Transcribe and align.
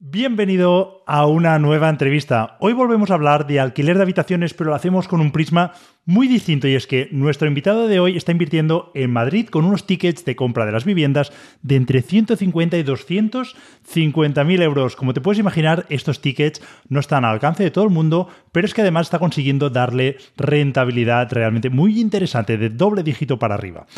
Bienvenido 0.00 1.02
a 1.08 1.26
una 1.26 1.58
nueva 1.58 1.88
entrevista. 1.88 2.56
Hoy 2.60 2.72
volvemos 2.72 3.10
a 3.10 3.14
hablar 3.14 3.48
de 3.48 3.58
alquiler 3.58 3.96
de 3.96 4.04
habitaciones, 4.04 4.54
pero 4.54 4.70
lo 4.70 4.76
hacemos 4.76 5.08
con 5.08 5.20
un 5.20 5.32
prisma 5.32 5.72
muy 6.04 6.28
distinto 6.28 6.68
y 6.68 6.76
es 6.76 6.86
que 6.86 7.08
nuestro 7.10 7.48
invitado 7.48 7.88
de 7.88 7.98
hoy 7.98 8.16
está 8.16 8.30
invirtiendo 8.30 8.92
en 8.94 9.12
Madrid 9.12 9.48
con 9.48 9.64
unos 9.64 9.88
tickets 9.88 10.24
de 10.24 10.36
compra 10.36 10.66
de 10.66 10.70
las 10.70 10.84
viviendas 10.84 11.32
de 11.62 11.74
entre 11.74 12.02
150 12.02 12.78
y 12.78 12.82
250 12.84 14.44
mil 14.44 14.62
euros. 14.62 14.94
Como 14.94 15.14
te 15.14 15.20
puedes 15.20 15.40
imaginar, 15.40 15.84
estos 15.88 16.20
tickets 16.20 16.62
no 16.88 17.00
están 17.00 17.24
al 17.24 17.32
alcance 17.32 17.64
de 17.64 17.72
todo 17.72 17.82
el 17.82 17.90
mundo, 17.90 18.28
pero 18.52 18.68
es 18.68 18.74
que 18.74 18.82
además 18.82 19.08
está 19.08 19.18
consiguiendo 19.18 19.68
darle 19.68 20.18
rentabilidad 20.36 21.32
realmente 21.32 21.70
muy 21.70 22.00
interesante 22.00 22.56
de 22.56 22.70
doble 22.70 23.02
dígito 23.02 23.40
para 23.40 23.56
arriba. 23.56 23.88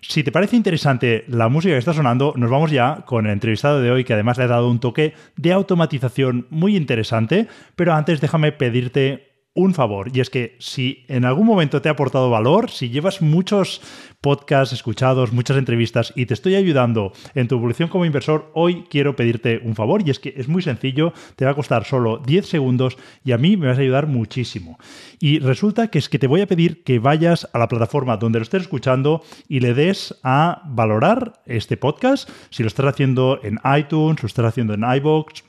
Si 0.00 0.22
te 0.22 0.32
parece 0.32 0.56
interesante 0.56 1.24
la 1.28 1.48
música 1.48 1.74
que 1.74 1.78
está 1.78 1.92
sonando, 1.92 2.32
nos 2.36 2.50
vamos 2.50 2.70
ya 2.70 3.02
con 3.04 3.26
el 3.26 3.32
entrevistado 3.32 3.80
de 3.80 3.90
hoy, 3.90 4.04
que 4.04 4.14
además 4.14 4.38
le 4.38 4.44
ha 4.44 4.48
dado 4.48 4.70
un 4.70 4.78
toque 4.80 5.14
de 5.36 5.52
automatización 5.52 6.46
muy 6.50 6.76
interesante. 6.76 7.48
Pero 7.74 7.94
antes 7.94 8.20
déjame 8.20 8.52
pedirte 8.52 9.27
un 9.58 9.74
favor, 9.74 10.10
y 10.14 10.20
es 10.20 10.30
que 10.30 10.56
si 10.60 11.04
en 11.08 11.24
algún 11.24 11.46
momento 11.46 11.82
te 11.82 11.88
ha 11.88 11.92
aportado 11.92 12.30
valor, 12.30 12.70
si 12.70 12.90
llevas 12.90 13.20
muchos 13.20 13.80
podcasts 14.20 14.72
escuchados, 14.72 15.32
muchas 15.32 15.56
entrevistas 15.56 16.12
y 16.14 16.26
te 16.26 16.34
estoy 16.34 16.54
ayudando 16.54 17.12
en 17.34 17.48
tu 17.48 17.56
evolución 17.56 17.88
como 17.88 18.04
inversor, 18.04 18.52
hoy 18.54 18.84
quiero 18.88 19.16
pedirte 19.16 19.60
un 19.64 19.74
favor 19.74 20.06
y 20.06 20.10
es 20.10 20.20
que 20.20 20.32
es 20.36 20.46
muy 20.46 20.62
sencillo, 20.62 21.12
te 21.34 21.44
va 21.44 21.50
a 21.50 21.54
costar 21.56 21.84
solo 21.84 22.18
10 22.24 22.46
segundos 22.46 22.96
y 23.24 23.32
a 23.32 23.38
mí 23.38 23.56
me 23.56 23.66
vas 23.66 23.78
a 23.78 23.80
ayudar 23.80 24.06
muchísimo. 24.06 24.78
Y 25.18 25.40
resulta 25.40 25.88
que 25.88 25.98
es 25.98 26.08
que 26.08 26.20
te 26.20 26.28
voy 26.28 26.40
a 26.40 26.46
pedir 26.46 26.84
que 26.84 27.00
vayas 27.00 27.48
a 27.52 27.58
la 27.58 27.66
plataforma 27.66 28.16
donde 28.16 28.38
lo 28.38 28.44
estés 28.44 28.62
escuchando 28.62 29.22
y 29.48 29.58
le 29.58 29.74
des 29.74 30.14
a 30.22 30.62
valorar 30.66 31.42
este 31.46 31.76
podcast, 31.76 32.30
si 32.50 32.62
lo 32.62 32.68
estás 32.68 32.86
haciendo 32.86 33.40
en 33.42 33.58
iTunes, 33.76 34.22
lo 34.22 34.28
estás 34.28 34.46
haciendo 34.46 34.74
en 34.74 34.84
iBox 34.84 35.47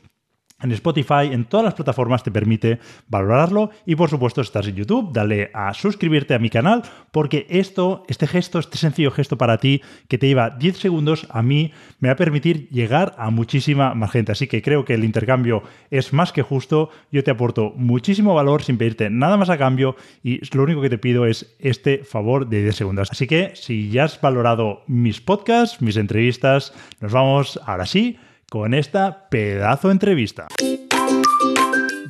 en 0.62 0.72
Spotify, 0.72 1.32
en 1.32 1.46
todas 1.46 1.64
las 1.64 1.74
plataformas 1.74 2.24
te 2.24 2.32
permite 2.32 2.80
valorarlo 3.08 3.72
y 3.86 3.96
por 3.96 4.10
supuesto 4.10 4.42
estás 4.42 4.68
en 4.68 4.76
YouTube, 4.76 5.12
dale 5.14 5.52
a 5.54 5.74
suscribirte 5.74 6.34
a 6.34 6.40
mi 6.40 6.50
canal 6.50 6.84
porque 7.12 7.48
esto, 7.50 8.04
este 8.08 8.28
gesto, 8.28 8.60
este 8.60 8.78
sencillo 8.78 9.12
gesto 9.12 9.38
para 9.38 9.58
ti 9.58 9.82
que 10.08 10.18
te 10.18 10.28
lleva 10.28 10.50
10 10.50 10.78
segundos 10.78 11.28
a 11.30 11.42
mí 11.42 11.72
me 12.00 12.10
va 12.10 12.14
a 12.14 12.18
permitir 12.18 12.70
llegar 12.70 13.16
a 13.18 13.30
muchísima 13.30 13.94
más 13.94 14.12
gente. 14.12 14.32
Así 14.32 14.48
que 14.48 14.62
creo 14.62 14.86
que 14.86 14.94
el 14.94 15.04
intercambio 15.04 15.64
es 15.92 16.14
más 16.14 16.32
que 16.32 16.42
justo, 16.42 16.90
yo 17.12 17.24
te 17.24 17.32
aporto 17.32 17.74
muchísimo 17.76 18.34
valor 18.34 18.64
sin 18.64 18.78
pedirte 18.78 19.10
nada 19.10 19.38
más 19.38 19.50
a 19.50 19.58
cambio 19.58 19.96
y 20.24 20.42
lo 20.56 20.64
único 20.64 20.82
que 20.82 20.90
te 20.90 20.98
pido 20.98 21.26
es 21.26 21.56
este 21.60 22.04
favor 22.04 22.48
de 22.48 22.64
10 22.64 22.76
segundos. 22.76 23.10
Así 23.12 23.28
que 23.28 23.52
si 23.56 23.90
ya 23.90 24.06
has 24.06 24.20
valorado 24.20 24.84
mis 24.88 25.22
podcasts, 25.22 25.82
mis 25.82 25.98
entrevistas, 25.98 26.74
nos 27.00 27.12
vamos 27.12 27.60
ahora 27.66 27.86
sí 27.86 28.18
con 28.50 28.74
esta 28.74 29.30
pedazo 29.30 29.92
entrevista. 29.92 30.48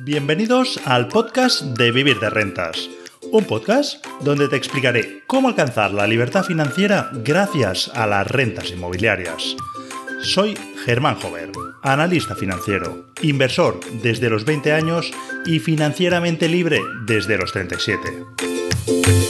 Bienvenidos 0.00 0.80
al 0.86 1.08
podcast 1.08 1.62
de 1.62 1.92
Vivir 1.92 2.18
de 2.18 2.30
Rentas, 2.30 2.88
un 3.30 3.44
podcast 3.44 4.04
donde 4.22 4.48
te 4.48 4.56
explicaré 4.56 5.22
cómo 5.26 5.48
alcanzar 5.48 5.92
la 5.92 6.06
libertad 6.06 6.42
financiera 6.42 7.10
gracias 7.12 7.90
a 7.94 8.06
las 8.06 8.26
rentas 8.26 8.70
inmobiliarias. 8.70 9.54
Soy 10.22 10.56
Germán 10.84 11.16
Jover, 11.16 11.50
analista 11.82 12.34
financiero, 12.34 13.06
inversor 13.22 13.78
desde 14.02 14.30
los 14.30 14.44
20 14.44 14.72
años 14.72 15.12
y 15.44 15.58
financieramente 15.58 16.48
libre 16.48 16.80
desde 17.06 17.36
los 17.36 17.52
37. 17.52 19.29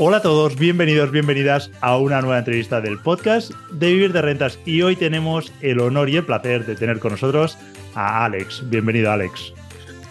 Hola 0.00 0.18
a 0.18 0.22
todos, 0.22 0.56
bienvenidos, 0.56 1.10
bienvenidas 1.10 1.72
a 1.80 1.98
una 1.98 2.20
nueva 2.20 2.38
entrevista 2.38 2.80
del 2.80 2.98
podcast 2.98 3.50
de 3.72 3.88
Vivir 3.88 4.12
de 4.12 4.22
Rentas. 4.22 4.56
Y 4.64 4.82
hoy 4.82 4.94
tenemos 4.94 5.52
el 5.60 5.80
honor 5.80 6.08
y 6.08 6.16
el 6.16 6.24
placer 6.24 6.64
de 6.64 6.76
tener 6.76 7.00
con 7.00 7.10
nosotros 7.10 7.58
a 7.96 8.24
Alex. 8.24 8.62
Bienvenido, 8.70 9.10
Alex. 9.10 9.52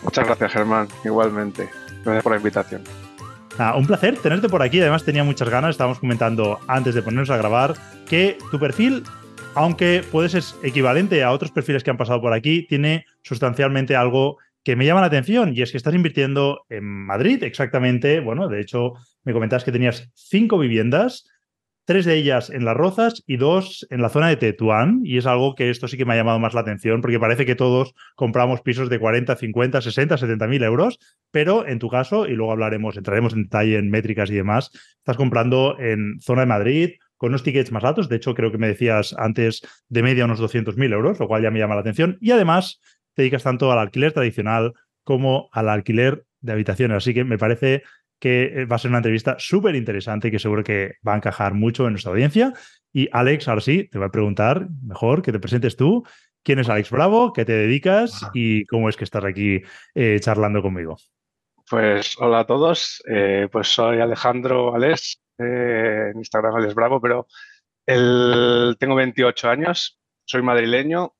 Muchas 0.04 0.26
gracias, 0.26 0.52
Germán. 0.52 0.90
Igualmente. 1.06 1.70
Gracias 2.04 2.22
por 2.22 2.34
la 2.34 2.38
invitación. 2.38 2.84
un 3.78 3.88
placer 3.88 4.18
tenerte 4.18 4.50
por 4.50 4.62
aquí. 4.62 4.82
Además, 4.82 5.06
tenía 5.06 5.24
muchas 5.24 5.48
ganas. 5.48 5.70
Estábamos 5.70 6.00
comentando 6.00 6.60
antes 6.68 6.94
de 6.94 7.02
ponernos 7.02 7.30
a 7.30 7.38
grabar 7.38 7.76
que 8.10 8.38
tu 8.52 8.60
perfil, 8.60 9.04
aunque 9.56 10.04
puede 10.12 10.28
ser 10.28 10.44
equivalente 10.64 11.24
a 11.24 11.32
otros 11.32 11.52
perfiles 11.52 11.86
que 11.86 11.92
han 11.92 11.98
pasado 11.98 12.20
por 12.20 12.34
aquí, 12.34 12.68
tiene 12.68 13.06
sustancialmente 13.22 13.96
algo 13.96 14.38
que 14.68 14.76
me 14.76 14.86
llama 14.86 15.00
la 15.00 15.08
atención 15.08 15.54
y 15.56 15.62
es 15.62 15.72
que 15.72 15.78
estás 15.78 15.96
invirtiendo 15.96 16.66
en 16.68 16.84
Madrid, 16.84 17.42
exactamente. 17.44 18.20
Bueno, 18.20 18.50
de 18.50 18.60
hecho, 18.60 18.96
me 19.28 19.34
comentabas 19.34 19.66
que 19.66 19.74
tenías 19.74 20.10
cinco 20.16 20.58
viviendas, 20.58 21.30
tres 21.84 22.06
de 22.06 22.16
ellas 22.16 22.50
en 22.50 22.64
Las 22.64 22.78
Rozas 22.78 23.26
y 23.28 23.36
dos 23.36 23.86
en 23.90 24.02
la 24.02 24.08
zona 24.08 24.30
de 24.30 24.38
Tetuán. 24.38 25.02
Y 25.04 25.18
es 25.18 25.26
algo 25.26 25.54
que 25.54 25.70
esto 25.70 25.90
sí 25.90 25.98
que 25.98 26.06
me 26.06 26.14
ha 26.14 26.16
llamado 26.16 26.40
más 26.40 26.54
la 26.54 26.62
atención, 26.62 27.02
porque 27.02 27.20
parece 27.20 27.46
que 27.46 27.54
todos 27.54 27.94
compramos 28.16 28.62
pisos 28.62 28.90
de 28.90 29.00
40, 29.00 29.36
50, 29.36 29.82
60, 29.82 30.18
70 30.18 30.48
mil 30.48 30.64
euros, 30.64 30.98
pero 31.30 31.68
en 31.68 31.78
tu 31.78 31.90
caso, 31.90 32.26
y 32.26 32.36
luego 32.36 32.54
hablaremos, 32.54 32.96
entraremos 32.96 33.34
en 33.34 33.44
detalle 33.44 33.76
en 33.76 33.90
métricas 33.90 34.32
y 34.32 34.36
demás, 34.36 34.72
estás 35.00 35.18
comprando 35.18 35.78
en 35.78 36.22
zona 36.22 36.44
de 36.44 36.48
Madrid, 36.48 36.90
con 37.18 37.32
unos 37.32 37.44
tickets 37.44 37.74
más 37.74 37.84
altos. 37.84 38.08
De 38.08 38.16
hecho, 38.16 38.34
creo 38.34 38.50
que 38.50 38.58
me 38.58 38.68
decías 38.68 39.14
antes 39.18 39.62
de 39.90 40.04
media 40.04 40.24
unos 40.24 40.40
200.000 40.40 40.94
euros, 40.94 41.20
lo 41.20 41.28
cual 41.28 41.44
ya 41.44 41.52
me 41.52 41.60
llama 41.60 41.76
la 41.76 41.82
atención. 41.82 42.18
Y 42.22 42.32
además, 42.32 42.80
te 43.14 43.24
dedicas 43.24 43.44
tanto 43.44 43.74
al 43.74 43.80
alquiler 43.80 44.14
tradicional 44.14 44.72
como 45.04 45.50
al 45.52 45.68
alquiler 45.68 46.24
de 46.40 46.54
habitaciones. 46.54 46.98
Así 46.98 47.14
que 47.14 47.26
me 47.26 47.38
parece 47.38 47.84
que 48.20 48.62
eh, 48.62 48.66
va 48.66 48.78
a 48.78 48.80
ser 48.80 48.90
una 48.90 49.00
entrevista 49.00 49.36
súper 49.40 49.76
interesante 49.76 50.28
y 50.28 50.32
que 50.32 50.40
seguro 50.40 50.64
que 50.64 50.96
va 51.08 51.14
a 51.14 51.18
encajar 51.18 51.54
mucho 51.54 51.86
en 51.86 51.94
nuestra 51.94 52.12
audiencia. 52.12 52.54
Y 52.92 53.10
Alex, 53.12 53.48
ahora 53.48 53.62
sí, 53.62 53.88
te 53.90 53.98
voy 53.98 54.08
a 54.08 54.12
preguntar 54.12 54.68
mejor 54.84 55.22
que 55.22 55.32
te 55.32 55.40
presentes 55.40 55.76
tú. 55.76 56.04
¿Quién 56.44 56.60
es 56.60 56.70
Alex 56.70 56.90
Bravo? 56.90 57.34
¿Qué 57.34 57.46
te 57.46 57.54
dedicas? 57.54 58.28
¿Y 58.34 58.66
cómo 58.66 58.90
es 58.90 58.96
que 58.96 59.04
estás 59.04 59.26
aquí 59.26 59.62
eh, 59.94 60.20
charlando 60.20 60.62
conmigo? 60.62 60.98
Pues 61.70 62.16
hola 62.20 62.40
a 62.40 62.46
todos. 62.46 63.04
Eh, 63.08 63.50
pues 63.52 63.68
soy 63.68 64.00
Alejandro 64.00 64.74
Alex, 64.74 65.22
en 65.38 66.18
Instagram 66.18 66.56
Alex 66.56 66.74
Bravo, 66.74 67.02
pero 67.02 67.28
tengo 67.86 68.96
28 68.96 69.50
años, 69.50 70.00
soy 70.26 70.42
madrileño, 70.42 71.14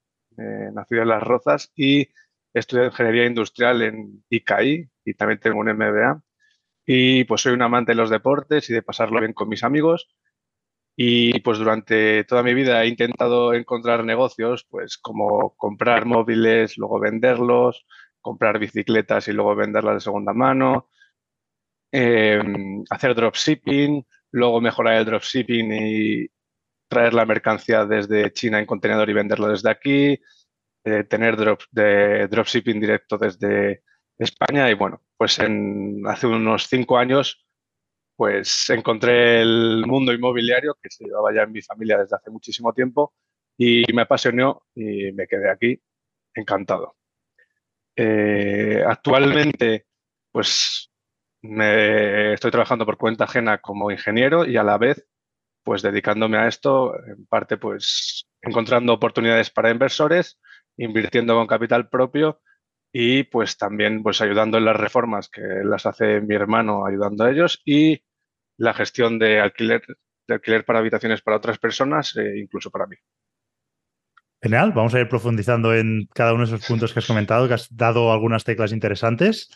nacido 0.74 1.04
en 1.04 1.08
Las 1.08 1.24
Rozas 1.24 1.72
y 1.76 2.10
estudié 2.54 2.86
Ingeniería 2.86 3.26
Industrial 3.26 3.82
en 3.82 4.24
ICAI 4.30 4.90
y 5.06 5.14
también 5.14 5.40
tengo 5.40 5.60
un 5.60 5.70
MBA. 5.70 6.22
Y 6.88 7.26
pues 7.26 7.42
soy 7.42 7.54
un 7.54 7.62
amante 7.62 7.92
de 7.92 7.98
los 7.98 8.10
deportes 8.10 8.70
y 8.70 8.74
de 8.74 8.82
pasarlo 8.82 9.20
bien 9.20 9.34
con 9.34 9.50
mis 9.50 9.64
amigos. 9.64 10.10
Y 10.96 11.40
pues 11.42 11.60
durante 11.60 12.24
toda 12.24 12.44
mi 12.44 12.54
vida 12.54 12.84
he 12.84 12.88
intentado 12.88 13.54
encontrar 13.54 14.04
negocios, 14.06 14.66
pues 14.70 14.98
como 14.98 15.56
comprar 15.58 16.06
móviles, 16.06 16.78
luego 16.78 17.00
venderlos, 17.00 17.86
comprar 18.22 18.60
bicicletas 18.60 19.28
y 19.28 19.34
luego 19.34 19.56
venderlas 19.56 19.96
de 19.96 20.02
segunda 20.02 20.34
mano, 20.34 20.90
em, 21.92 22.84
hacer 22.90 23.16
dropshipping, 23.16 24.06
luego 24.32 24.62
mejorar 24.62 24.96
el 24.96 25.06
dropshipping 25.06 25.72
y, 25.74 26.28
traer 26.88 27.14
la 27.14 27.26
mercancía 27.26 27.86
desde 27.86 28.32
China 28.34 28.60
en 28.60 28.66
contenedor 28.66 29.10
y 29.10 29.14
venderlo 29.14 29.50
desde 29.50 29.70
aquí, 29.70 30.20
eh, 30.84 31.04
tener 31.06 31.36
drop, 31.38 31.62
de 31.72 32.28
dropshipping 32.28 32.80
directo 32.80 33.18
desde 33.18 33.84
España 34.18 34.70
y 34.70 34.74
bueno, 34.74 35.02
pues 35.18 35.40
en, 35.40 36.02
hace 36.08 36.28
unos 36.28 36.68
cinco 36.68 36.98
años 36.98 37.46
pues 38.16 38.70
encontré 38.72 39.42
el 39.42 39.86
mundo 39.86 40.12
inmobiliario 40.12 40.76
que 40.82 40.90
se 40.90 41.06
llevaba 41.06 41.34
ya 41.34 41.44
en 41.44 41.52
mi 41.52 41.62
familia 41.62 42.00
desde 42.00 42.16
hace 42.16 42.32
muchísimo 42.32 42.74
tiempo 42.74 43.14
y 43.58 43.84
me 43.94 44.02
apasionó 44.04 44.64
y 44.74 45.12
me 45.12 45.28
quedé 45.28 45.50
aquí 45.50 45.80
encantado. 46.34 46.96
Eh, 47.96 48.84
actualmente 48.86 49.86
pues 50.32 50.92
me 51.42 52.34
estoy 52.34 52.52
trabajando 52.52 52.86
por 52.86 52.98
cuenta 52.98 53.26
ajena 53.26 53.60
como 53.60 53.92
ingeniero 53.92 54.46
y 54.46 54.58
a 54.58 54.64
la 54.64 54.78
vez 54.78 55.08
pues 55.64 55.82
dedicándome 55.82 56.38
a 56.38 56.48
esto, 56.48 56.96
en 57.06 57.26
parte 57.28 57.58
pues 57.58 58.26
encontrando 58.42 58.94
oportunidades 58.94 59.50
para 59.52 59.70
inversores, 59.70 60.40
invirtiendo 60.78 61.36
con 61.36 61.46
capital 61.46 61.90
propio 61.90 62.40
y 62.92 63.24
pues 63.24 63.58
también 63.58 64.04
pues 64.04 64.22
ayudando 64.22 64.58
en 64.58 64.66
las 64.66 64.76
reformas 64.76 65.30
que 65.30 65.42
las 65.64 65.86
hace 65.86 66.22
mi 66.22 66.36
hermano 66.36 66.86
ayudando 66.86 67.24
a 67.24 67.32
ellos 67.32 67.62
y 67.66 68.02
la 68.58 68.74
gestión 68.74 69.20
de 69.20 69.40
alquiler, 69.40 69.84
de 70.28 70.34
alquiler 70.34 70.66
para 70.66 70.80
habitaciones 70.80 71.22
para 71.22 71.38
otras 71.38 71.60
personas 71.60 72.16
e 72.16 72.40
incluso 72.40 72.72
para 72.72 72.88
mí. 72.88 72.96
Genial, 74.42 74.72
vamos 74.72 74.94
a 74.94 75.00
ir 75.00 75.10
profundizando 75.10 75.76
en 75.76 76.08
cada 76.14 76.34
uno 76.34 76.46
de 76.46 76.56
esos 76.56 76.68
puntos 76.68 76.94
que 76.94 77.00
has 77.00 77.08
comentado, 77.08 77.48
que 77.48 77.56
has 77.56 77.76
dado 77.76 78.12
algunas 78.12 78.44
teclas 78.44 78.72
interesantes. 78.72 79.50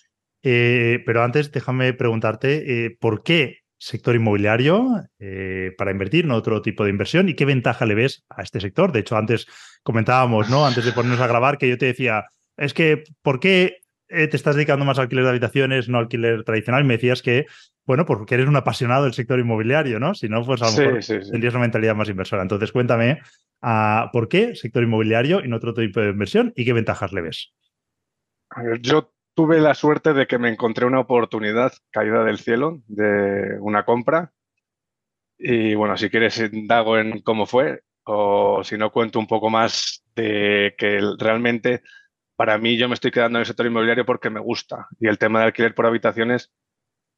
Eh, 0.44 1.04
pero 1.06 1.24
antes, 1.24 1.52
déjame 1.52 1.94
preguntarte, 1.94 2.86
eh, 2.86 2.98
¿por 3.00 3.22
qué 3.24 3.60
sector 3.78 4.16
inmobiliario 4.16 4.88
para 5.78 5.92
invertir, 5.92 6.26
no 6.26 6.36
otro 6.36 6.62
tipo 6.62 6.84
de 6.84 6.92
inversión? 6.92 7.30
¿Y 7.30 7.36
qué 7.36 7.46
ventaja 7.46 7.86
le 7.86 7.96
ves 7.96 8.24
a 8.30 8.44
este 8.44 8.60
sector? 8.60 8.92
De 8.92 9.00
hecho, 9.00 9.18
antes 9.18 9.48
comentábamos, 9.82 10.50
¿no? 10.50 10.66
Antes 10.66 10.86
de 10.86 10.92
ponernos 10.92 11.20
a 11.20 11.28
grabar, 11.28 11.58
que 11.58 11.68
yo 11.68 11.80
te 11.80 11.88
decía, 11.88 12.26
es 12.62 12.74
que, 12.74 13.04
¿por 13.22 13.40
qué 13.40 13.78
te 14.08 14.36
estás 14.36 14.56
dedicando 14.56 14.86
más 14.86 15.00
a 15.00 15.04
alquiler 15.04 15.24
de 15.24 15.30
habitaciones, 15.32 15.90
no 15.90 15.98
alquiler 15.98 16.44
tradicional? 16.44 16.84
Y 16.84 16.88
me 16.88 16.96
decías 16.96 17.22
que, 17.22 17.46
bueno, 17.86 18.06
porque 18.06 18.36
eres 18.36 18.48
un 18.48 18.56
apasionado 18.56 19.06
del 19.06 19.14
sector 19.14 19.40
inmobiliario, 19.40 20.00
¿no? 20.00 20.14
Si 20.14 20.30
no, 20.30 20.46
pues 20.46 20.62
a 20.62 20.66
lo 20.66 20.72
mejor 20.72 21.00
tendrías 21.32 21.54
una 21.54 21.62
mentalidad 21.62 21.96
más 21.96 22.10
inversora. 22.10 22.42
Entonces, 22.42 22.72
cuéntame, 22.72 23.20
uh, 23.64 24.12
¿por 24.12 24.28
qué 24.28 24.56
sector 24.56 24.84
inmobiliario 24.84 25.44
y 25.44 25.48
no 25.48 25.58
otro 25.58 25.74
tipo 25.74 26.00
de 26.00 26.10
inversión 26.10 26.54
y 26.56 26.66
qué 26.66 26.74
ventajas 26.74 27.14
le 27.14 27.22
ves? 27.22 27.54
A 28.50 28.64
ver, 28.64 28.80
yo 28.82 29.14
tuve 29.34 29.60
la 29.60 29.74
suerte 29.74 30.14
de 30.14 30.28
que 30.28 30.38
me 30.38 30.50
encontré 30.50 30.86
una 30.86 31.00
oportunidad 31.00 31.74
caída 31.90 32.24
del 32.24 32.38
cielo 32.38 32.82
de 32.88 33.58
una 33.60 33.86
compra. 33.86 34.34
Y 35.38 35.74
bueno, 35.74 35.98
si 35.98 36.10
quieres 36.10 36.38
indago 36.40 36.98
en 36.98 37.22
cómo 37.22 37.46
fue 37.46 37.82
o 38.04 38.64
si 38.64 38.78
no 38.78 38.92
cuento 38.92 39.20
un 39.20 39.28
poco 39.28 39.50
más 39.50 40.04
de 40.16 40.76
que 40.78 41.00
realmente 41.18 41.82
para 42.42 42.58
mí 42.58 42.78
yo 42.78 42.88
me 42.88 42.96
estoy 42.96 43.12
quedando 43.12 43.38
en 43.38 43.42
el 43.42 43.46
sector 43.46 43.66
inmobiliario 43.66 44.06
porque 44.06 44.30
me 44.30 44.40
gusta 44.40 44.88
y 45.00 45.08
el 45.08 45.18
tema 45.18 45.40
de 45.40 45.46
alquiler 45.46 45.76
por 45.76 45.86
habitaciones 45.86 46.52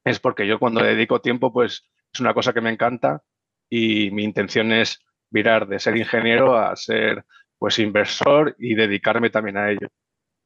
es 0.04 0.20
porque 0.20 0.46
yo 0.48 0.60
cuando 0.60 0.84
dedico 0.84 1.22
tiempo 1.22 1.54
pues 1.54 1.90
es 2.14 2.20
una 2.20 2.34
cosa 2.34 2.54
que 2.54 2.62
me 2.62 2.70
encanta 2.70 3.24
y 3.70 4.12
mi 4.12 4.24
intención 4.24 4.72
es 4.72 5.00
virar 5.30 5.68
de 5.68 5.80
ser 5.80 5.96
ingeniero 5.98 6.58
a 6.58 6.76
ser 6.76 7.26
pues 7.58 7.80
inversor 7.80 8.56
y 8.60 8.76
dedicarme 8.76 9.30
también 9.30 9.58
a 9.58 9.72
ello 9.72 9.88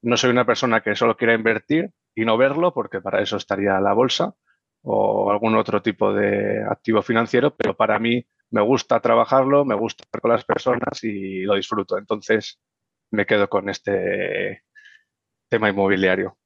no 0.01 0.17
soy 0.17 0.31
una 0.31 0.45
persona 0.45 0.81
que 0.81 0.95
solo 0.95 1.17
quiera 1.17 1.33
invertir 1.33 1.91
y 2.15 2.25
no 2.25 2.37
verlo, 2.37 2.73
porque 2.73 3.01
para 3.01 3.21
eso 3.21 3.37
estaría 3.37 3.79
la 3.79 3.93
bolsa 3.93 4.35
o 4.83 5.31
algún 5.31 5.55
otro 5.55 5.81
tipo 5.81 6.13
de 6.13 6.63
activo 6.63 7.01
financiero, 7.01 7.55
pero 7.55 7.75
para 7.75 7.99
mí 7.99 8.25
me 8.51 8.61
gusta 8.61 8.99
trabajarlo, 9.01 9.65
me 9.65 9.75
gusta 9.75 10.03
estar 10.03 10.21
con 10.21 10.31
las 10.31 10.45
personas 10.45 11.03
y 11.03 11.41
lo 11.41 11.55
disfruto. 11.55 11.97
Entonces 11.97 12.59
me 13.11 13.25
quedo 13.25 13.49
con 13.49 13.69
este 13.69 14.63
tema 15.49 15.69
inmobiliario. 15.69 16.37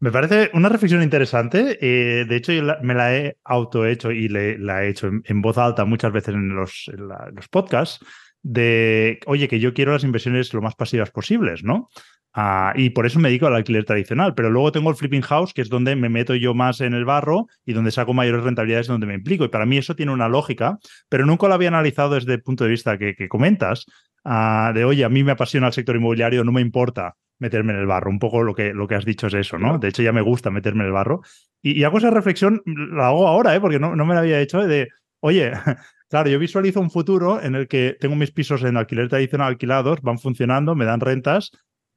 Me 0.00 0.12
parece 0.12 0.50
una 0.54 0.68
reflexión 0.68 1.02
interesante. 1.02 1.78
Eh, 1.80 2.24
de 2.24 2.36
hecho, 2.36 2.52
yo 2.52 2.62
me 2.82 2.94
la 2.94 3.16
he 3.16 3.36
autohecho 3.42 4.12
y 4.12 4.28
la 4.28 4.84
he 4.84 4.90
hecho 4.90 5.08
en, 5.08 5.42
voz 5.42 5.58
alta 5.58 5.84
muchas 5.84 6.12
veces 6.12 6.34
en 6.34 6.54
los, 6.54 6.88
en 6.92 7.08
los 7.34 7.48
podcasts 7.48 7.98
de, 8.42 9.18
oye, 9.26 9.48
que 9.48 9.58
yo 9.58 9.74
quiero 9.74 9.92
las 9.92 10.04
inversiones 10.04 10.54
lo 10.54 10.62
más 10.62 10.76
pasivas 10.76 11.10
posibles, 11.10 11.64
¿no? 11.64 11.88
Ah, 12.32 12.72
y 12.76 12.90
por 12.90 13.06
eso 13.06 13.18
me 13.18 13.28
dedico 13.30 13.48
al 13.48 13.56
alquiler 13.56 13.84
tradicional. 13.84 14.34
Pero 14.36 14.50
luego 14.50 14.70
tengo 14.70 14.90
el 14.90 14.96
flipping 14.96 15.22
house, 15.22 15.52
que 15.52 15.62
es 15.62 15.68
donde 15.68 15.96
me 15.96 16.08
meto 16.08 16.36
yo 16.36 16.54
más 16.54 16.80
en 16.80 16.94
el 16.94 17.04
barro 17.04 17.46
y 17.64 17.72
donde 17.72 17.90
saco 17.90 18.14
mayores 18.14 18.44
rentabilidades 18.44 18.86
donde 18.86 19.08
me 19.08 19.14
implico. 19.14 19.44
Y 19.44 19.48
para 19.48 19.66
mí 19.66 19.78
eso 19.78 19.96
tiene 19.96 20.12
una 20.12 20.28
lógica, 20.28 20.78
pero 21.08 21.26
nunca 21.26 21.48
lo 21.48 21.54
había 21.54 21.68
analizado 21.68 22.14
desde 22.14 22.34
el 22.34 22.42
punto 22.42 22.62
de 22.62 22.70
vista 22.70 22.98
que, 22.98 23.28
comentas, 23.28 23.86
ah, 24.24 24.70
de, 24.72 24.84
oye, 24.84 25.04
a 25.04 25.08
mí 25.08 25.24
me 25.24 25.32
apasiona 25.32 25.66
el 25.66 25.72
sector 25.72 25.96
inmobiliario, 25.96 26.44
no 26.44 26.52
me 26.52 26.60
importa 26.60 27.16
meterme 27.38 27.72
en 27.72 27.80
el 27.80 27.86
barro. 27.86 28.10
Un 28.10 28.18
poco 28.18 28.42
lo 28.42 28.54
que, 28.54 28.72
lo 28.72 28.86
que 28.88 28.94
has 28.94 29.04
dicho 29.04 29.26
es 29.28 29.34
eso, 29.34 29.58
¿no? 29.58 29.78
De 29.78 29.88
hecho, 29.88 30.02
ya 30.02 30.12
me 30.12 30.22
gusta 30.22 30.50
meterme 30.50 30.82
en 30.82 30.86
el 30.86 30.92
barro. 30.92 31.22
Y, 31.62 31.82
hago 31.84 31.98
esa 31.98 32.10
reflexión, 32.10 32.62
la 32.66 33.08
hago 33.08 33.26
ahora, 33.26 33.54
¿eh? 33.54 33.60
porque 33.60 33.78
no, 33.78 33.96
no 33.96 34.06
me 34.06 34.14
la 34.14 34.20
había 34.20 34.40
hecho, 34.40 34.66
de, 34.66 34.88
oye, 35.20 35.52
Claro, 36.08 36.30
yo 36.30 36.38
visualizo 36.38 36.80
un 36.80 36.90
futuro 36.90 37.42
en 37.42 37.54
el 37.54 37.68
que 37.68 37.96
tengo 38.00 38.16
mis 38.16 38.30
pisos 38.30 38.64
en 38.64 38.78
alquiler 38.78 39.08
tradicional 39.08 39.48
alquilados, 39.48 40.00
van 40.00 40.18
funcionando, 40.18 40.74
me 40.74 40.86
dan 40.86 41.00
rentas, 41.00 41.50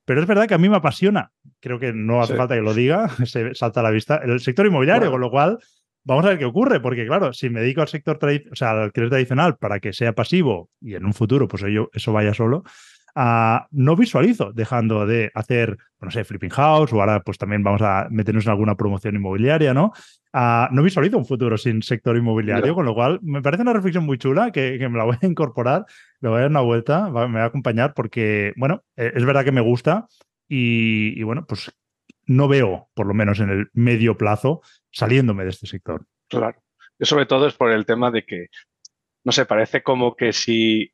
pero 0.04 0.20
es 0.20 0.28
verdad 0.28 0.48
que 0.48 0.54
a 0.54 0.58
mí 0.58 0.68
me 0.68 0.76
apasiona, 0.76 1.32
creo 1.62 1.80
que 1.80 1.94
no 1.94 2.22
hace 2.22 2.36
falta 2.36 2.56
que 2.56 2.62
lo 2.62 2.74
diga, 2.74 3.08
se 3.26 3.56
salta 3.56 3.80
a 3.80 3.84
la 3.84 3.92
vista, 3.92 4.18
el 4.18 4.42
sector 4.42 4.66
inmobiliario, 4.66 5.12
con 5.12 5.22
lo 5.22 5.32
cual 5.32 5.60
vamos 6.04 6.26
a 6.26 6.30
ver 6.30 6.40
qué 6.40 6.46
ocurre, 6.46 6.82
porque 6.82 7.06
claro, 7.06 7.32
si 7.32 7.50
me 7.50 7.62
dedico 7.62 7.82
al 7.82 7.88
sector, 7.88 8.20
o 8.52 8.56
sea, 8.56 8.72
al 8.72 8.80
alquiler 8.80 9.10
tradicional 9.10 9.56
para 9.56 9.80
que 9.80 9.94
sea 9.94 10.14
pasivo 10.14 10.70
y 10.82 10.96
en 10.96 11.06
un 11.06 11.14
futuro 11.14 11.48
pues 11.48 11.64
eso 11.94 12.12
vaya 12.12 12.34
solo, 12.34 12.64
no 13.16 13.96
visualizo 13.96 14.52
dejando 14.54 15.06
de 15.06 15.31
hacer, 15.34 15.78
no 16.00 16.12
sé, 16.12 16.24
flipping 16.24 16.50
house 16.50 16.94
o 16.94 17.00
ahora 17.00 17.22
pues 17.22 17.38
también 17.38 17.63
vamos 17.63 17.81
a 17.81 18.08
meternos 18.10 18.46
en 18.46 18.52
alguna 18.52 18.75
promoción 18.75 19.16
inmobiliaria, 19.16 19.74
¿no? 19.74 19.92
no 20.34 20.84
visualizo 20.84 21.18
un 21.18 21.25
futuro 21.25 21.58
sin 21.58 21.81
sector 21.81 22.16
inmobiliario, 22.16 22.74
con 22.74 22.86
lo 22.86 22.94
cual 22.94 23.19
me 23.22 23.42
parece 23.42 23.63
una 23.63 23.74
reflexión 23.74 24.06
muy 24.06 24.18
chula 24.18 24.52
que, 24.52 24.78
me 24.90 24.98
la 24.98 25.04
voy 25.04 25.18
a 25.22 25.25
incorporar, 25.25 25.86
le 26.22 26.30
voy 26.30 26.38
a 26.38 26.42
dar 26.42 26.50
una 26.52 26.62
vuelta, 26.62 27.10
me 27.10 27.40
va 27.40 27.44
a 27.44 27.46
acompañar 27.46 27.94
porque, 27.94 28.54
bueno, 28.56 28.84
e, 28.96 29.12
es 29.14 29.25
verdad 29.25 29.44
que 29.44 29.52
me 29.52 29.62
gusta 29.62 30.07
y, 30.48 31.19
y 31.19 31.24
bueno, 31.24 31.46
pues 31.46 31.72
no 32.25 32.48
veo, 32.48 32.90
por 32.94 33.07
lo 33.07 33.14
menos 33.14 33.40
en 33.40 33.50
el 33.50 33.69
medio 33.74 34.18
plazo, 34.18 34.62
saliéndome 34.92 35.44
de 35.44 35.50
este 35.50 35.68
sector. 35.68 36.06
Claro. 36.30 36.62
Yo 36.98 37.06
sobre 37.06 37.25
todo 37.25 37.48
es 37.48 37.56
por 37.56 37.72
el 37.72 37.86
tema 37.86 38.12
de 38.12 38.24
que, 38.24 38.48
no 39.24 39.31
sé, 39.31 39.46
parece 39.46 39.84
como 39.84 40.16
que 40.16 40.34
si 40.34 40.94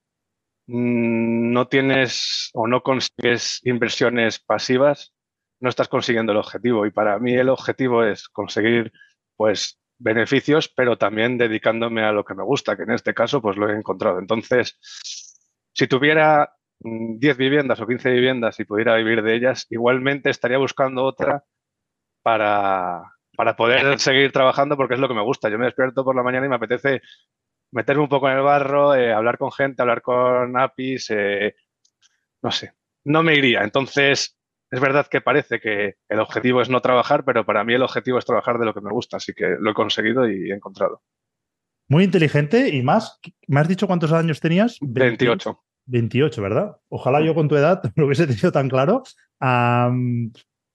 no 0.68 1.68
tienes 1.68 2.50
o 2.54 2.68
no 2.68 2.84
consigues 2.84 3.62
inversiones 3.64 4.40
pasivas, 4.40 5.14
no 5.60 5.70
estás 5.70 5.88
consiguiendo 5.88 6.34
el 6.34 6.38
objetivo. 6.38 6.86
Y 6.86 6.92
para 6.92 7.18
mí 7.20 7.34
el 7.34 7.50
objetivo 7.50 8.04
es 8.04 8.28
conseguir 8.28 8.92
pues 9.36 9.80
beneficios, 9.98 10.68
pero 10.68 10.98
también 10.98 11.38
dedicándome 11.38 12.04
a 12.04 12.12
lo 12.12 12.24
que 12.26 12.36
me 12.36 12.44
gusta, 12.44 12.76
que 12.76 12.84
en 12.84 12.92
este 12.92 13.14
caso 13.14 13.42
pues 13.42 13.58
lo 13.58 13.70
he 13.70 13.76
encontrado. 13.76 14.20
Entonces, 14.20 14.78
si 15.74 15.88
tuviera 15.88 16.54
10 16.80 17.36
mm, 17.36 17.40
viviendas 17.40 17.80
o 17.82 17.88
15 17.88 18.12
viviendas 18.12 18.60
y 18.60 18.66
pudiera 18.66 18.96
vivir 18.96 19.24
de 19.24 19.36
ellas, 19.36 19.66
igualmente 19.70 20.30
estaría 20.30 20.58
buscando 20.58 21.04
otra 21.04 21.44
para, 22.22 23.04
para 23.36 23.56
poder 23.56 24.00
seguir 24.00 24.32
trabajando 24.32 24.76
porque 24.76 24.96
es 24.96 25.00
lo 25.00 25.08
que 25.08 25.14
me 25.16 25.24
gusta. 25.24 25.50
Yo 25.50 25.58
me 25.58 25.66
despierto 25.66 26.04
por 26.04 26.16
la 26.16 26.24
mañana 26.24 26.46
y 26.46 26.50
me 26.50 26.56
apetece 26.56 27.02
meterme 27.72 28.04
un 28.04 28.10
poco 28.10 28.30
en 28.30 28.38
el 28.38 28.44
barro, 28.44 28.96
eh, 28.96 29.14
hablar 29.14 29.38
con 29.38 29.52
gente, 29.52 29.82
hablar 29.82 30.02
con 30.02 30.58
APIs, 30.58 31.08
eh, 31.12 31.56
no 32.42 32.52
sé, 32.52 32.74
no 33.06 33.24
me 33.24 33.36
iría. 33.36 33.64
Entonces, 33.64 34.38
es 34.70 34.80
verdad 34.80 35.08
que 35.08 35.22
parece 35.22 35.60
que 35.60 35.96
el 36.10 36.20
objetivo 36.20 36.62
es 36.62 36.70
no 36.70 36.82
trabajar, 36.82 37.24
pero 37.24 37.46
para 37.46 37.64
mí 37.64 37.74
el 37.74 37.84
objetivo 37.84 38.20
es 38.20 38.26
trabajar 38.26 38.58
de 38.60 38.66
lo 38.66 38.74
que 38.74 38.82
me 38.82 38.92
gusta, 38.92 39.18
así 39.18 39.34
que 39.34 39.56
lo 39.60 39.72
he 39.72 39.74
conseguido 39.74 40.30
y 40.30 40.52
he 40.52 40.56
encontrado. 40.56 41.02
Muy 41.90 42.04
inteligente 42.04 42.70
y 42.70 42.84
más, 42.84 43.20
¿me 43.48 43.62
has 43.62 43.68
dicho 43.68 43.88
cuántos 43.88 44.12
años 44.12 44.42
tenías? 44.42 44.78
28. 44.82 45.64
28, 45.86 46.42
¿verdad? 46.42 46.78
Ojalá 46.90 47.22
yo 47.22 47.34
con 47.34 47.48
tu 47.48 47.56
edad 47.56 47.82
lo 47.96 48.06
hubiese 48.06 48.28
tenido 48.28 48.52
tan 48.52 48.70
claro. 48.70 49.04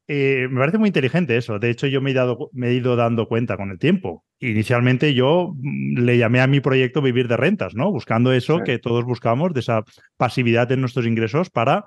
Eh, 0.08 0.48
me 0.50 0.58
parece 0.58 0.78
muy 0.78 0.88
inteligente 0.88 1.36
eso. 1.36 1.58
De 1.58 1.70
hecho, 1.70 1.86
yo 1.86 2.00
me 2.00 2.10
he, 2.10 2.14
dado, 2.14 2.50
me 2.52 2.68
he 2.68 2.74
ido 2.74 2.96
dando 2.96 3.28
cuenta 3.28 3.56
con 3.56 3.70
el 3.70 3.78
tiempo. 3.78 4.24
Inicialmente 4.40 5.14
yo 5.14 5.54
mm, 5.56 6.00
le 6.00 6.18
llamé 6.18 6.40
a 6.40 6.46
mi 6.46 6.60
proyecto 6.60 7.02
Vivir 7.02 7.28
de 7.28 7.36
Rentas, 7.36 7.74
¿no? 7.74 7.90
Buscando 7.90 8.32
eso 8.32 8.60
que 8.64 8.78
todos 8.78 9.04
buscamos, 9.04 9.54
de 9.54 9.60
esa 9.60 9.84
pasividad 10.16 10.70
en 10.72 10.80
nuestros 10.80 11.06
ingresos 11.06 11.50
para 11.50 11.84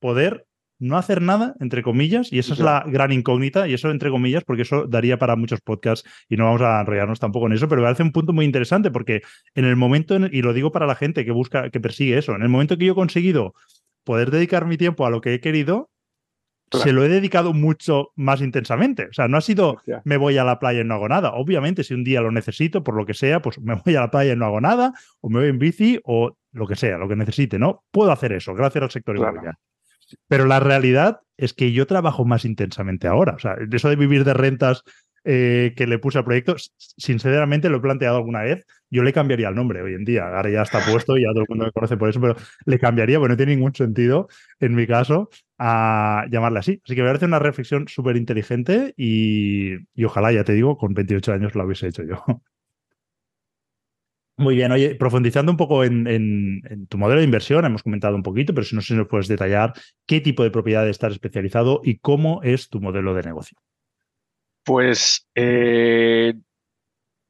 poder 0.00 0.46
no 0.82 0.98
hacer 0.98 1.22
nada, 1.22 1.54
entre 1.60 1.82
comillas, 1.82 2.32
y 2.32 2.40
esa 2.40 2.54
es 2.54 2.58
la 2.58 2.84
gran 2.84 3.12
incógnita, 3.12 3.68
y 3.68 3.74
eso 3.74 3.88
entre 3.92 4.10
comillas, 4.10 4.42
porque 4.42 4.62
eso 4.62 4.88
daría 4.88 5.16
para 5.16 5.36
muchos 5.36 5.60
podcasts 5.60 6.08
y 6.28 6.36
no 6.36 6.46
vamos 6.46 6.60
a 6.62 6.80
enrollarnos 6.80 7.20
tampoco 7.20 7.46
en 7.46 7.52
eso, 7.52 7.68
pero 7.68 7.82
me 7.82 7.86
parece 7.86 8.02
un 8.02 8.10
punto 8.10 8.32
muy 8.32 8.44
interesante 8.44 8.90
porque 8.90 9.22
en 9.54 9.64
el 9.64 9.76
momento, 9.76 10.16
y 10.16 10.42
lo 10.42 10.52
digo 10.52 10.72
para 10.72 10.86
la 10.86 10.96
gente 10.96 11.24
que 11.24 11.30
busca, 11.30 11.70
que 11.70 11.78
persigue 11.78 12.18
eso, 12.18 12.34
en 12.34 12.42
el 12.42 12.48
momento 12.48 12.76
que 12.76 12.86
yo 12.86 12.92
he 12.92 12.96
conseguido 12.96 13.54
poder 14.02 14.32
dedicar 14.32 14.66
mi 14.66 14.76
tiempo 14.76 15.06
a 15.06 15.10
lo 15.10 15.20
que 15.20 15.34
he 15.34 15.40
querido, 15.40 15.91
se 16.72 16.92
lo 16.92 17.04
he 17.04 17.08
dedicado 17.08 17.52
mucho 17.52 18.12
más 18.16 18.40
intensamente. 18.40 19.06
O 19.06 19.12
sea, 19.12 19.28
no 19.28 19.36
ha 19.36 19.40
sido 19.40 19.80
me 20.04 20.16
voy 20.16 20.38
a 20.38 20.44
la 20.44 20.58
playa 20.58 20.80
y 20.80 20.84
no 20.84 20.94
hago 20.94 21.08
nada. 21.08 21.32
Obviamente, 21.34 21.84
si 21.84 21.94
un 21.94 22.04
día 22.04 22.20
lo 22.20 22.30
necesito, 22.30 22.82
por 22.82 22.96
lo 22.96 23.06
que 23.06 23.14
sea, 23.14 23.40
pues 23.42 23.60
me 23.60 23.74
voy 23.74 23.96
a 23.96 24.00
la 24.00 24.10
playa 24.10 24.32
y 24.32 24.36
no 24.36 24.46
hago 24.46 24.60
nada, 24.60 24.92
o 25.20 25.28
me 25.28 25.40
voy 25.40 25.48
en 25.48 25.58
bici, 25.58 26.00
o 26.04 26.36
lo 26.52 26.66
que 26.66 26.76
sea, 26.76 26.98
lo 26.98 27.08
que 27.08 27.16
necesite, 27.16 27.58
¿no? 27.58 27.84
Puedo 27.90 28.12
hacer 28.12 28.32
eso, 28.32 28.54
gracias 28.54 28.82
al 28.82 28.90
sector 28.90 29.16
inmobiliario. 29.16 29.58
Pero 30.28 30.46
la 30.46 30.60
realidad 30.60 31.20
es 31.36 31.54
que 31.54 31.72
yo 31.72 31.86
trabajo 31.86 32.24
más 32.24 32.44
intensamente 32.44 33.08
ahora. 33.08 33.34
O 33.34 33.38
sea, 33.38 33.56
eso 33.70 33.88
de 33.88 33.96
vivir 33.96 34.24
de 34.24 34.34
rentas 34.34 34.84
eh, 35.24 35.72
que 35.76 35.86
le 35.86 35.98
puse 35.98 36.18
al 36.18 36.24
proyecto, 36.24 36.56
sinceramente 36.76 37.68
lo 37.68 37.78
he 37.78 37.80
planteado 37.80 38.16
alguna 38.16 38.42
vez, 38.42 38.66
yo 38.90 39.02
le 39.02 39.12
cambiaría 39.12 39.48
el 39.48 39.54
nombre 39.54 39.80
hoy 39.80 39.94
en 39.94 40.04
día. 40.04 40.26
Ahora 40.26 40.50
ya 40.50 40.62
está 40.62 40.80
puesto 40.84 41.16
y 41.16 41.22
ya 41.22 41.28
todo 41.28 41.42
el 41.42 41.46
mundo 41.48 41.66
me 41.66 41.72
conoce 41.72 41.96
por 41.96 42.08
eso, 42.08 42.20
pero 42.20 42.36
le 42.66 42.78
cambiaría, 42.78 43.18
porque 43.18 43.32
no 43.32 43.36
tiene 43.36 43.54
ningún 43.54 43.74
sentido, 43.74 44.28
en 44.60 44.74
mi 44.74 44.86
caso, 44.86 45.30
a 45.58 46.26
llamarle 46.30 46.58
así. 46.58 46.80
Así 46.84 46.94
que 46.94 47.02
me 47.02 47.08
parece 47.08 47.26
una 47.26 47.38
reflexión 47.38 47.88
súper 47.88 48.16
inteligente 48.16 48.94
y, 48.96 49.76
ojalá, 50.04 50.32
ya 50.32 50.44
te 50.44 50.52
digo, 50.52 50.76
con 50.76 50.92
28 50.94 51.32
años 51.32 51.54
lo 51.54 51.64
hubiese 51.64 51.88
hecho 51.88 52.02
yo. 52.02 52.24
Muy 54.36 54.56
bien, 54.56 54.72
oye, 54.72 54.94
profundizando 54.96 55.52
un 55.52 55.56
poco 55.56 55.84
en, 55.84 56.86
tu 56.88 56.98
modelo 56.98 57.20
de 57.20 57.24
inversión, 57.24 57.64
hemos 57.64 57.82
comentado 57.82 58.16
un 58.16 58.22
poquito, 58.22 58.52
pero 58.54 58.64
si 58.64 58.74
no 58.74 58.80
sé 58.80 58.88
si 58.88 58.94
nos 58.94 59.06
puedes 59.06 59.28
detallar 59.28 59.72
qué 60.06 60.20
tipo 60.20 60.42
de 60.42 60.50
propiedad 60.50 60.88
estás 60.88 61.12
especializado 61.12 61.80
y 61.84 61.98
cómo 61.98 62.42
es 62.42 62.68
tu 62.68 62.80
modelo 62.80 63.14
de 63.14 63.22
negocio. 63.22 63.56
Pues, 64.64 65.28
eh, 65.34 66.34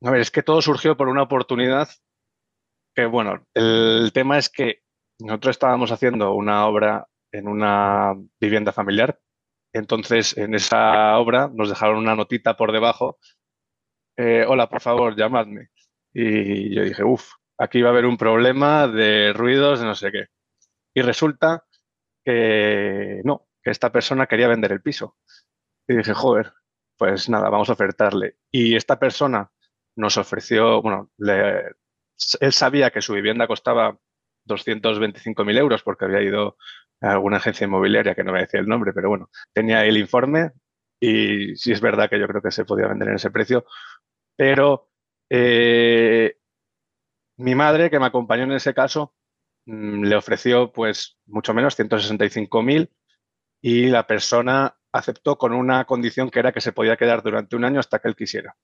a 0.02 0.10
ver, 0.10 0.20
es 0.20 0.30
que 0.30 0.42
todo 0.42 0.60
surgió 0.60 0.96
por 0.96 1.08
una 1.08 1.22
oportunidad 1.22 1.88
que, 2.94 3.06
bueno, 3.06 3.46
el 3.54 4.10
tema 4.12 4.38
es 4.38 4.50
que 4.50 4.82
nosotros 5.20 5.56
estábamos 5.56 5.92
haciendo 5.92 6.34
una 6.34 6.66
obra 6.66 7.08
en 7.32 7.48
una 7.48 8.14
vivienda 8.40 8.72
familiar. 8.72 9.20
Entonces, 9.72 10.36
en 10.36 10.54
esa 10.54 11.16
obra 11.18 11.50
nos 11.52 11.70
dejaron 11.70 11.98
una 11.98 12.14
notita 12.14 12.56
por 12.56 12.72
debajo. 12.72 13.18
Eh, 14.18 14.44
Hola, 14.46 14.68
por 14.68 14.80
favor, 14.82 15.16
llamadme. 15.16 15.70
Y 16.12 16.74
yo 16.74 16.82
dije, 16.82 17.04
uff, 17.04 17.32
aquí 17.58 17.80
va 17.80 17.88
a 17.88 17.92
haber 17.92 18.04
un 18.04 18.18
problema 18.18 18.86
de 18.88 19.32
ruidos, 19.32 19.80
de 19.80 19.86
no 19.86 19.94
sé 19.94 20.12
qué. 20.12 20.26
Y 20.94 21.00
resulta 21.00 21.64
que 22.24 23.22
no, 23.24 23.48
que 23.62 23.70
esta 23.70 23.90
persona 23.90 24.26
quería 24.26 24.48
vender 24.48 24.72
el 24.72 24.82
piso. 24.82 25.16
Y 25.88 25.96
dije, 25.96 26.12
joder, 26.12 26.52
pues 27.02 27.28
nada, 27.28 27.50
vamos 27.50 27.68
a 27.68 27.72
ofertarle. 27.72 28.36
Y 28.52 28.76
esta 28.76 28.96
persona 28.96 29.50
nos 29.96 30.16
ofreció, 30.18 30.80
bueno, 30.80 31.10
él 31.18 32.52
sabía 32.52 32.92
que 32.92 33.02
su 33.02 33.12
vivienda 33.12 33.48
costaba 33.48 33.98
225.000 34.46 35.58
euros 35.58 35.82
porque 35.82 36.04
había 36.04 36.22
ido 36.22 36.56
a 37.00 37.10
alguna 37.10 37.38
agencia 37.38 37.64
inmobiliaria 37.64 38.14
que 38.14 38.22
no 38.22 38.30
me 38.30 38.38
decía 38.38 38.60
el 38.60 38.68
nombre, 38.68 38.92
pero 38.92 39.08
bueno, 39.08 39.30
tenía 39.52 39.84
el 39.84 39.96
informe 39.96 40.52
y 41.00 41.56
sí 41.56 41.72
es 41.72 41.80
verdad 41.80 42.08
que 42.08 42.20
yo 42.20 42.28
creo 42.28 42.40
que 42.40 42.52
se 42.52 42.64
podía 42.64 42.86
vender 42.86 43.08
en 43.08 43.16
ese 43.16 43.32
precio, 43.32 43.66
pero 44.36 44.88
eh, 45.28 46.36
mi 47.36 47.56
madre, 47.56 47.90
que 47.90 47.98
me 47.98 48.06
acompañó 48.06 48.44
en 48.44 48.52
ese 48.52 48.74
caso, 48.74 49.12
mm, 49.66 50.04
le 50.04 50.14
ofreció 50.14 50.70
pues 50.70 51.18
mucho 51.26 51.52
menos, 51.52 51.76
165.000 51.76 52.92
y 53.60 53.86
la 53.86 54.06
persona 54.06 54.76
aceptó 54.92 55.38
con 55.38 55.52
una 55.52 55.84
condición 55.84 56.30
que 56.30 56.38
era 56.38 56.52
que 56.52 56.60
se 56.60 56.72
podía 56.72 56.96
quedar 56.96 57.22
durante 57.22 57.56
un 57.56 57.64
año 57.64 57.80
hasta 57.80 57.98
que 57.98 58.08
él 58.08 58.16
quisiera. 58.16 58.56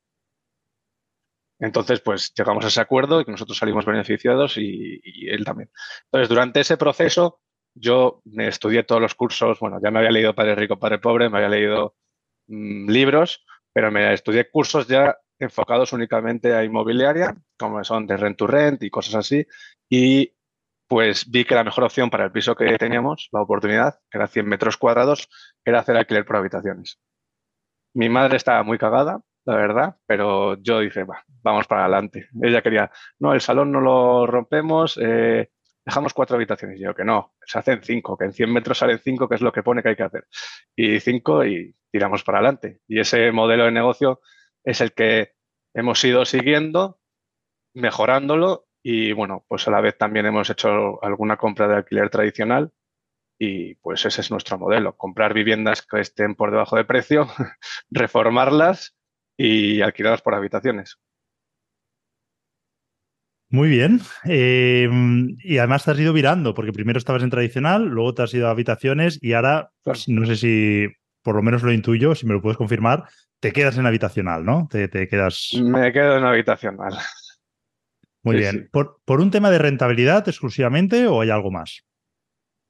Entonces, 1.60 2.00
pues 2.00 2.32
llegamos 2.34 2.64
a 2.64 2.68
ese 2.68 2.80
acuerdo 2.80 3.20
y 3.20 3.24
nosotros 3.26 3.58
salimos 3.58 3.84
beneficiados 3.84 4.56
y, 4.58 5.00
él 5.28 5.44
también. 5.44 5.70
Entonces, 6.04 6.28
durante 6.28 6.60
ese 6.60 6.76
proceso, 6.76 7.40
yo 7.74 8.22
estudié 8.36 8.84
todos 8.84 9.00
los 9.00 9.14
cursos, 9.14 9.58
bueno, 9.58 9.80
ya 9.82 9.90
me 9.90 9.98
había 9.98 10.10
leído 10.10 10.34
Padre 10.34 10.54
Rico, 10.54 10.78
Padre 10.78 10.98
Pobre, 10.98 11.28
me 11.28 11.38
había 11.38 11.48
leído 11.48 11.96
mm, 12.46 12.88
libros, 12.90 13.44
pero 13.72 13.90
me 13.90 14.12
estudié 14.12 14.48
cursos 14.50 14.86
ya 14.86 15.16
enfocados 15.38 15.92
únicamente 15.92 16.54
a 16.54 16.64
inmobiliaria, 16.64 17.36
como 17.56 17.82
son 17.84 18.06
de 18.06 18.16
rent 18.16 18.36
to 18.36 18.46
rent 18.46 18.82
y 18.82 18.90
cosas 18.90 19.16
así, 19.16 19.46
y 19.88 20.32
pues 20.88 21.30
vi 21.30 21.44
que 21.44 21.54
la 21.54 21.64
mejor 21.64 21.84
opción 21.84 22.10
para 22.10 22.24
el 22.24 22.32
piso 22.32 22.56
que 22.56 22.76
teníamos, 22.78 23.28
la 23.32 23.42
oportunidad, 23.42 24.00
que 24.10 24.18
era 24.18 24.26
100 24.26 24.46
metros 24.46 24.76
cuadrados, 24.78 25.28
era 25.64 25.80
hacer 25.80 25.96
alquiler 25.96 26.24
por 26.24 26.36
habitaciones. 26.36 26.98
Mi 27.94 28.08
madre 28.08 28.36
estaba 28.36 28.62
muy 28.62 28.78
cagada, 28.78 29.20
la 29.44 29.56
verdad, 29.56 29.96
pero 30.06 30.56
yo 30.62 30.80
dije, 30.80 31.04
vamos 31.42 31.66
para 31.66 31.82
adelante. 31.82 32.28
Ella 32.42 32.62
quería, 32.62 32.90
no, 33.18 33.34
el 33.34 33.40
salón 33.40 33.70
no 33.70 33.80
lo 33.80 34.26
rompemos, 34.26 34.98
eh, 35.00 35.50
dejamos 35.84 36.14
cuatro 36.14 36.36
habitaciones. 36.36 36.78
Y 36.80 36.84
yo 36.84 36.94
que 36.94 37.04
no, 37.04 37.34
se 37.44 37.58
hacen 37.58 37.82
cinco, 37.82 38.16
que 38.16 38.26
en 38.26 38.32
100 38.32 38.52
metros 38.52 38.78
salen 38.78 38.98
cinco, 38.98 39.28
que 39.28 39.34
es 39.36 39.40
lo 39.40 39.52
que 39.52 39.62
pone 39.62 39.82
que 39.82 39.90
hay 39.90 39.96
que 39.96 40.02
hacer. 40.02 40.26
Y 40.76 41.00
cinco 41.00 41.44
y 41.44 41.74
tiramos 41.90 42.24
para 42.24 42.38
adelante. 42.38 42.80
Y 42.86 43.00
ese 43.00 43.32
modelo 43.32 43.64
de 43.64 43.72
negocio 43.72 44.20
es 44.64 44.80
el 44.80 44.92
que 44.92 45.32
hemos 45.74 46.02
ido 46.04 46.24
siguiendo, 46.24 47.00
mejorándolo 47.74 48.67
y 48.90 49.12
bueno, 49.12 49.44
pues 49.46 49.68
a 49.68 49.70
la 49.70 49.82
vez 49.82 49.98
también 49.98 50.24
hemos 50.24 50.48
hecho 50.48 51.04
alguna 51.04 51.36
compra 51.36 51.68
de 51.68 51.76
alquiler 51.76 52.08
tradicional 52.08 52.70
y 53.38 53.74
pues 53.74 54.06
ese 54.06 54.22
es 54.22 54.30
nuestro 54.30 54.56
modelo, 54.56 54.96
comprar 54.96 55.34
viviendas 55.34 55.86
que 55.86 56.00
estén 56.00 56.34
por 56.34 56.50
debajo 56.50 56.74
de 56.74 56.86
precio, 56.86 57.26
reformarlas 57.90 58.96
y 59.36 59.82
alquilarlas 59.82 60.22
por 60.22 60.34
habitaciones. 60.34 60.98
Muy 63.50 63.68
bien. 63.68 64.00
Em, 64.24 65.36
y 65.44 65.58
además 65.58 65.84
te 65.84 65.90
has 65.90 66.00
ido 66.00 66.14
virando, 66.14 66.54
porque 66.54 66.72
primero 66.72 66.98
estabas 66.98 67.22
en 67.22 67.28
tradicional, 67.28 67.84
luego 67.84 68.14
te 68.14 68.22
has 68.22 68.32
ido 68.32 68.48
a 68.48 68.52
habitaciones 68.52 69.18
y 69.20 69.34
ahora, 69.34 69.70
no 70.06 70.24
sé 70.24 70.36
si 70.36 70.86
por 71.22 71.36
lo 71.36 71.42
menos 71.42 71.62
lo 71.62 71.72
intuyo, 71.72 72.14
si 72.14 72.24
me 72.24 72.32
lo 72.32 72.40
puedes 72.40 72.56
confirmar, 72.56 73.04
te 73.38 73.52
quedas 73.52 73.76
en 73.76 73.84
habitacional, 73.84 74.46
¿no? 74.46 74.66
Te, 74.70 74.88
quedas. 75.08 75.50
Me 75.62 75.92
quedo 75.92 76.16
en 76.16 76.24
habitacional. 76.24 76.94
Muy 78.22 78.36
bien. 78.36 78.68
¿Por, 78.72 79.20
un 79.20 79.30
tema 79.30 79.50
de 79.50 79.58
rentabilidad 79.58 80.28
exclusivamente 80.28 81.06
o 81.06 81.20
hay 81.20 81.30
algo 81.30 81.50
más? 81.50 81.84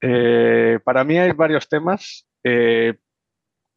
Eh, 0.00 0.78
para 0.84 1.04
mí 1.04 1.18
hay 1.18 1.32
varios 1.32 1.68
temas. 1.68 2.28
Eh, 2.44 2.94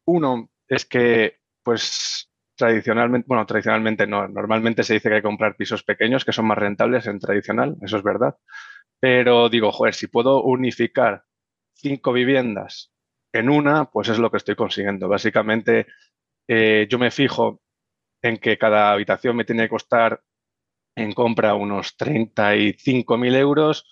uno 0.06 0.50
es 0.68 0.84
que, 0.84 1.38
pues, 1.62 2.30
tradicionalmente, 2.56 3.26
bueno, 3.26 3.46
tradicionalmente 3.46 4.06
no, 4.06 4.28
normalmente 4.28 4.84
se 4.84 4.94
dice 4.94 5.08
que 5.08 5.16
hay 5.16 5.20
que 5.20 5.26
comprar 5.26 5.56
pisos 5.56 5.82
pequeños 5.82 6.24
que 6.24 6.32
son 6.32 6.46
más 6.46 6.58
rentables 6.58 7.06
en 7.06 7.18
tradicional, 7.18 7.76
eso 7.82 7.96
es 7.96 8.02
verdad. 8.02 8.36
Pero 9.00 9.48
digo, 9.48 9.72
joder, 9.72 9.94
si 9.94 10.06
puedo 10.06 10.42
unificar 10.42 11.24
cinco 11.74 12.12
viviendas 12.12 12.92
en 13.32 13.50
una, 13.50 13.86
pues 13.86 14.08
es 14.08 14.18
lo 14.18 14.30
que 14.30 14.36
estoy 14.36 14.54
consiguiendo. 14.54 15.08
Básicamente, 15.08 15.86
eh, 16.48 16.86
yo 16.88 16.98
me 16.98 17.10
fijo 17.10 17.62
en 18.22 18.36
que 18.36 18.58
cada 18.58 18.92
habitación 18.92 19.36
me 19.36 19.44
tiene 19.44 19.64
que 19.64 19.70
costar 19.70 20.22
en 20.94 21.12
compra 21.12 21.54
unos 21.54 21.96
35.000 21.96 23.36
euros, 23.36 23.86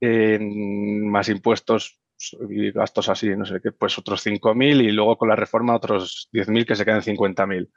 más 0.00 1.28
impuestos 1.28 2.00
y 2.48 2.70
gastos 2.70 3.08
así, 3.08 3.34
no 3.36 3.44
sé 3.44 3.60
qué, 3.62 3.72
pues 3.72 3.98
otros 3.98 4.24
5.000 4.24 4.82
y 4.82 4.92
luego 4.92 5.16
con 5.18 5.28
la 5.28 5.36
reforma 5.36 5.74
otros 5.74 6.28
10.000 6.32 6.66
que 6.66 6.76
se 6.76 6.84
quedan 6.84 7.02
50.000. 7.02 7.70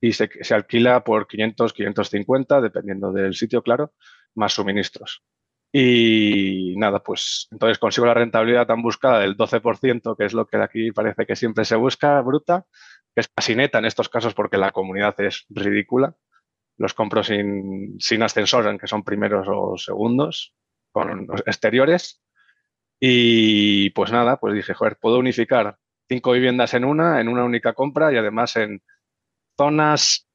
Y 0.00 0.12
se, 0.12 0.28
se, 0.42 0.54
alquila 0.54 1.02
por 1.04 1.26
500, 1.26 1.72
550, 1.72 2.60
dependiendo 2.60 3.12
del 3.12 3.34
sitio, 3.34 3.62
claro, 3.62 3.92
más 4.34 4.52
suministros. 4.52 5.22
Y 5.72 6.74
nada, 6.76 7.02
pues 7.02 7.48
entonces 7.50 7.78
consigo 7.78 8.06
la 8.06 8.14
rentabilidad 8.14 8.66
tan 8.66 8.82
buscada 8.82 9.20
del 9.20 9.36
12%, 9.36 10.16
que 10.16 10.24
es 10.24 10.32
lo 10.32 10.46
que 10.46 10.58
aquí 10.58 10.92
parece 10.92 11.26
que 11.26 11.34
siempre 11.34 11.64
se 11.64 11.76
busca, 11.76 12.20
bruta, 12.20 12.66
que 13.14 13.22
es 13.22 13.28
casi 13.34 13.56
neta 13.56 13.78
en 13.78 13.86
estos 13.86 14.08
casos 14.08 14.34
porque 14.34 14.56
la 14.56 14.70
comunidad 14.70 15.20
es 15.20 15.46
ridícula. 15.48 16.14
Los 16.76 16.94
compro 16.94 17.22
sin, 17.22 17.96
sin 18.00 18.22
ascensor, 18.22 18.66
aunque 18.66 18.86
son 18.86 19.04
primeros 19.04 19.46
o 19.48 19.76
segundos, 19.78 20.54
con 20.92 21.28
exteriores. 21.46 22.22
Y 23.00 23.90
pues 23.90 24.10
nada, 24.10 24.38
pues 24.38 24.54
dije, 24.54 24.74
joder, 24.74 24.96
puedo 25.00 25.18
unificar 25.18 25.76
cinco 26.08 26.32
viviendas 26.32 26.74
en 26.74 26.84
una, 26.84 27.20
en 27.20 27.28
una 27.28 27.44
única 27.44 27.72
compra 27.72 28.12
y 28.12 28.16
además 28.16 28.56
en 28.56 28.82
zonas 29.56 30.28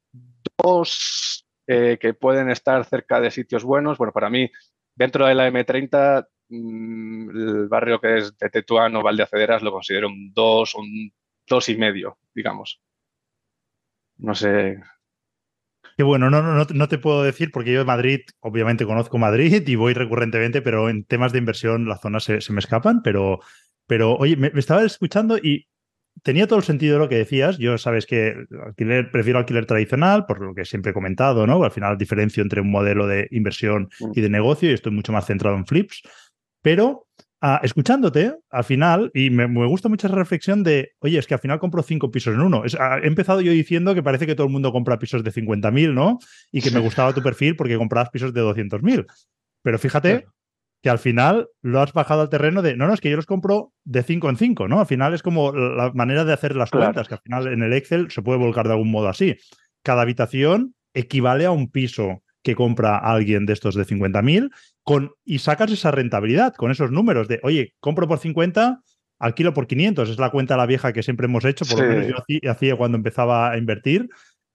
dos 0.57 1.45
eh, 1.67 1.97
que 1.99 2.13
pueden 2.13 2.49
estar 2.49 2.83
cerca 2.85 3.19
de 3.19 3.31
sitios 3.31 3.63
buenos. 3.63 3.97
Bueno, 3.97 4.13
para 4.13 4.29
mí, 4.29 4.49
dentro 4.95 5.25
de 5.27 5.35
la 5.35 5.47
M30, 5.49 6.27
mm, 6.49 7.29
el 7.29 7.67
barrio 7.67 7.99
que 7.99 8.17
es 8.17 8.37
de 8.37 8.49
Tetuán 8.49 8.95
o 8.95 9.03
Valdeacederas 9.03 9.61
lo 9.61 9.71
considero 9.71 10.07
un 10.07 10.33
dos, 10.33 10.75
un 10.75 11.11
dos 11.47 11.69
y 11.69 11.77
medio, 11.77 12.17
digamos. 12.33 12.81
No 14.17 14.35
sé. 14.35 14.81
Qué 15.99 16.03
bueno, 16.03 16.29
no, 16.29 16.41
no, 16.41 16.65
no 16.65 16.87
te 16.87 16.97
puedo 16.97 17.23
decir 17.23 17.51
porque 17.51 17.73
yo 17.73 17.79
de 17.79 17.85
Madrid, 17.85 18.21
obviamente 18.39 18.85
conozco 18.85 19.17
Madrid 19.17 19.67
y 19.67 19.75
voy 19.75 19.93
recurrentemente, 19.93 20.61
pero 20.61 20.89
en 20.89 21.03
temas 21.03 21.33
de 21.33 21.39
inversión 21.39 21.89
las 21.89 21.99
zonas 21.99 22.23
se, 22.23 22.39
me 22.53 22.59
escapan, 22.59 23.01
pero, 23.03 23.41
pero 23.85 24.15
oye, 24.15 24.37
me, 24.37 24.49
estaba 24.55 24.83
escuchando 24.83 25.37
y 25.37 25.67
tenía 26.23 26.47
todo 26.47 26.59
el 26.59 26.63
sentido 26.63 26.99
lo 26.99 27.09
que 27.09 27.17
decías. 27.17 27.57
Yo 27.57 27.77
sabes 27.77 28.05
que 28.05 28.33
alquiler, 28.65 29.11
prefiero 29.11 29.39
alquiler 29.39 29.65
tradicional, 29.65 30.25
por 30.25 30.39
lo 30.39 30.55
que 30.55 30.63
siempre 30.63 30.91
he 30.91 30.93
comentado, 30.93 31.45
¿no? 31.45 31.61
Al 31.61 31.71
final 31.71 31.97
diferencio 31.97 32.43
entre 32.43 32.61
un 32.61 32.71
modelo 32.71 33.05
de 33.05 33.27
inversión 33.31 33.89
mm. 33.99 34.11
y 34.15 34.21
de 34.21 34.29
negocio 34.29 34.71
y 34.71 34.75
estoy 34.75 34.93
mucho 34.93 35.11
más 35.11 35.25
centrado 35.25 35.57
en 35.57 35.65
flips. 35.65 36.01
Pero 36.61 37.07
Ah, 37.41 37.61
escuchándote, 37.63 38.35
al 38.49 38.63
final, 38.65 39.11
y 39.13 39.29
me, 39.29 39.45
gusta 39.67 39.87
mucho 39.87 40.07
esa 40.07 40.15
reflexión 40.15 40.61
de, 40.61 40.91
oye, 40.99 41.17
es 41.17 41.25
que 41.25 41.35
al 41.35 41.39
final 41.39 41.57
compro 41.57 41.81
cinco 41.83 42.11
pisos 42.11 42.33
en 42.33 42.41
uno. 42.41 42.63
Ah, 42.77 42.99
he 43.01 43.07
empezado 43.07 43.39
yo 43.39 43.53
diciendo 43.53 43.95
que 43.95 44.03
parece 44.03 44.27
que 44.27 44.35
todo 44.35 44.47
el 44.47 44.51
mundo 44.51 44.73
compra 44.73 44.99
pisos 44.99 45.23
de 45.23 45.31
50.000, 45.31 45.93
¿no? 45.93 46.19
Y 46.51 46.61
que 46.61 46.71
me 46.71 46.79
gustaba 46.79 47.13
tu 47.13 47.21
perfil 47.21 47.55
porque 47.55 47.77
comprabas 47.77 48.09
pisos 48.09 48.33
de 48.33 48.41
200.000. 48.41 49.05
Pero 49.63 49.79
fíjate 49.79 50.25
que 50.81 50.89
al 50.89 50.99
final 50.99 51.47
lo 51.61 51.81
has 51.81 51.93
bajado 51.93 52.21
al 52.21 52.29
terreno 52.29 52.61
de, 52.61 52.75
no, 52.75 52.87
no, 52.87 52.93
es 52.93 52.99
que 52.99 53.09
yo 53.09 53.15
los 53.15 53.25
compro 53.25 53.73
de 53.85 54.03
5 54.03 54.29
en 54.29 54.37
5, 54.37 54.67
¿no? 54.67 54.81
Al 54.81 54.85
final 54.85 55.13
es 55.13 55.23
como 55.23 55.53
la 55.53 55.91
manera 55.93 56.25
de 56.25 56.33
hacer 56.33 56.57
las 56.57 56.71
cuentas, 56.71 57.07
que 57.07 57.15
al 57.15 57.21
final 57.21 57.47
en 57.47 57.63
el 57.63 57.73
Excel 57.73 58.11
se 58.11 58.21
puede 58.21 58.39
volcar 58.39 58.67
de 58.67 58.73
algún 58.73 58.91
modo 58.91 59.07
así. 59.07 59.37
Cada 59.81 60.01
habitación 60.01 60.75
equivale 60.93 61.45
a 61.45 61.51
un 61.51 61.69
piso 61.69 62.21
que 62.43 62.55
compra 62.55 62.97
alguien 62.97 63.45
de 63.45 63.53
estos 63.53 63.75
de 63.75 63.85
50.000 63.85 64.49
y 65.25 65.39
sacas 65.39 65.71
esa 65.71 65.91
rentabilidad 65.91 66.53
con 66.55 66.71
esos 66.71 66.91
números 66.91 67.27
de, 67.27 67.39
oye, 67.43 67.73
compro 67.79 68.07
por 68.07 68.19
50, 68.19 68.81
alquilo 69.19 69.53
por 69.53 69.67
500. 69.67 70.09
Es 70.09 70.19
la 70.19 70.31
cuenta 70.31 70.57
la 70.57 70.65
vieja 70.65 70.93
que 70.93 71.03
siempre 71.03 71.25
hemos 71.25 71.45
hecho, 71.45 71.65
por 71.65 71.81
lo 71.81 71.87
menos 71.87 72.07
yo 72.07 72.51
hacía 72.51 72.75
cuando 72.75 72.97
empezaba 72.97 73.51
a 73.51 73.57
invertir. 73.57 74.09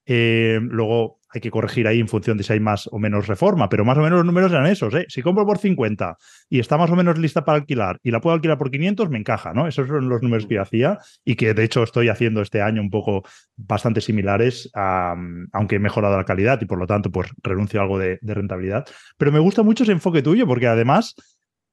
Eh, 0.07 0.59
luego 0.63 1.21
hay 1.35 1.41
que 1.41 1.51
corregir 1.51 1.89
ahí 1.89 1.99
en 1.99 2.09
función 2.09 2.39
de 2.39 2.45
si 2.45 2.53
hay 2.53 2.61
más 2.61 2.89
o 2.93 2.99
menos 2.99 3.27
reforma, 3.27 3.69
pero 3.69 3.85
más 3.85 3.99
o 3.99 4.03
menos 4.03 4.19
los 4.19 4.27
números 4.27 4.53
eran 4.53 4.67
esos. 4.67 4.95
¿eh? 4.95 5.05
Si 5.09 5.21
compro 5.21 5.45
por 5.45 5.59
50 5.59 6.17
y 6.49 6.61
está 6.61 6.79
más 6.79 6.91
o 6.91 6.97
menos 6.97 7.19
lista 7.19 7.45
para 7.45 7.59
alquilar 7.59 7.99
y 8.03 8.13
la 8.13 8.21
puedo 8.21 8.35
alquilar 8.35 8.57
por 8.57 8.71
500, 8.71 9.11
me 9.11 9.19
encaja, 9.19 9.53
¿no? 9.53 9.67
Esos 9.67 9.89
son 9.89 10.09
los 10.09 10.23
números 10.23 10.47
que 10.47 10.55
yo 10.55 10.63
hacía 10.63 10.99
y 11.25 11.35
que 11.35 11.53
de 11.53 11.65
hecho 11.65 11.83
estoy 11.83 12.09
haciendo 12.09 12.41
este 12.41 12.63
año 12.63 12.81
un 12.81 12.91
poco 12.91 13.25
bastante 13.57 14.01
similares, 14.01 14.71
aunque 14.73 15.77
he 15.77 15.81
mejorado 15.81 16.17
la 16.17 16.25
calidad 16.25 16.61
y 16.63 16.67
por 16.67 16.79
lo 16.79 16.87
tanto 16.87 17.11
pues 17.11 17.31
renuncio 17.43 17.81
a 17.81 17.83
algo 17.83 17.99
de, 17.99 18.19
de 18.21 18.35
rentabilidad. 18.35 18.87
Pero 19.19 19.33
me 19.33 19.41
gusta 19.41 19.63
mucho 19.63 19.83
ese 19.83 19.93
enfoque 19.93 20.23
tuyo 20.23 20.47
porque 20.47 20.69
además 20.69 21.17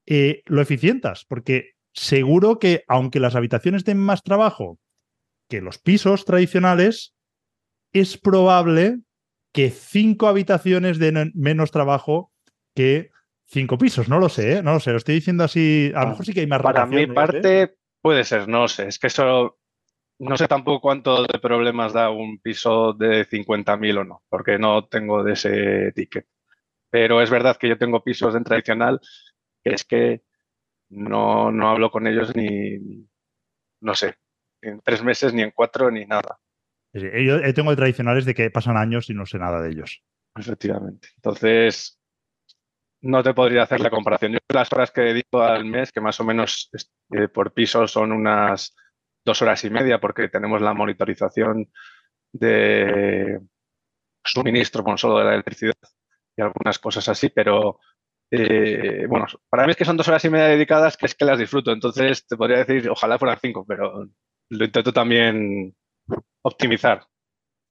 eh, 0.06 0.42
lo 0.46 0.60
eficientas, 0.60 1.24
porque 1.28 1.72
seguro 1.92 2.58
que 2.58 2.84
aunque 2.88 3.20
las 3.20 3.36
habitaciones 3.36 3.84
den 3.84 3.98
más 3.98 4.22
trabajo 4.22 4.78
que 5.48 5.60
los 5.60 5.78
pisos 5.78 6.24
tradicionales, 6.24 7.14
es 7.92 8.18
probable 8.18 8.98
que 9.52 9.70
cinco 9.70 10.28
habitaciones 10.28 10.98
den 10.98 11.32
menos 11.34 11.70
trabajo 11.70 12.32
que 12.74 13.10
cinco 13.46 13.78
pisos. 13.78 14.08
No 14.08 14.18
lo 14.18 14.28
sé, 14.28 14.58
¿eh? 14.58 14.62
no 14.62 14.72
lo 14.72 14.80
sé. 14.80 14.90
Lo 14.92 14.96
estoy 14.96 15.16
diciendo 15.16 15.44
así. 15.44 15.92
A 15.94 16.04
lo 16.04 16.10
mejor 16.10 16.26
sí 16.26 16.32
que 16.32 16.40
hay 16.40 16.46
más 16.46 16.62
Para 16.62 16.86
mi 16.86 17.06
parte, 17.06 17.76
puede 18.00 18.24
ser, 18.24 18.48
no 18.48 18.68
sé. 18.68 18.88
Es 18.88 18.98
que 18.98 19.08
eso. 19.08 19.58
No 20.18 20.36
sé 20.36 20.46
tampoco 20.46 20.80
cuánto 20.80 21.24
de 21.24 21.38
problemas 21.40 21.92
da 21.92 22.10
un 22.10 22.38
piso 22.38 22.92
de 22.92 23.26
50.000 23.26 23.98
o 23.98 24.04
no, 24.04 24.22
porque 24.28 24.56
no 24.56 24.86
tengo 24.86 25.24
de 25.24 25.32
ese 25.32 25.92
ticket. 25.96 26.26
Pero 26.90 27.20
es 27.20 27.30
verdad 27.30 27.56
que 27.56 27.68
yo 27.68 27.76
tengo 27.76 28.04
pisos 28.04 28.36
en 28.36 28.44
tradicional 28.44 29.00
que 29.62 29.74
es 29.74 29.84
que 29.84 30.22
no, 30.90 31.50
no 31.50 31.70
hablo 31.70 31.90
con 31.90 32.06
ellos 32.06 32.34
ni, 32.36 33.08
no 33.80 33.94
sé, 33.94 34.16
en 34.60 34.80
tres 34.80 35.02
meses, 35.02 35.32
ni 35.32 35.42
en 35.42 35.52
cuatro, 35.52 35.90
ni 35.90 36.04
nada. 36.04 36.38
Yo 36.92 37.54
tengo 37.54 37.74
tradicionales 37.74 38.24
de 38.24 38.34
que 38.34 38.50
pasan 38.50 38.76
años 38.76 39.08
y 39.10 39.14
no 39.14 39.26
sé 39.26 39.38
nada 39.38 39.62
de 39.62 39.70
ellos. 39.70 40.02
Efectivamente. 40.36 41.08
Entonces, 41.16 42.00
no 43.02 43.22
te 43.22 43.34
podría 43.34 43.62
hacer 43.62 43.80
la 43.80 43.90
comparación. 43.90 44.32
Yo 44.32 44.38
las 44.48 44.72
horas 44.72 44.90
que 44.90 45.02
dedico 45.02 45.42
al 45.42 45.64
mes, 45.64 45.92
que 45.92 46.00
más 46.00 46.18
o 46.20 46.24
menos 46.24 46.70
eh, 47.10 47.28
por 47.28 47.52
piso 47.52 47.86
son 47.86 48.12
unas 48.12 48.74
dos 49.24 49.42
horas 49.42 49.64
y 49.64 49.70
media, 49.70 50.00
porque 50.00 50.28
tenemos 50.28 50.60
la 50.60 50.74
monitorización 50.74 51.70
de 52.32 53.40
suministro 54.24 54.84
con 54.84 54.98
solo 54.98 55.18
de 55.18 55.24
la 55.24 55.34
electricidad 55.34 55.74
y 56.36 56.42
algunas 56.42 56.78
cosas 56.78 57.08
así, 57.08 57.28
pero 57.28 57.80
eh, 58.30 59.04
bueno, 59.08 59.26
para 59.48 59.66
mí 59.66 59.72
es 59.72 59.76
que 59.76 59.84
son 59.84 59.96
dos 59.96 60.08
horas 60.08 60.24
y 60.24 60.30
media 60.30 60.46
dedicadas 60.46 60.96
que 60.96 61.06
es 61.06 61.14
que 61.14 61.24
las 61.24 61.38
disfruto. 61.38 61.72
Entonces 61.72 62.26
te 62.26 62.36
podría 62.36 62.64
decir, 62.64 62.88
ojalá 62.88 63.18
fueran 63.18 63.38
cinco, 63.40 63.64
pero 63.66 64.08
lo 64.48 64.64
intento 64.64 64.92
también 64.92 65.74
optimizar. 66.42 67.06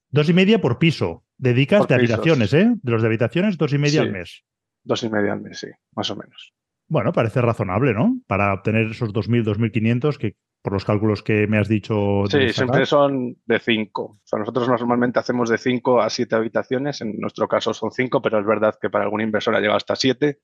Dos 0.09 0.29
y 0.29 0.33
media 0.33 0.59
por 0.59 0.79
piso. 0.79 1.25
Dedicas 1.37 1.87
de 1.87 1.95
habitaciones, 1.95 2.53
¿eh? 2.53 2.71
De 2.81 2.91
los 2.91 3.01
de 3.01 3.07
habitaciones, 3.07 3.57
dos 3.57 3.73
y 3.73 3.77
media 3.77 4.01
al 4.01 4.11
mes. 4.11 4.43
Dos 4.83 5.03
y 5.03 5.09
media 5.09 5.33
al 5.33 5.41
mes, 5.41 5.59
sí, 5.59 5.67
más 5.95 6.09
o 6.11 6.15
menos. 6.15 6.53
Bueno, 6.87 7.13
parece 7.13 7.41
razonable, 7.41 7.93
¿no? 7.93 8.19
Para 8.27 8.53
obtener 8.53 8.91
esos 8.91 9.13
2.000, 9.13 9.45
2.500 9.45 10.17
que 10.17 10.35
por 10.61 10.73
los 10.73 10.85
cálculos 10.85 11.23
que 11.23 11.47
me 11.47 11.57
has 11.57 11.67
dicho. 11.67 12.23
Sí, 12.29 12.49
siempre 12.49 12.85
son 12.85 13.37
de 13.45 13.59
cinco. 13.59 14.03
O 14.03 14.21
sea, 14.23 14.39
nosotros 14.39 14.67
normalmente 14.67 15.19
hacemos 15.19 15.49
de 15.49 15.57
cinco 15.57 16.01
a 16.01 16.09
siete 16.09 16.35
habitaciones. 16.35 17.01
En 17.01 17.19
nuestro 17.19 17.47
caso 17.47 17.73
son 17.73 17.91
cinco, 17.91 18.21
pero 18.21 18.39
es 18.39 18.45
verdad 18.45 18.77
que 18.79 18.89
para 18.89 19.05
algún 19.05 19.21
inversor 19.21 19.55
ha 19.55 19.59
llegado 19.59 19.77
hasta 19.77 19.95
siete. 19.95 20.39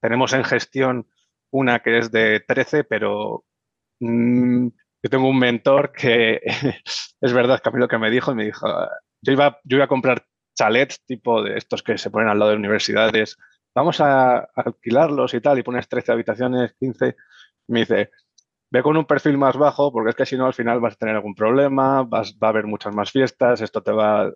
Tenemos 0.00 0.32
en 0.32 0.44
gestión 0.44 1.06
una 1.50 1.80
que 1.80 1.98
es 1.98 2.10
de 2.10 2.40
13, 2.40 2.84
pero 2.84 3.44
mm, 4.00 4.68
yo 5.02 5.10
tengo 5.10 5.28
un 5.28 5.38
mentor 5.38 5.92
que 5.92 6.40
es 7.20 7.32
verdad 7.32 7.60
que 7.60 7.68
a 7.68 7.72
mí 7.72 7.78
lo 7.78 7.88
que 7.88 7.98
me 7.98 8.10
dijo, 8.10 8.34
me 8.34 8.44
dijo, 8.44 8.66
yo 9.22 9.32
iba, 9.32 9.58
yo 9.64 9.76
iba 9.76 9.84
a 9.84 9.88
comprar 9.88 10.26
chalets 10.56 11.04
tipo 11.06 11.42
de 11.42 11.56
estos 11.56 11.82
que 11.82 11.98
se 11.98 12.10
ponen 12.10 12.28
al 12.28 12.38
lado 12.38 12.50
de 12.50 12.56
universidades, 12.56 13.36
vamos 13.74 14.00
a, 14.00 14.38
alquilarlos 14.54 15.34
y 15.34 15.40
tal, 15.40 15.58
y 15.58 15.62
pones 15.62 15.88
13 15.88 16.12
habitaciones, 16.12 16.74
15. 16.80 17.16
Me 17.68 17.80
dice, 17.80 18.10
ve 18.70 18.82
con 18.82 18.96
un 18.96 19.04
perfil 19.04 19.38
más 19.38 19.56
bajo, 19.56 19.92
porque 19.92 20.10
es 20.10 20.16
que 20.16 20.26
si 20.26 20.36
no 20.36 20.46
al 20.46 20.54
final 20.54 20.80
vas 20.80 20.94
a 20.94 20.96
tener 20.96 21.14
algún 21.14 21.34
problema, 21.34 22.02
vas, 22.02 22.36
va 22.42 22.48
a 22.48 22.50
haber 22.50 22.66
muchas 22.66 22.94
más 22.94 23.12
fiestas, 23.12 23.60
esto 23.60 23.82
te 23.82 23.92
va 23.92 24.32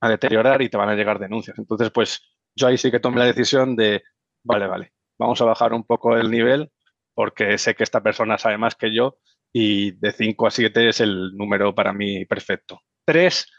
a 0.00 0.08
deteriorar 0.08 0.62
y 0.62 0.70
te 0.70 0.76
van 0.78 0.88
a 0.88 0.94
llegar 0.94 1.18
denuncias. 1.18 1.58
Entonces, 1.58 1.90
pues 1.90 2.22
yo 2.54 2.66
ahí 2.68 2.78
sí 2.78 2.90
que 2.90 3.00
tomé 3.00 3.18
la 3.18 3.26
decisión 3.26 3.76
de, 3.76 4.02
vale, 4.42 4.66
vale, 4.66 4.92
vamos 5.18 5.40
a 5.42 5.44
bajar 5.44 5.74
un 5.74 5.84
poco 5.84 6.16
el 6.16 6.30
nivel, 6.30 6.72
porque 7.14 7.58
sé 7.58 7.74
que 7.74 7.84
esta 7.84 8.02
persona 8.02 8.38
sabe 8.38 8.58
más 8.58 8.74
que 8.74 8.94
yo 8.94 9.18
y 9.58 9.92
de 9.92 10.12
5 10.12 10.46
a 10.46 10.50
7 10.50 10.90
es 10.90 11.00
el 11.00 11.34
número 11.34 11.74
para 11.74 11.94
mí 11.94 12.26
perfecto. 12.26 12.82
3 13.06 13.50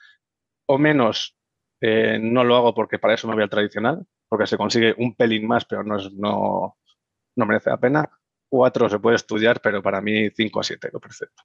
o 0.68 0.78
menos 0.78 1.36
eh, 1.82 2.20
no 2.22 2.44
lo 2.44 2.56
hago 2.56 2.76
porque 2.76 3.00
para 3.00 3.16
eso 3.16 3.28
me 3.28 3.34
voy 3.34 3.42
al 3.42 3.50
tradicional, 3.50 4.06
porque 4.30 4.46
se 4.46 4.58
consigue 4.58 4.94
un 5.00 5.16
pelín 5.16 5.48
más, 5.48 5.66
pero 5.66 5.84
no, 5.84 5.98
es, 5.98 6.14
no, 6.14 6.78
no 7.36 7.46
merece 7.48 7.72
la 7.72 7.80
pena. 7.80 8.12
4 8.48 8.90
se 8.90 9.00
puede 9.00 9.16
estudiar, 9.16 9.60
pero 9.60 9.82
para 9.82 10.00
mí 10.00 10.30
5 10.30 10.60
a 10.60 10.64
7 10.64 10.90
lo 10.94 11.00
perfecto. 11.00 11.42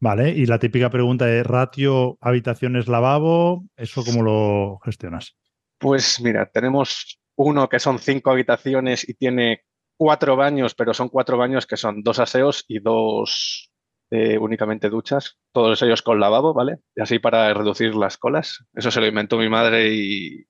Vale, 0.00 0.30
y 0.30 0.46
la 0.46 0.58
típica 0.58 0.90
pregunta 0.90 1.30
es 1.32 1.46
ratio 1.46 2.18
habitaciones 2.20 2.88
lavabo, 2.88 3.66
¿eso 3.76 4.02
cómo 4.04 4.24
lo 4.24 4.80
gestionas? 4.84 5.36
Pues 5.78 6.20
mira, 6.20 6.46
tenemos 6.46 7.20
uno 7.36 7.68
que 7.68 7.78
son 7.78 8.00
cinco 8.00 8.32
habitaciones 8.32 9.08
y 9.08 9.14
tiene 9.14 9.62
cuatro 9.96 10.34
baños, 10.34 10.74
pero 10.74 10.92
son 10.92 11.08
cuatro 11.08 11.38
baños 11.38 11.68
que 11.68 11.76
son 11.76 12.02
dos 12.02 12.18
aseos 12.18 12.64
y 12.66 12.80
dos 12.80 13.70
eh, 14.10 14.38
únicamente 14.38 14.88
duchas, 14.88 15.38
todos 15.52 15.82
ellos 15.82 16.02
con 16.02 16.20
lavabo, 16.20 16.54
¿vale? 16.54 16.78
Y 16.94 17.02
así 17.02 17.18
para 17.18 17.52
reducir 17.54 17.94
las 17.94 18.16
colas. 18.16 18.64
Eso 18.74 18.90
se 18.90 19.00
lo 19.00 19.06
inventó 19.06 19.36
mi 19.38 19.48
madre 19.48 19.92
y 19.92 20.46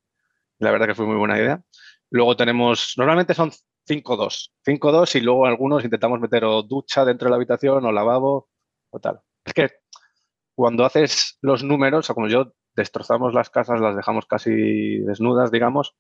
la 0.58 0.70
verdad 0.70 0.86
que 0.86 0.94
fue 0.94 1.06
muy 1.06 1.16
buena 1.16 1.38
idea. 1.38 1.62
Luego 2.10 2.36
tenemos, 2.36 2.94
normalmente 2.96 3.34
son 3.34 3.50
5-2, 3.88 4.52
5-2 4.64 5.16
y 5.16 5.20
luego 5.20 5.46
algunos 5.46 5.84
intentamos 5.84 6.20
meter 6.20 6.44
o 6.44 6.62
ducha 6.62 7.04
dentro 7.04 7.26
de 7.26 7.30
la 7.30 7.36
habitación 7.36 7.84
o 7.84 7.92
lavabo 7.92 8.48
o 8.90 9.00
tal. 9.00 9.20
Es 9.44 9.54
que 9.54 9.70
cuando 10.54 10.84
haces 10.84 11.38
los 11.42 11.62
números, 11.62 12.10
o 12.10 12.14
como 12.14 12.28
yo, 12.28 12.52
destrozamos 12.74 13.34
las 13.34 13.50
casas, 13.50 13.80
las 13.80 13.96
dejamos 13.96 14.26
casi 14.26 14.98
desnudas, 15.00 15.50
digamos, 15.50 15.94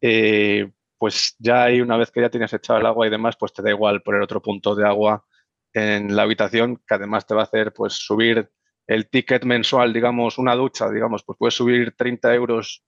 eh, 0.00 0.72
pues 0.98 1.36
ya 1.38 1.64
ahí 1.64 1.80
una 1.80 1.96
vez 1.96 2.10
que 2.10 2.20
ya 2.20 2.30
tienes 2.30 2.52
echado 2.52 2.78
el 2.78 2.86
agua 2.86 3.06
y 3.06 3.10
demás, 3.10 3.36
pues 3.38 3.52
te 3.52 3.62
da 3.62 3.70
igual 3.70 4.02
poner 4.02 4.22
otro 4.22 4.42
punto 4.42 4.74
de 4.74 4.86
agua 4.86 5.24
en 5.72 6.14
la 6.16 6.22
habitación, 6.22 6.82
que 6.86 6.94
además 6.94 7.26
te 7.26 7.34
va 7.34 7.42
a 7.42 7.44
hacer 7.44 7.72
pues 7.72 7.94
subir 7.94 8.50
el 8.86 9.08
ticket 9.08 9.44
mensual, 9.44 9.92
digamos, 9.92 10.38
una 10.38 10.54
ducha, 10.56 10.90
digamos, 10.90 11.22
pues 11.24 11.38
puedes 11.38 11.54
subir 11.54 11.94
30 11.96 12.34
euros 12.34 12.84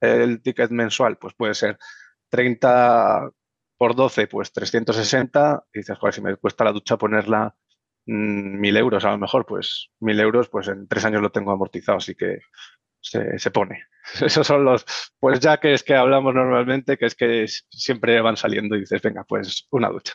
el 0.00 0.42
ticket 0.42 0.70
mensual, 0.70 1.18
pues 1.18 1.34
puede 1.34 1.54
ser 1.54 1.78
30 2.30 3.30
por 3.76 3.94
12, 3.94 4.26
pues 4.28 4.52
360, 4.52 5.64
y 5.74 5.80
dices, 5.80 5.98
joder, 5.98 6.14
si 6.14 6.20
me 6.22 6.36
cuesta 6.36 6.64
la 6.64 6.72
ducha 6.72 6.96
ponerla 6.96 7.54
mm, 8.06 8.60
mil 8.60 8.76
euros 8.76 9.04
a 9.04 9.10
lo 9.10 9.18
mejor, 9.18 9.44
pues 9.44 9.90
mil 10.00 10.18
euros, 10.20 10.48
pues 10.48 10.68
en 10.68 10.88
tres 10.88 11.04
años 11.04 11.20
lo 11.20 11.30
tengo 11.30 11.52
amortizado, 11.52 11.98
así 11.98 12.14
que 12.14 12.38
se, 13.00 13.38
se, 13.38 13.50
pone. 13.50 13.84
Esos 14.22 14.46
son 14.46 14.64
los, 14.64 14.86
pues 15.18 15.40
ya 15.40 15.58
que 15.58 15.74
es 15.74 15.82
que 15.82 15.94
hablamos 15.94 16.34
normalmente, 16.34 16.96
que 16.96 17.06
es 17.06 17.14
que 17.14 17.46
siempre 17.46 18.20
van 18.20 18.36
saliendo 18.36 18.76
y 18.76 18.80
dices, 18.80 19.02
venga, 19.02 19.24
pues 19.24 19.66
una 19.70 19.88
ducha. 19.90 20.14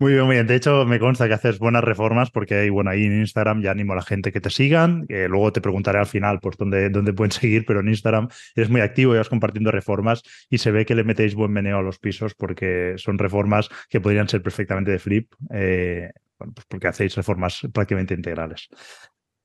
Muy 0.00 0.12
bien, 0.12 0.24
muy 0.24 0.34
bien. 0.34 0.46
De 0.46 0.56
hecho, 0.56 0.84
me 0.84 0.98
consta 0.98 1.28
que 1.28 1.34
haces 1.34 1.58
buenas 1.58 1.84
reformas 1.84 2.30
porque 2.30 2.68
bueno, 2.68 2.90
ahí 2.90 3.04
en 3.04 3.20
Instagram 3.20 3.62
ya 3.62 3.70
animo 3.70 3.92
a 3.92 3.96
la 3.96 4.02
gente 4.02 4.32
que 4.32 4.40
te 4.40 4.50
sigan. 4.50 5.06
Luego 5.08 5.52
te 5.52 5.60
preguntaré 5.60 5.98
al 5.98 6.06
final 6.06 6.40
pues 6.40 6.56
dónde, 6.56 6.90
dónde 6.90 7.12
pueden 7.12 7.30
seguir, 7.30 7.64
pero 7.64 7.80
en 7.80 7.88
Instagram 7.88 8.28
eres 8.56 8.70
muy 8.70 8.80
activo 8.80 9.14
y 9.14 9.18
vas 9.18 9.28
compartiendo 9.28 9.70
reformas 9.70 10.22
y 10.50 10.58
se 10.58 10.72
ve 10.72 10.84
que 10.84 10.94
le 10.94 11.04
metéis 11.04 11.34
buen 11.34 11.52
meneo 11.52 11.78
a 11.78 11.82
los 11.82 11.98
pisos 11.98 12.34
porque 12.34 12.94
son 12.96 13.18
reformas 13.18 13.68
que 13.88 14.00
podrían 14.00 14.28
ser 14.28 14.42
perfectamente 14.42 14.90
de 14.90 14.98
flip, 14.98 15.32
eh, 15.52 16.10
pues 16.36 16.66
porque 16.68 16.88
hacéis 16.88 17.14
reformas 17.14 17.60
prácticamente 17.72 18.14
integrales. 18.14 18.68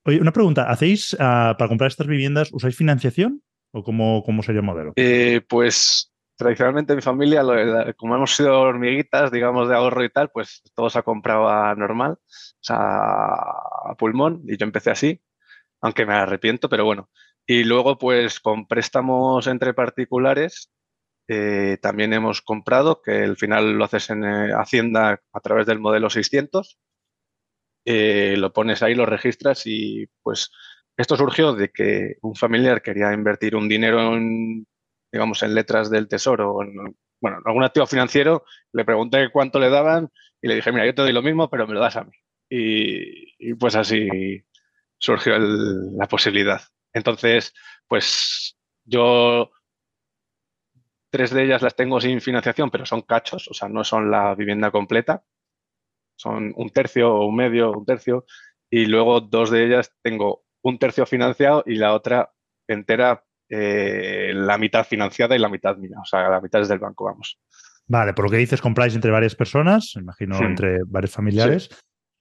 Oye, 0.04 0.20
una 0.20 0.32
pregunta, 0.32 0.68
¿hacéis 0.70 1.12
uh, 1.14 1.54
para 1.56 1.68
comprar 1.68 1.88
estas 1.88 2.06
viviendas, 2.06 2.50
usáis 2.52 2.74
financiación 2.74 3.42
o 3.70 3.84
cómo, 3.84 4.22
cómo 4.24 4.42
sería 4.42 4.60
el 4.60 4.66
modelo? 4.66 4.92
Eh, 4.96 5.42
pues 5.46 6.09
tradicionalmente 6.40 6.96
mi 6.96 7.02
familia, 7.02 7.42
como 7.98 8.16
hemos 8.16 8.34
sido 8.34 8.58
hormiguitas, 8.62 9.30
digamos, 9.30 9.68
de 9.68 9.76
ahorro 9.76 10.02
y 10.02 10.08
tal, 10.08 10.30
pues 10.30 10.62
todo 10.74 10.88
se 10.88 10.98
ha 10.98 11.02
comprado 11.02 11.48
a 11.50 11.74
normal, 11.74 12.12
o 12.12 12.18
sea, 12.60 12.78
a 12.78 13.94
pulmón, 13.98 14.42
y 14.46 14.56
yo 14.56 14.64
empecé 14.64 14.90
así, 14.90 15.22
aunque 15.82 16.06
me 16.06 16.14
arrepiento, 16.14 16.70
pero 16.70 16.86
bueno. 16.86 17.10
Y 17.46 17.64
luego, 17.64 17.98
pues 17.98 18.40
con 18.40 18.66
préstamos 18.66 19.46
entre 19.48 19.74
particulares, 19.74 20.72
eh, 21.28 21.76
también 21.82 22.14
hemos 22.14 22.40
comprado, 22.40 23.02
que 23.02 23.24
al 23.24 23.36
final 23.36 23.72
lo 23.74 23.84
haces 23.84 24.08
en 24.08 24.24
eh, 24.24 24.52
Hacienda 24.54 25.20
a 25.32 25.40
través 25.40 25.66
del 25.66 25.78
modelo 25.78 26.08
600, 26.08 26.78
eh, 27.84 28.34
lo 28.38 28.52
pones 28.54 28.82
ahí, 28.82 28.94
lo 28.94 29.04
registras 29.04 29.66
y 29.66 30.06
pues 30.22 30.50
esto 30.96 31.16
surgió 31.16 31.52
de 31.54 31.68
que 31.70 32.16
un 32.22 32.34
familiar 32.34 32.80
quería 32.80 33.12
invertir 33.12 33.56
un 33.56 33.68
dinero 33.68 34.16
en 34.16 34.66
digamos, 35.12 35.42
en 35.42 35.54
letras 35.54 35.90
del 35.90 36.08
tesoro 36.08 36.62
en, 36.62 36.96
bueno, 37.20 37.38
algún 37.44 37.64
activo 37.64 37.86
financiero, 37.86 38.44
le 38.72 38.84
pregunté 38.84 39.30
cuánto 39.30 39.58
le 39.58 39.70
daban 39.70 40.10
y 40.40 40.48
le 40.48 40.54
dije, 40.56 40.72
mira, 40.72 40.86
yo 40.86 40.94
te 40.94 41.02
doy 41.02 41.12
lo 41.12 41.22
mismo, 41.22 41.50
pero 41.50 41.66
me 41.66 41.74
lo 41.74 41.80
das 41.80 41.96
a 41.96 42.04
mí. 42.04 42.12
Y, 42.48 43.54
pues 43.54 43.76
así 43.76 44.08
surgió 44.98 45.38
la 45.38 46.06
posibilidad. 46.08 46.60
Entonces, 46.92 47.54
pues 47.86 48.56
yo 48.84 49.50
tres 51.10 51.30
de 51.30 51.44
ellas 51.44 51.62
las 51.62 51.76
tengo 51.76 52.00
sin 52.00 52.20
financiación, 52.20 52.70
pero 52.70 52.86
son 52.86 53.02
cachos, 53.02 53.48
o 53.48 53.54
sea, 53.54 53.68
no 53.68 53.84
son 53.84 54.10
la 54.10 54.34
vivienda 54.34 54.70
completa. 54.70 55.24
Son 56.16 56.52
un 56.56 56.70
tercio 56.70 57.14
o 57.14 57.26
un 57.26 57.36
medio, 57.36 57.72
un 57.72 57.86
tercio. 57.86 58.26
Y 58.70 58.86
luego 58.86 59.20
dos 59.20 59.50
de 59.50 59.66
ellas 59.66 59.94
tengo 60.02 60.44
un 60.62 60.78
tercio 60.78 61.06
financiado 61.06 61.62
y 61.66 61.76
la 61.76 61.94
otra 61.94 62.32
entera 62.68 63.24
eh, 63.50 64.32
la 64.32 64.56
mitad 64.58 64.86
financiada 64.86 65.34
y 65.34 65.40
la 65.40 65.48
mitad 65.48 65.76
mía, 65.76 65.98
o 66.00 66.04
sea, 66.04 66.28
la 66.28 66.40
mitad 66.40 66.60
es 66.60 66.68
del 66.68 66.78
banco, 66.78 67.04
vamos. 67.04 67.38
Vale, 67.86 68.14
por 68.14 68.26
lo 68.26 68.30
que 68.30 68.36
dices, 68.36 68.60
compráis 68.60 68.94
entre 68.94 69.10
varias 69.10 69.34
personas, 69.34 69.96
imagino 69.96 70.38
entre 70.40 70.78
varios 70.86 71.10
familiares. 71.10 71.68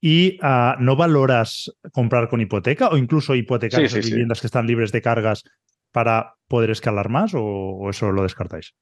¿Y 0.02 0.40
ah, 0.42 0.78
no 0.80 0.96
valoras 0.96 1.72
comprar 1.92 2.30
con 2.30 2.42
hipoteca 2.42 2.90
o 2.90 2.98
incluso 2.98 3.36
hipotecar 3.36 3.82
viviendas 3.82 4.42
que 4.42 4.48
están 4.48 4.66
libres 4.66 4.92
de 4.92 5.04
cargas 5.04 5.44
para 5.92 6.36
poder 6.48 6.72
escalar 6.72 7.10
más 7.10 7.34
o, 7.36 7.88
eso 7.90 8.12
lo 8.12 8.24
descartáis? 8.24 8.74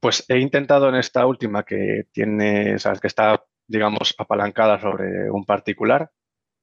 Pues 0.00 0.24
he 0.28 0.38
intentado 0.38 0.88
en 0.88 0.94
esta 0.94 1.26
última 1.26 1.64
que 1.64 2.04
tiene, 2.12 2.78
sabes, 2.78 3.00
que 3.00 3.08
está, 3.08 3.42
digamos, 3.66 4.14
apalancada 4.18 4.78
sobre 4.78 5.28
un 5.30 5.44
particular 5.44 6.12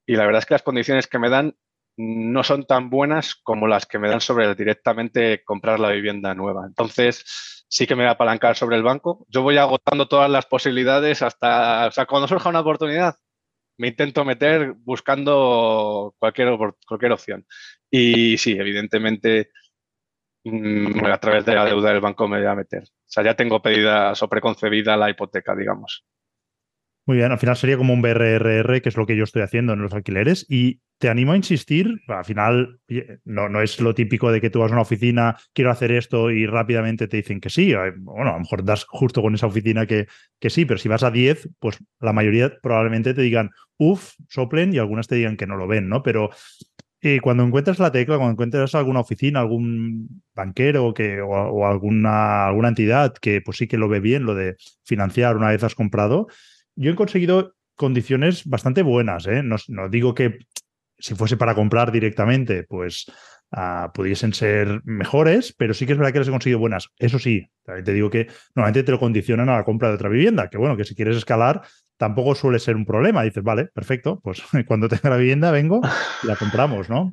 y 0.06 0.16
la 0.16 0.24
verdad 0.24 0.38
es 0.38 0.46
que 0.46 0.54
las 0.54 0.62
condiciones 0.62 1.08
que 1.08 1.18
me 1.18 1.28
dan 1.28 1.56
no 1.96 2.42
son 2.42 2.64
tan 2.64 2.90
buenas 2.90 3.34
como 3.36 3.66
las 3.66 3.86
que 3.86 3.98
me 3.98 4.08
dan 4.08 4.20
sobre 4.20 4.54
directamente 4.54 5.42
comprar 5.44 5.78
la 5.78 5.90
vivienda 5.90 6.34
nueva. 6.34 6.66
Entonces, 6.66 7.64
sí 7.68 7.86
que 7.86 7.94
me 7.94 8.02
voy 8.02 8.08
a 8.08 8.12
apalancar 8.12 8.56
sobre 8.56 8.76
el 8.76 8.82
banco. 8.82 9.26
Yo 9.28 9.42
voy 9.42 9.56
agotando 9.58 10.08
todas 10.08 10.30
las 10.30 10.46
posibilidades 10.46 11.22
hasta, 11.22 11.86
o 11.86 11.90
sea, 11.92 12.06
cuando 12.06 12.28
surja 12.28 12.48
una 12.48 12.60
oportunidad, 12.60 13.16
me 13.78 13.88
intento 13.88 14.24
meter 14.24 14.74
buscando 14.78 16.14
cualquier, 16.18 16.56
cualquier 16.86 17.12
opción. 17.12 17.46
Y 17.90 18.38
sí, 18.38 18.52
evidentemente, 18.52 19.50
mm, 20.44 21.04
a 21.04 21.18
través 21.18 21.44
de 21.44 21.54
la 21.54 21.64
deuda 21.64 21.90
del 21.90 22.00
banco 22.00 22.28
me 22.28 22.38
voy 22.38 22.46
a 22.46 22.54
meter. 22.54 22.82
O 22.84 23.06
sea, 23.06 23.24
ya 23.24 23.34
tengo 23.34 23.62
pedida 23.62 24.12
o 24.20 24.28
preconcebida 24.28 24.96
la 24.96 25.10
hipoteca, 25.10 25.54
digamos. 25.54 26.04
Muy 27.06 27.18
bien, 27.18 27.32
al 27.32 27.38
final 27.38 27.56
sería 27.56 27.76
como 27.76 27.92
un 27.92 28.00
BRRR, 28.00 28.80
que 28.80 28.88
es 28.88 28.96
lo 28.96 29.04
que 29.04 29.14
yo 29.14 29.24
estoy 29.24 29.42
haciendo 29.42 29.74
en 29.74 29.82
los 29.82 29.92
alquileres. 29.92 30.46
Y 30.48 30.80
te 30.96 31.10
animo 31.10 31.32
a 31.32 31.36
insistir, 31.36 32.00
al 32.08 32.24
final 32.24 32.80
no, 33.24 33.50
no 33.50 33.60
es 33.60 33.78
lo 33.78 33.94
típico 33.94 34.32
de 34.32 34.40
que 34.40 34.48
tú 34.48 34.60
vas 34.60 34.70
a 34.70 34.74
una 34.74 34.82
oficina, 34.82 35.36
quiero 35.52 35.70
hacer 35.70 35.92
esto 35.92 36.30
y 36.30 36.46
rápidamente 36.46 37.06
te 37.06 37.18
dicen 37.18 37.40
que 37.40 37.50
sí. 37.50 37.74
Bueno, 37.98 38.30
a 38.30 38.34
lo 38.34 38.40
mejor 38.40 38.64
das 38.64 38.86
justo 38.88 39.20
con 39.20 39.34
esa 39.34 39.46
oficina 39.46 39.84
que, 39.84 40.06
que 40.40 40.48
sí, 40.48 40.64
pero 40.64 40.78
si 40.78 40.88
vas 40.88 41.02
a 41.02 41.10
10, 41.10 41.50
pues 41.58 41.78
la 42.00 42.14
mayoría 42.14 42.54
probablemente 42.62 43.12
te 43.12 43.20
digan, 43.20 43.50
uff, 43.76 44.14
soplen 44.30 44.72
y 44.72 44.78
algunas 44.78 45.06
te 45.06 45.16
digan 45.16 45.36
que 45.36 45.46
no 45.46 45.56
lo 45.56 45.66
ven, 45.66 45.90
¿no? 45.90 46.02
Pero 46.02 46.30
eh, 47.02 47.20
cuando 47.20 47.44
encuentras 47.44 47.78
la 47.80 47.92
tecla, 47.92 48.16
cuando 48.16 48.32
encuentras 48.32 48.74
alguna 48.74 49.00
oficina, 49.00 49.40
algún 49.40 50.22
banquero 50.34 50.94
que, 50.94 51.20
o, 51.20 51.28
o, 51.28 51.66
alguna, 51.66 52.46
alguna 52.46 52.68
entidad 52.68 53.12
que 53.12 53.42
pues 53.42 53.58
sí 53.58 53.68
que 53.68 53.76
lo 53.76 53.90
ve 53.90 54.00
bien, 54.00 54.24
lo 54.24 54.34
de 54.34 54.56
financiar 54.84 55.36
una 55.36 55.50
vez 55.50 55.62
has 55.64 55.74
comprado, 55.74 56.28
yo 56.76 56.92
he 56.92 56.94
conseguido 56.94 57.54
condiciones 57.76 58.46
bastante 58.46 58.82
buenas. 58.82 59.26
¿eh? 59.26 59.42
No, 59.42 59.88
digo 59.88 60.14
que 60.14 60.38
si 60.98 61.14
fuese 61.14 61.36
para 61.36 61.54
comprar 61.54 61.92
directamente, 61.92 62.64
pues 62.64 63.06
uh, 63.52 63.92
pudiesen 63.92 64.32
ser 64.32 64.80
mejores, 64.84 65.54
pero 65.56 65.74
sí 65.74 65.86
que 65.86 65.92
es 65.92 65.98
verdad 65.98 66.12
que 66.12 66.20
las 66.20 66.28
he 66.28 66.32
conseguido 66.32 66.58
buenas. 66.58 66.88
Eso 66.98 67.18
sí, 67.18 67.46
te 67.64 67.92
digo 67.92 68.10
que 68.10 68.28
normalmente 68.54 68.84
te 68.84 68.92
lo 68.92 69.00
condicionan 69.00 69.48
a 69.48 69.56
la 69.56 69.64
compra 69.64 69.88
de 69.88 69.94
otra 69.94 70.08
vivienda, 70.08 70.48
que 70.48 70.58
bueno, 70.58 70.76
que 70.76 70.84
si 70.84 70.94
quieres 70.94 71.16
escalar 71.16 71.62
tampoco 71.96 72.34
suele 72.34 72.58
ser 72.58 72.76
un 72.76 72.86
problema. 72.86 73.22
Dices, 73.22 73.42
vale, 73.42 73.66
perfecto, 73.66 74.20
pues 74.22 74.42
cuando 74.66 74.88
tenga 74.88 75.10
la 75.10 75.16
vivienda 75.16 75.50
vengo 75.50 75.80
y 76.22 76.26
la 76.26 76.36
compramos, 76.36 76.88
¿no? 76.88 77.10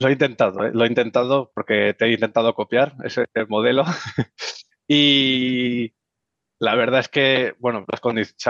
Lo 0.00 0.08
he 0.08 0.12
intentado, 0.12 0.64
¿eh? 0.64 0.70
lo 0.74 0.84
he 0.84 0.88
intentado 0.88 1.52
porque 1.54 1.94
te 1.96 2.06
he 2.06 2.12
intentado 2.12 2.54
copiar 2.54 2.94
ese 3.04 3.24
modelo 3.48 3.84
y 4.88 5.92
la 6.62 6.76
verdad 6.76 7.00
es 7.00 7.08
que, 7.08 7.56
bueno, 7.58 7.84
las, 7.88 8.00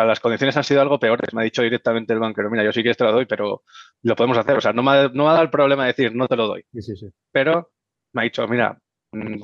las, 0.06 0.20
condiciones 0.20 0.54
han 0.54 0.64
sido 0.64 0.82
algo 0.82 1.00
peores. 1.00 1.32
Me 1.32 1.40
ha 1.40 1.44
dicho 1.44 1.62
directamente 1.62 2.12
el 2.12 2.18
banquero, 2.18 2.50
mira, 2.50 2.62
yo 2.62 2.70
sí 2.70 2.82
que 2.82 2.92
te 2.92 3.04
lo 3.04 3.10
doy, 3.10 3.24
pero 3.24 3.62
lo 4.02 4.16
podemos 4.16 4.36
hacer. 4.36 4.58
O 4.58 4.60
sea, 4.60 4.74
no 4.74 4.82
me, 4.82 4.90
ha, 4.90 5.08
no 5.08 5.24
dado 5.24 5.40
el 5.40 5.48
problema 5.48 5.84
de 5.84 5.94
decir, 5.94 6.14
no 6.14 6.28
te 6.28 6.36
lo 6.36 6.46
doy. 6.46 6.62
Sí, 6.74 6.82
sí, 6.82 6.94
sí. 6.94 7.06
Pero 7.32 7.72
me 8.12 8.20
ha 8.20 8.24
dicho, 8.24 8.46
mira, 8.46 8.78
mm, 9.12 9.40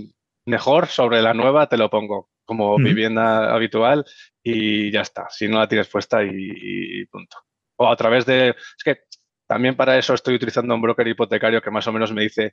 mejor 0.49 0.87
sobre 0.89 1.23
la 1.23 1.33
nueva 1.33 1.67
te 1.67 1.79
lo 1.79 1.89
pongo 1.89 2.29
como 2.45 2.77
vivienda 2.77 3.55
habitual 3.55 4.05
y 4.43 4.93
ya 4.93 5.01
está. 5.01 5.31
Si 5.31 5.49
no 5.49 5.61
la 5.61 5.69
tienes 5.69 5.89
puesta 5.89 6.23
y, 6.23 7.07
punto. 7.07 7.39
O 7.79 7.89
a 7.89 7.97
través 7.97 8.27
de... 8.27 8.51
Es 8.51 8.85
que 8.85 8.99
también 9.47 9.77
para 9.77 9.97
eso 9.97 10.13
estoy 10.13 10.35
utilizando 10.35 10.75
un 10.75 10.83
broker 10.83 11.09
hipotecario 11.09 11.63
que 11.63 11.71
más 11.71 11.87
o 11.87 11.93
menos 11.93 12.13
me 12.13 12.21
dice 12.21 12.53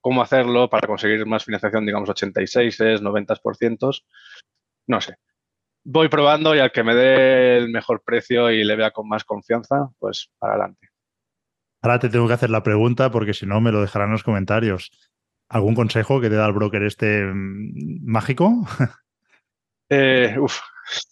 cómo 0.00 0.22
hacerlo 0.22 0.68
para 0.68 0.88
conseguir 0.88 1.24
más 1.24 1.44
financiación, 1.44 1.86
digamos 1.86 2.08
86, 2.08 2.80
90%. 2.80 4.02
No 4.88 5.00
sé 5.00 5.18
voy 5.84 6.08
probando 6.08 6.54
y 6.54 6.58
al 6.58 6.72
que 6.72 6.84
me 6.84 6.94
dé 6.94 7.56
el 7.56 7.70
mejor 7.70 8.02
precio 8.04 8.50
y 8.50 8.64
le 8.64 8.76
vea 8.76 8.90
con 8.90 9.08
más 9.08 9.24
confianza, 9.24 9.90
pues 9.98 10.30
para 10.38 10.54
adelante. 10.54 10.88
Ahora 11.82 11.98
te 11.98 12.08
tengo 12.08 12.28
que 12.28 12.34
hacer 12.34 12.50
la 12.50 12.62
pregunta 12.62 13.10
porque 13.10 13.34
si 13.34 13.46
no 13.46 13.60
me 13.60 13.72
lo 13.72 13.80
dejarán 13.80 14.08
en 14.08 14.12
los 14.12 14.22
comentarios. 14.22 14.90
¿Algún 15.48 15.74
consejo 15.74 16.20
que 16.20 16.30
te 16.30 16.36
da 16.36 16.46
el 16.46 16.54
broker 16.54 16.82
este 16.84 17.24
mm, 17.24 18.04
mágico? 18.04 18.50
Eh, 19.94 20.36
uf. 20.38 20.58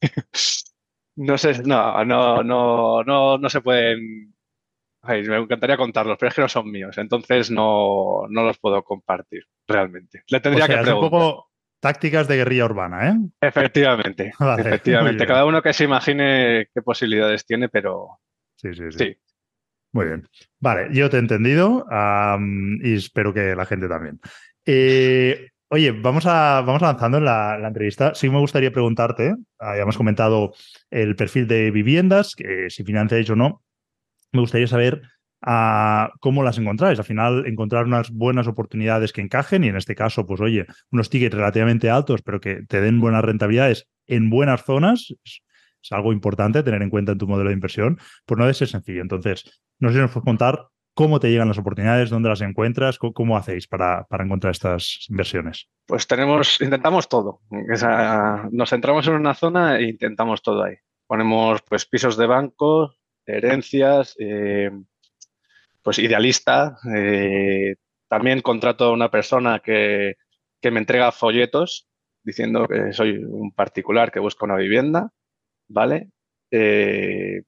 no 1.16 1.36
sé, 1.36 1.62
no, 1.64 2.02
no, 2.02 2.42
no, 2.42 3.02
no, 3.04 3.36
no 3.36 3.48
se 3.50 3.60
pueden. 3.60 4.34
me 5.06 5.36
encantaría 5.36 5.76
contarlos, 5.76 6.16
pero 6.18 6.30
es 6.30 6.34
que 6.34 6.40
no 6.40 6.48
son 6.48 6.70
míos, 6.70 6.96
entonces 6.96 7.50
no, 7.50 8.22
no 8.30 8.42
los 8.42 8.58
puedo 8.58 8.82
compartir 8.82 9.42
realmente. 9.68 10.22
Le 10.28 10.40
tendría 10.40 10.66
que 10.66 10.78
preguntar. 10.78 11.49
Tácticas 11.80 12.28
de 12.28 12.36
guerrilla 12.36 12.66
urbana, 12.66 13.08
¿eh? 13.08 13.16
Efectivamente. 13.40 14.32
efectivamente. 14.58 15.26
Cada 15.26 15.46
uno 15.46 15.62
que 15.62 15.72
se 15.72 15.84
imagine 15.84 16.68
qué 16.72 16.82
posibilidades 16.82 17.46
tiene, 17.46 17.68
pero. 17.68 18.20
Sí, 18.56 18.74
sí, 18.74 18.84
sí. 18.90 19.16
Muy 19.92 20.06
bien. 20.06 20.28
Vale, 20.60 20.88
yo 20.92 21.10
te 21.10 21.16
he 21.16 21.20
entendido 21.20 21.86
y 22.82 22.94
espero 22.94 23.34
que 23.34 23.56
la 23.56 23.66
gente 23.66 23.88
también. 23.88 24.20
Eh, 24.64 25.48
oye, 25.68 25.90
vamos, 25.90 26.26
a, 26.26 26.60
vamos 26.60 26.82
avanzando 26.82 27.18
en 27.18 27.24
la, 27.24 27.58
entrevista. 27.66 28.14
Sí 28.14 28.28
me 28.28 28.38
gustaría 28.38 28.70
preguntarte, 28.70 29.34
ah, 29.58 29.74
ya 29.76 29.82
hemos 29.82 29.96
comentado 29.96 30.52
el 30.90 31.16
perfil 31.16 31.48
de 31.48 31.70
viviendas, 31.70 32.36
que 32.36 32.70
si 32.70 32.84
financiáis 32.84 33.28
o 33.30 33.36
no. 33.36 33.62
Me 34.32 34.40
gustaría 34.40 34.68
saber 34.68 35.02
a 35.42 36.12
cómo 36.20 36.42
las 36.42 36.58
encontráis. 36.58 36.98
Al 36.98 37.04
final, 37.04 37.46
encontrar 37.46 37.84
unas 37.84 38.10
buenas 38.10 38.46
oportunidades 38.46 39.12
que 39.12 39.20
encajen 39.20 39.64
y 39.64 39.68
en 39.68 39.76
este 39.76 39.94
caso, 39.94 40.26
pues 40.26 40.40
oye, 40.40 40.66
unos 40.90 41.10
tickets 41.10 41.34
relativamente 41.34 41.90
altos, 41.90 42.22
pero 42.22 42.40
que 42.40 42.62
te 42.68 42.80
den 42.80 43.00
buenas 43.00 43.24
rentabilidades 43.24 43.88
en 44.06 44.30
buenas 44.30 44.64
zonas, 44.64 45.14
es, 45.24 45.42
algo 45.90 46.12
importante 46.12 46.62
tener 46.62 46.82
en 46.82 46.90
cuenta 46.90 47.12
en 47.12 47.18
tu 47.18 47.26
modelo 47.26 47.48
de 47.48 47.54
inversión, 47.54 47.98
pues 48.26 48.36
no 48.36 48.44
debe 48.44 48.54
ser 48.54 48.68
sencillo. 48.68 49.00
Entonces, 49.00 49.62
no 49.78 49.88
sé 49.88 49.94
si 49.94 50.00
nos 50.00 50.10
puedes 50.10 50.26
contar 50.26 50.68
cómo 50.94 51.20
te 51.20 51.30
llegan 51.30 51.48
las 51.48 51.56
oportunidades, 51.56 52.10
dónde 52.10 52.28
las 52.28 52.42
encuentras, 52.42 52.98
cómo, 52.98 53.36
hacéis 53.38 53.66
para, 53.66 54.04
para, 54.04 54.24
encontrar 54.24 54.50
estas 54.50 55.06
inversiones. 55.08 55.70
Pues 55.86 56.06
tenemos, 56.06 56.60
intentamos 56.60 57.08
todo. 57.08 57.40
nos 58.50 58.68
centramos 58.68 59.06
en 59.06 59.14
una 59.14 59.34
zona 59.34 59.78
e 59.78 59.84
intentamos 59.84 60.42
todo 60.42 60.64
ahí. 60.64 60.74
Ponemos 61.06 61.62
pues 61.62 61.86
pisos 61.86 62.18
de 62.18 62.26
banco, 62.26 62.94
herencias, 63.24 64.14
eh, 64.18 64.70
pues 65.82 65.98
idealista. 65.98 66.78
Eh, 66.94 67.76
también 68.08 68.40
contrato 68.42 68.86
a 68.86 68.92
una 68.92 69.10
persona 69.10 69.60
que, 69.60 70.16
me 70.62 70.80
entrega 70.80 71.12
folletos 71.12 71.88
diciendo 72.22 72.66
que 72.68 72.92
soy 72.92 73.16
un 73.24 73.52
particular 73.52 74.12
que 74.12 74.20
busca 74.20 74.44
una 74.44 74.56
vivienda, 74.56 75.10
¿vale? 75.68 76.10
Eh, 76.50 77.42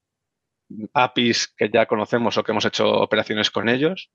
APIs 0.94 1.48
que 1.56 1.68
ya 1.70 1.86
conocemos 1.86 2.36
o 2.38 2.44
que 2.44 2.52
hemos 2.52 2.64
hecho 2.64 2.88
operaciones 2.88 3.50
con 3.50 3.68
ellos. 3.68 4.10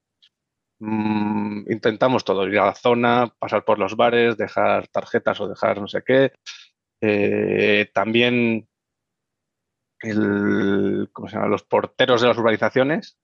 Mm, 0.79 1.71
intentamos 1.71 2.23
todo, 2.23 2.47
ir 2.47 2.59
a 2.59 2.67
la 2.67 2.75
zona, 2.75 3.33
pasar 3.39 3.65
por 3.65 3.79
los 3.79 3.95
bares, 3.95 4.37
dejar 4.37 4.87
tarjetas 4.87 5.39
o 5.41 5.47
dejar 5.47 5.79
no 5.81 5.87
sé 5.87 6.01
qué. 6.05 6.31
Eh, 7.01 7.89
también 7.93 8.67
el, 10.01 11.09
¿cómo 11.13 11.27
se 11.27 11.35
llama? 11.35 11.47
los 11.47 11.63
porteros 11.63 12.21
de 12.21 12.27
las 12.27 12.37
urbanizaciones 12.37 13.17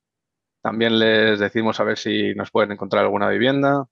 también 0.63 0.97
les 0.97 1.39
decimos 1.39 1.79
a 1.79 1.83
ver 1.83 1.97
si 1.97 2.33
nos 2.35 2.49
pueden 2.49 2.71
encontrar 2.71 3.03
alguna 3.03 3.27
vivienda. 3.27 3.85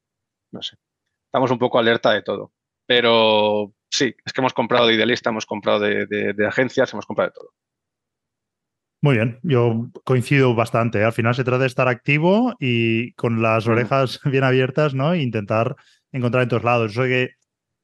No 0.51 0.61
sé. 0.61 0.77
Estamos 1.25 1.51
un 1.51 1.59
poco 1.59 1.77
alerta 1.77 2.13
de 2.13 2.21
todo. 2.21 2.53
Pero 2.87 3.73
sí, 3.89 4.15
es 4.25 4.31
que 4.31 4.39
hemos 4.39 4.53
comprado 4.53 4.87
de 4.87 4.93
idealista, 4.93 5.31
hemos 5.31 5.45
comprado 5.45 5.81
de, 5.81 6.45
agencias, 6.47 6.93
hemos 6.93 7.05
comprado 7.05 7.29
de 7.29 7.33
todo. 7.33 7.49
Muy 9.01 9.15
bien, 9.15 9.39
yo 9.43 9.89
coincido 10.05 10.55
bastante. 10.55 11.03
Al 11.03 11.11
final 11.11 11.35
se 11.35 11.43
trata 11.43 11.59
de 11.59 11.67
estar 11.67 11.89
activo 11.89 12.55
y 12.57 13.13
con 13.13 13.41
las 13.41 13.67
orejas 13.67 14.21
bien 14.23 14.45
abiertas, 14.45 14.93
¿no? 14.93 15.11
E 15.11 15.21
intentar 15.21 15.75
encontrar 16.13 16.43
en 16.43 16.49
todos 16.49 16.63
lados. 16.63 16.91
Eso 16.91 17.03
que 17.03 17.31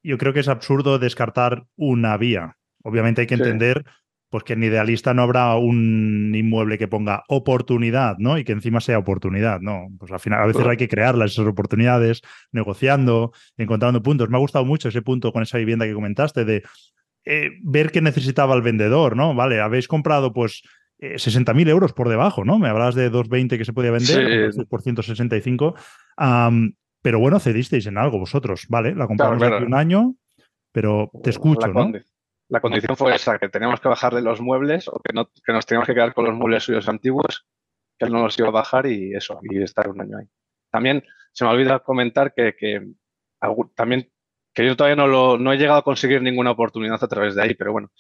yo 0.02 0.17
creo 0.17 0.32
que 0.32 0.39
es 0.39 0.47
absurdo 0.47 0.97
descartar 0.97 1.65
una 1.76 2.15
vía. 2.15 2.58
Obviamente 2.84 3.21
hay 3.21 3.28
que 3.28 3.36
entender 3.36 3.84
pues 4.29 4.43
que 4.43 4.53
en 4.53 4.63
idealista 4.63 5.13
no 5.13 5.21
habrá 5.21 5.55
un 5.55 6.33
inmueble 6.35 6.77
que 6.77 6.87
ponga 6.87 7.23
oportunidad, 7.29 8.17
¿no? 8.17 8.37
Y 8.37 8.43
que 8.43 8.51
encima 8.51 8.81
sea 8.81 8.99
oportunidad, 8.99 9.61
¿no? 9.61 9.87
Pues 9.97 10.11
al 10.11 10.19
final, 10.19 10.41
a 10.41 10.45
veces 10.45 10.65
hay 10.65 10.77
que 10.77 10.89
crearlas, 10.89 11.31
esas 11.31 11.47
oportunidades, 11.47 12.21
negociando, 12.51 13.31
encontrando 13.55 14.03
puntos. 14.03 14.29
Me 14.29 14.37
ha 14.37 14.41
gustado 14.41 14.65
mucho 14.65 14.89
ese 14.89 15.01
punto 15.01 15.31
con 15.31 15.43
esa 15.43 15.57
vivienda 15.57 15.85
que 15.85 15.93
comentaste 15.93 16.43
de 16.43 16.63
eh, 17.23 17.51
ver 17.61 17.91
qué 17.91 18.01
necesitaba 18.01 18.55
el 18.55 18.61
vendedor, 18.61 19.15
¿no? 19.15 19.33
Vale, 19.33 19.61
habéis 19.61 19.87
comprado 19.87 20.33
pues 20.33 20.61
eh, 20.99 21.15
60.000 21.15 21.69
euros 21.69 21.93
por 21.93 22.09
debajo, 22.09 22.43
¿no? 22.43 22.59
Me 22.59 22.67
hablabas 22.67 22.95
de 22.95 23.09
220 23.09 23.57
que 23.57 23.65
se 23.65 23.73
podía 23.73 23.91
vender, 23.91 24.51
por 24.69 24.81
165. 24.81 25.75
pero 27.01 27.19
bueno, 27.19 27.39
cedisteis 27.39 27.85
en 27.85 27.97
algo 27.97 28.19
vosotros, 28.19 28.65
¿vale? 28.67 28.93
La 28.93 29.07
compramos 29.07 29.41
hace 29.41 29.63
un 29.63 29.73
año, 29.73 30.15
pero 30.73 31.09
te 31.23 31.29
escucho, 31.29 31.67
¿no? 31.67 31.91
La 32.49 32.62
condición 32.62 32.95
fue 32.95 33.15
esa, 33.15 33.38
que 33.39 33.49
teníamos 33.49 33.79
que 33.79 33.89
bajarle 33.89 34.21
los 34.21 34.41
muebles 34.41 34.88
o 34.88 34.99
que, 35.03 35.13
no, 35.13 35.29
que 35.45 35.53
nos 35.53 35.65
teníamos 35.65 35.88
que 35.88 35.93
quedar 35.93 36.13
con 36.13 36.25
los 36.25 36.36
muebles 36.36 36.63
suyos 36.63 36.88
antiguos, 36.88 37.45
que 37.97 38.05
él 38.05 38.12
no 38.13 38.23
los 38.23 38.38
iba 38.39 38.47
a 38.47 38.51
bajar 38.51 38.86
y 38.86 39.13
eso, 39.13 39.39
y 39.43 39.62
estar 39.62 39.89
un 39.89 40.01
año 40.01 40.17
ahí. 40.17 40.27
También 40.71 41.03
se 41.33 41.45
me 41.45 41.51
olvida 41.51 41.79
comentar 41.79 42.33
que, 42.33 42.55
que 42.55 42.88
también 43.75 44.10
que 44.53 44.65
yo 44.65 44.75
todavía 44.75 44.95
no, 44.95 45.07
lo, 45.07 45.38
no 45.38 45.53
he 45.53 45.57
llegado 45.57 45.79
a 45.79 45.83
conseguir 45.83 46.21
ninguna 46.21 46.51
oportunidad 46.51 47.03
a 47.03 47.07
través 47.07 47.36
de 47.36 47.43
ahí, 47.43 47.53
pero 47.53 47.73
bueno, 47.73 47.91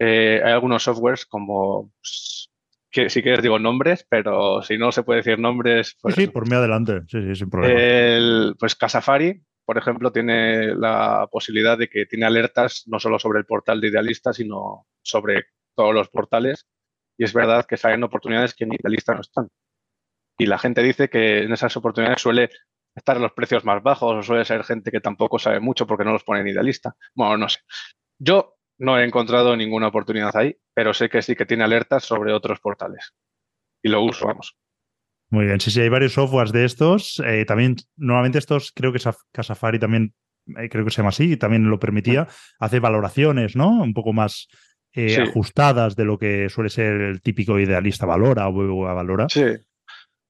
eh, 0.00 0.40
hay 0.44 0.52
algunos 0.52 0.82
softwares 0.82 1.26
como, 1.26 1.92
pues, 2.00 2.50
que 2.90 3.08
si 3.08 3.22
quieres 3.22 3.40
digo 3.40 3.60
nombres, 3.60 4.04
pero 4.08 4.62
si 4.62 4.78
no 4.78 4.90
se 4.90 5.04
puede 5.04 5.18
decir 5.18 5.38
nombres... 5.38 5.96
Pues, 6.02 6.16
sí, 6.16 6.22
sí, 6.22 6.26
por 6.26 6.48
mí 6.48 6.56
adelante, 6.56 7.02
sí, 7.06 7.22
sí, 7.22 7.36
sin 7.36 7.50
problema. 7.50 7.80
El, 7.80 8.56
pues 8.58 8.74
Casafari, 8.74 9.42
por 9.64 9.78
ejemplo, 9.78 10.12
tiene 10.12 10.74
la 10.74 11.28
posibilidad 11.30 11.78
de 11.78 11.88
que 11.88 12.06
tiene 12.06 12.26
alertas 12.26 12.84
no 12.86 12.98
solo 12.98 13.18
sobre 13.18 13.38
el 13.38 13.46
portal 13.46 13.80
de 13.80 13.88
Idealista, 13.88 14.32
sino 14.32 14.86
sobre 15.02 15.46
todos 15.74 15.94
los 15.94 16.08
portales. 16.08 16.66
Y 17.16 17.24
es 17.24 17.32
verdad 17.32 17.66
que 17.66 17.76
salen 17.76 18.02
oportunidades 18.02 18.54
que 18.54 18.64
en 18.64 18.74
Idealista 18.74 19.14
no 19.14 19.20
están. 19.20 19.48
Y 20.38 20.46
la 20.46 20.58
gente 20.58 20.82
dice 20.82 21.08
que 21.08 21.44
en 21.44 21.52
esas 21.52 21.76
oportunidades 21.76 22.20
suele 22.20 22.50
estar 22.94 23.18
los 23.20 23.32
precios 23.32 23.64
más 23.64 23.82
bajos 23.82 24.14
o 24.14 24.22
suele 24.22 24.44
ser 24.44 24.64
gente 24.64 24.90
que 24.90 25.00
tampoco 25.00 25.38
sabe 25.38 25.60
mucho 25.60 25.86
porque 25.86 26.04
no 26.04 26.12
los 26.12 26.24
pone 26.24 26.40
en 26.40 26.48
Idealista. 26.48 26.96
Bueno, 27.14 27.36
no 27.36 27.48
sé. 27.48 27.60
Yo 28.18 28.56
no 28.78 28.98
he 28.98 29.04
encontrado 29.04 29.56
ninguna 29.56 29.88
oportunidad 29.88 30.36
ahí, 30.36 30.56
pero 30.74 30.92
sé 30.92 31.08
que 31.08 31.22
sí 31.22 31.36
que 31.36 31.46
tiene 31.46 31.64
alertas 31.64 32.04
sobre 32.04 32.32
otros 32.32 32.60
portales. 32.60 33.14
Y 33.82 33.88
lo 33.88 34.02
uso, 34.02 34.26
vamos. 34.26 34.56
Muy 35.32 35.46
bien, 35.46 35.60
sí, 35.60 35.70
sí, 35.70 35.80
hay 35.80 35.88
varios 35.88 36.12
softwares 36.12 36.52
de 36.52 36.66
estos. 36.66 37.18
Eh, 37.24 37.46
también, 37.46 37.76
normalmente 37.96 38.36
estos, 38.36 38.70
creo 38.70 38.92
que 38.92 39.00
Casafari 39.32 39.78
también, 39.78 40.12
eh, 40.58 40.68
creo 40.68 40.84
que 40.84 40.90
se 40.90 40.98
llama 40.98 41.08
así, 41.08 41.38
también 41.38 41.70
lo 41.70 41.78
permitía, 41.78 42.28
hace 42.60 42.80
valoraciones, 42.80 43.56
¿no? 43.56 43.70
Un 43.82 43.94
poco 43.94 44.12
más 44.12 44.48
eh, 44.92 45.22
ajustadas 45.22 45.96
de 45.96 46.04
lo 46.04 46.18
que 46.18 46.50
suele 46.50 46.68
ser 46.68 47.00
el 47.00 47.22
típico 47.22 47.58
idealista 47.58 48.04
valora 48.04 48.46
o 48.50 48.82
valora. 48.82 49.26
Sí. 49.30 49.42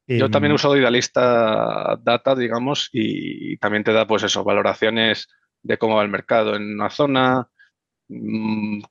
Yo 0.06 0.30
también 0.30 0.52
he 0.52 0.54
em, 0.54 0.56
usado 0.56 0.76
idealista 0.76 1.98
data, 2.00 2.36
digamos, 2.36 2.88
y 2.92 3.56
también 3.56 3.82
te 3.82 3.92
da, 3.92 4.06
pues 4.06 4.22
eso, 4.22 4.44
valoraciones 4.44 5.26
de 5.62 5.78
cómo 5.78 5.96
va 5.96 6.04
el 6.04 6.10
mercado 6.10 6.54
en 6.54 6.74
una 6.74 6.90
zona, 6.90 7.48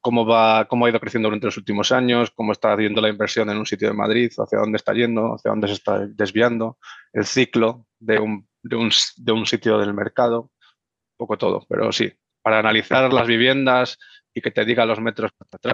cómo 0.01 0.25
va, 0.25 0.65
cómo 0.65 0.85
ha 0.85 0.89
ido 0.89 0.99
creciendo 0.99 1.27
durante 1.27 1.47
los 1.47 1.57
últimos 1.57 1.91
años, 1.91 2.31
cómo 2.31 2.51
está 2.51 2.73
haciendo 2.73 3.01
la 3.01 3.09
inversión 3.09 3.49
en 3.49 3.57
un 3.57 3.65
sitio 3.65 3.87
de 3.89 3.93
Madrid, 3.93 4.31
hacia 4.37 4.59
dónde 4.59 4.77
está 4.77 4.93
yendo, 4.93 5.35
hacia 5.35 5.51
dónde 5.51 5.67
se 5.67 5.73
está 5.73 6.05
desviando, 6.07 6.77
el 7.13 7.25
ciclo 7.25 7.85
de 7.99 8.19
un, 8.19 8.47
de 8.63 8.75
un, 8.75 8.91
de 9.17 9.31
un 9.31 9.45
sitio 9.45 9.77
del 9.77 9.93
mercado, 9.93 10.41
un 10.41 11.17
poco 11.17 11.37
todo. 11.37 11.65
Pero 11.69 11.91
sí, 11.91 12.11
para 12.41 12.59
analizar 12.59 13.11
las 13.13 13.27
viviendas, 13.27 13.97
y 14.33 14.41
que 14.41 14.51
te 14.51 14.65
diga 14.65 14.85
los 14.85 14.99
metros, 14.99 15.31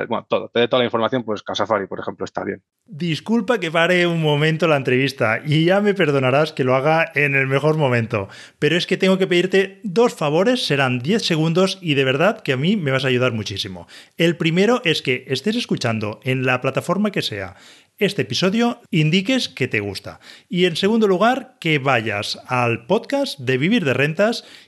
bueno, 0.07 0.25
todo, 0.27 0.49
te 0.49 0.61
dé 0.61 0.67
toda 0.67 0.79
la 0.79 0.85
información, 0.85 1.23
pues 1.23 1.43
Casafari, 1.43 1.87
por 1.87 1.99
ejemplo, 1.99 2.25
está 2.25 2.43
bien. 2.43 2.63
Disculpa 2.85 3.59
que 3.59 3.71
pare 3.71 4.07
un 4.07 4.21
momento 4.21 4.67
la 4.67 4.77
entrevista 4.77 5.41
y 5.45 5.65
ya 5.65 5.81
me 5.81 5.93
perdonarás 5.93 6.53
que 6.53 6.63
lo 6.63 6.75
haga 6.75 7.11
en 7.15 7.35
el 7.35 7.47
mejor 7.47 7.77
momento, 7.77 8.29
pero 8.59 8.77
es 8.77 8.87
que 8.87 8.97
tengo 8.97 9.17
que 9.17 9.27
pedirte 9.27 9.79
dos 9.83 10.15
favores, 10.15 10.65
serán 10.65 10.99
10 10.99 11.23
segundos 11.23 11.77
y 11.81 11.93
de 11.93 12.03
verdad 12.03 12.41
que 12.41 12.53
a 12.53 12.57
mí 12.57 12.75
me 12.77 12.91
vas 12.91 13.05
a 13.05 13.09
ayudar 13.09 13.33
muchísimo. 13.33 13.87
El 14.17 14.37
primero 14.37 14.81
es 14.83 15.01
que 15.01 15.25
estés 15.27 15.55
escuchando 15.55 16.19
en 16.23 16.45
la 16.45 16.61
plataforma 16.61 17.11
que 17.11 17.21
sea 17.21 17.55
este 17.99 18.21
episodio, 18.21 18.79
indiques 18.91 19.49
que 19.49 19.67
te 19.67 19.79
gusta. 19.79 20.19
Y 20.47 20.65
en 20.65 20.75
segundo 20.75 21.07
lugar, 21.07 21.57
que 21.59 21.79
vayas 21.79 22.39
al 22.45 22.85
podcast 22.85 23.39
de 23.39 23.57
Vivir 23.57 23.85
de 23.85 23.95
Rentas 23.95 24.45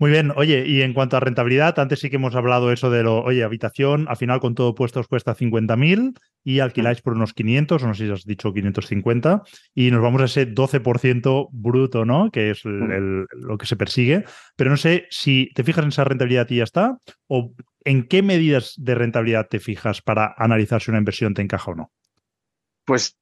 Muy 0.00 0.10
bien, 0.10 0.32
oye, 0.34 0.64
y 0.66 0.80
en 0.80 0.94
cuanto 0.94 1.18
a 1.18 1.20
rentabilidad, 1.20 1.78
antes 1.78 2.00
sí 2.00 2.08
que 2.08 2.16
hemos 2.16 2.34
hablado 2.34 2.72
eso 2.72 2.88
de 2.88 3.02
lo, 3.02 3.22
oye, 3.22 3.44
habitación, 3.44 4.06
al 4.08 4.16
final 4.16 4.40
con 4.40 4.54
todo 4.54 4.74
puesto 4.74 4.98
os 4.98 5.08
cuesta 5.08 5.34
50.000 5.34 6.14
y 6.42 6.60
alquiláis 6.60 7.02
por 7.02 7.12
unos 7.12 7.34
500, 7.34 7.82
o 7.82 7.86
no 7.86 7.92
sé 7.92 8.06
si 8.06 8.10
has 8.10 8.24
dicho 8.24 8.50
550, 8.50 9.42
y 9.74 9.90
nos 9.90 10.00
vamos 10.00 10.22
a 10.22 10.24
ese 10.24 10.54
12% 10.54 11.50
bruto, 11.52 12.06
¿no? 12.06 12.30
Que 12.30 12.48
es 12.52 12.62
lo 12.64 13.58
que 13.58 13.66
se 13.66 13.76
persigue. 13.76 14.24
Pero 14.56 14.70
no 14.70 14.78
sé 14.78 15.06
si 15.10 15.50
te 15.54 15.64
fijas 15.64 15.84
en 15.84 15.90
esa 15.90 16.04
rentabilidad 16.04 16.48
y 16.48 16.56
ya 16.56 16.64
está, 16.64 16.96
o 17.26 17.52
en 17.84 18.08
qué 18.08 18.22
medidas 18.22 18.72
de 18.78 18.94
rentabilidad 18.94 19.48
te 19.48 19.60
fijas 19.60 20.00
para 20.00 20.34
analizar 20.38 20.80
si 20.80 20.90
una 20.90 20.98
inversión 20.98 21.34
te 21.34 21.42
encaja 21.42 21.72
o 21.72 21.74
no. 21.74 21.92
Pues 22.86 23.18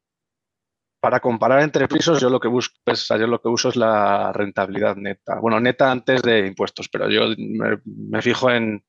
para 1.00 1.20
comparar 1.20 1.62
entre 1.62 1.88
pisos, 1.88 2.20
yo 2.20 2.30
lo 2.30 2.40
que 2.40 2.48
busco 2.48 2.74
es, 2.86 3.06
yo 3.08 3.26
lo 3.26 3.40
que 3.40 3.48
uso 3.48 3.68
es 3.68 3.76
la 3.76 4.32
rentabilidad 4.32 4.96
neta. 4.96 5.38
Bueno, 5.40 5.60
neta 5.60 5.90
antes 5.90 6.22
de 6.22 6.46
impuestos, 6.46 6.88
pero 6.88 7.08
yo 7.08 7.34
me, 7.36 8.22
fijo 8.22 8.50
en 8.50 8.84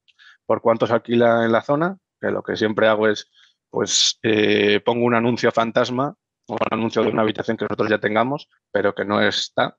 por 0.45 0.61
cuánto 0.61 0.87
se 0.87 0.93
alquila 0.93 1.45
en 1.45 1.51
la 1.51 1.61
zona, 1.61 1.97
que 2.19 2.31
lo 2.31 2.41
que 2.41 2.57
siempre 2.57 2.87
hago 2.87 3.07
es, 3.07 3.29
pues, 3.69 4.19
eh, 4.23 4.81
pongo 4.83 5.05
un 5.05 5.13
anuncio 5.13 5.51
fantasma 5.51 6.15
o 6.47 6.53
un 6.53 6.67
anuncio 6.71 7.03
de 7.03 7.09
una 7.09 7.21
habitación 7.21 7.57
que 7.57 7.65
nosotros 7.65 7.89
ya 7.89 7.99
tengamos, 7.99 8.49
pero 8.71 8.95
que 8.95 9.05
no 9.05 9.21
está. 9.21 9.77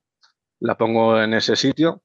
La 0.61 0.77
pongo 0.77 1.21
en 1.21 1.35
ese 1.35 1.57
sitio 1.57 2.03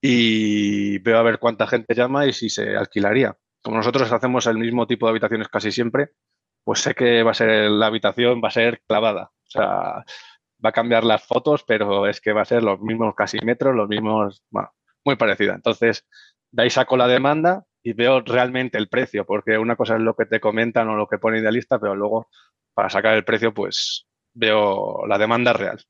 y 0.00 0.98
veo 0.98 1.18
a 1.18 1.22
ver 1.22 1.38
cuánta 1.38 1.66
gente 1.66 1.94
llama 1.94 2.26
y 2.26 2.32
si 2.32 2.50
se 2.50 2.76
alquilaría. 2.76 3.36
Como 3.62 3.76
nosotros 3.76 4.10
hacemos 4.10 4.46
el 4.46 4.58
mismo 4.58 4.86
tipo 4.86 5.06
de 5.06 5.10
habitaciones 5.10 5.48
casi 5.48 5.70
siempre, 5.70 6.10
pues 6.64 6.80
sé 6.80 6.94
que 6.94 7.22
va 7.22 7.32
a 7.32 7.34
ser 7.34 7.70
la 7.70 7.86
habitación, 7.86 8.40
va 8.42 8.48
a 8.48 8.52
ser 8.52 8.82
clavada. 8.88 9.30
O 9.54 9.58
sea, 9.58 10.04
va 10.64 10.68
a 10.68 10.72
cambiar 10.72 11.04
las 11.04 11.24
fotos, 11.24 11.64
pero 11.66 12.06
es 12.06 12.20
que 12.20 12.32
va 12.32 12.42
a 12.42 12.46
ser 12.46 12.62
los 12.62 12.80
mismos 12.80 13.14
casi 13.14 13.38
metros, 13.44 13.74
los 13.74 13.88
mismos, 13.88 14.42
bueno, 14.50 14.70
muy 15.04 15.16
parecida. 15.16 15.54
Entonces, 15.54 16.06
de 16.50 16.62
ahí 16.62 16.70
saco 16.70 16.96
la 16.96 17.08
demanda 17.08 17.64
y 17.82 17.94
veo 17.94 18.20
realmente 18.20 18.78
el 18.78 18.88
precio, 18.88 19.24
porque 19.24 19.58
una 19.58 19.76
cosa 19.76 19.96
es 19.96 20.02
lo 20.02 20.14
que 20.14 20.26
te 20.26 20.40
comentan 20.40 20.88
o 20.88 20.96
lo 20.96 21.08
que 21.08 21.18
pone 21.18 21.38
idealista, 21.38 21.78
pero 21.78 21.94
luego 21.94 22.28
para 22.74 22.90
sacar 22.90 23.14
el 23.14 23.24
precio, 23.24 23.54
pues 23.54 24.06
veo 24.34 25.06
la 25.06 25.18
demanda 25.18 25.52
real. 25.52 25.80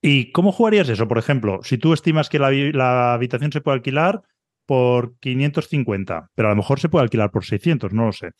¿Y 0.00 0.32
cómo 0.32 0.50
jugarías 0.50 0.88
eso? 0.88 1.06
Por 1.06 1.18
ejemplo, 1.18 1.60
si 1.62 1.78
tú 1.78 1.92
estimas 1.92 2.28
que 2.28 2.40
la, 2.40 2.50
la, 2.50 3.14
habitación 3.14 3.52
se 3.52 3.60
puede 3.60 3.76
alquilar 3.76 4.22
por 4.66 5.16
550, 5.20 6.30
pero 6.34 6.48
a 6.48 6.50
lo 6.50 6.56
mejor 6.56 6.80
se 6.80 6.88
puede 6.88 7.04
alquilar 7.04 7.30
por 7.30 7.44
600, 7.44 7.92
no 7.92 8.06
lo 8.06 8.12
sé. 8.12 8.32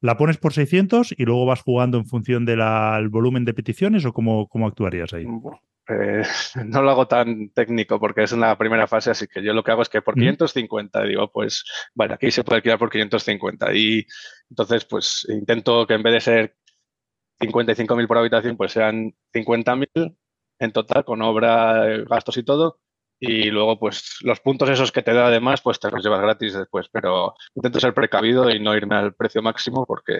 ¿La 0.00 0.16
pones 0.16 0.38
por 0.38 0.52
600 0.52 1.14
y 1.16 1.24
luego 1.24 1.44
vas 1.44 1.60
jugando 1.60 1.98
en 1.98 2.06
función 2.06 2.46
del 2.46 2.60
volumen 3.10 3.44
de 3.44 3.54
peticiones 3.54 4.04
o 4.06 4.12
cómo, 4.12 4.48
cómo 4.48 4.66
actuarías 4.66 5.12
ahí? 5.12 5.26
Eh, 5.88 6.22
no 6.64 6.82
lo 6.82 6.90
hago 6.90 7.06
tan 7.06 7.50
técnico 7.50 8.00
porque 8.00 8.22
es 8.22 8.32
una 8.32 8.56
primera 8.56 8.86
fase, 8.86 9.10
así 9.10 9.26
que 9.26 9.42
yo 9.42 9.52
lo 9.52 9.62
que 9.62 9.72
hago 9.72 9.82
es 9.82 9.88
que 9.90 10.00
por 10.00 10.14
550 10.14 11.02
digo, 11.04 11.30
pues, 11.30 11.64
vale, 11.94 12.14
aquí 12.14 12.30
se 12.30 12.44
puede 12.44 12.56
alquilar 12.56 12.78
por 12.78 12.90
550 12.90 13.74
y 13.74 14.06
entonces 14.48 14.84
pues 14.86 15.26
intento 15.28 15.86
que 15.86 15.94
en 15.94 16.02
vez 16.02 16.14
de 16.14 16.20
ser 16.20 16.56
55.000 17.40 18.06
por 18.06 18.18
habitación, 18.18 18.56
pues 18.56 18.72
sean 18.72 19.14
50.000 19.34 20.16
en 20.60 20.72
total 20.72 21.04
con 21.04 21.22
obra, 21.22 21.86
gastos 22.08 22.36
y 22.38 22.42
todo 22.42 22.80
y 23.20 23.50
luego 23.50 23.78
pues 23.78 24.16
los 24.22 24.40
puntos 24.40 24.70
esos 24.70 24.90
que 24.90 25.02
te 25.02 25.12
da 25.12 25.26
además 25.26 25.60
pues 25.60 25.78
te 25.78 25.90
los 25.90 26.02
llevas 26.02 26.22
gratis 26.22 26.54
después, 26.54 26.88
pero 26.90 27.34
intento 27.54 27.78
ser 27.78 27.92
precavido 27.92 28.50
y 28.50 28.58
no 28.58 28.74
irme 28.74 28.96
al 28.96 29.14
precio 29.14 29.42
máximo 29.42 29.84
porque 29.86 30.16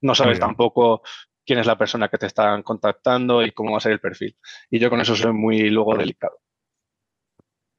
no 0.00 0.14
sabes 0.14 0.40
tampoco 0.40 1.02
quién 1.44 1.58
es 1.58 1.66
la 1.66 1.78
persona 1.78 2.08
que 2.08 2.18
te 2.18 2.26
están 2.26 2.62
contactando 2.62 3.44
y 3.44 3.52
cómo 3.52 3.72
va 3.72 3.76
a 3.76 3.80
ser 3.80 3.92
el 3.92 4.00
perfil. 4.00 4.36
Y 4.70 4.78
yo 4.78 4.90
con 4.90 5.00
eso 5.00 5.14
soy 5.14 5.32
muy 5.32 5.68
luego 5.70 5.96
delicado. 5.96 6.38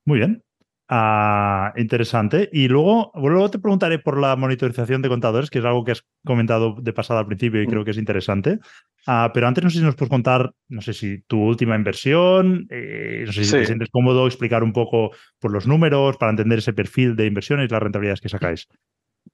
Muy 0.06 0.20
bien. 0.20 0.44
Ah, 0.88 1.74
interesante. 1.78 2.48
Y 2.52 2.68
luego, 2.68 3.12
luego 3.16 3.50
te 3.50 3.58
preguntaré 3.58 3.98
por 3.98 4.20
la 4.20 4.36
monitorización 4.36 5.02
de 5.02 5.10
contadores, 5.10 5.50
que 5.50 5.60
es 5.60 5.66
algo 5.66 5.84
que 5.84 5.94
has 5.94 6.06
comentado 6.24 6.76
de 6.80 6.94
pasada 6.94 7.22
al 7.22 7.26
principio 7.26 7.62
y 7.62 7.68
mm. 7.68 7.70
creo 7.70 7.86
que 7.86 7.92
es 7.92 7.98
interesante. 7.98 8.60
Ah, 9.08 9.30
pero 9.34 9.48
antes 9.48 9.64
no 9.64 9.70
sé 9.70 9.78
si 9.78 9.84
nos 9.84 9.96
puedes 9.96 10.10
contar, 10.10 10.52
no 10.68 10.82
sé 10.82 10.94
si 10.94 11.22
tu 11.24 11.40
última 11.40 11.76
inversión, 11.76 12.68
eh, 12.72 13.24
no 13.26 13.32
sé 13.32 13.46
si 13.46 13.52
te 13.52 13.66
sientes 13.66 13.90
cómodo 13.92 14.26
explicar 14.26 14.64
un 14.64 14.74
poco 14.74 15.12
por 15.40 15.52
los 15.52 15.68
números 15.68 16.18
para 16.18 16.32
entender 16.32 16.60
ese 16.60 16.74
perfil 16.74 17.16
de 17.16 17.28
inversiones 17.28 17.70
y 17.70 17.72
las 17.72 17.84
rentabilidades 17.84 18.22
que 18.22 18.30
sacáis. 18.30 18.68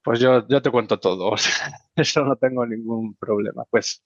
Pues 0.04 0.20
yo, 0.20 0.46
yo 0.48 0.62
te 0.62 0.72
cuento 0.72 1.00
todo, 1.00 1.36
eso 1.96 2.26
no 2.26 2.36
tengo 2.36 2.66
ningún 2.66 3.16
problema. 3.16 3.64
Pues 3.70 4.04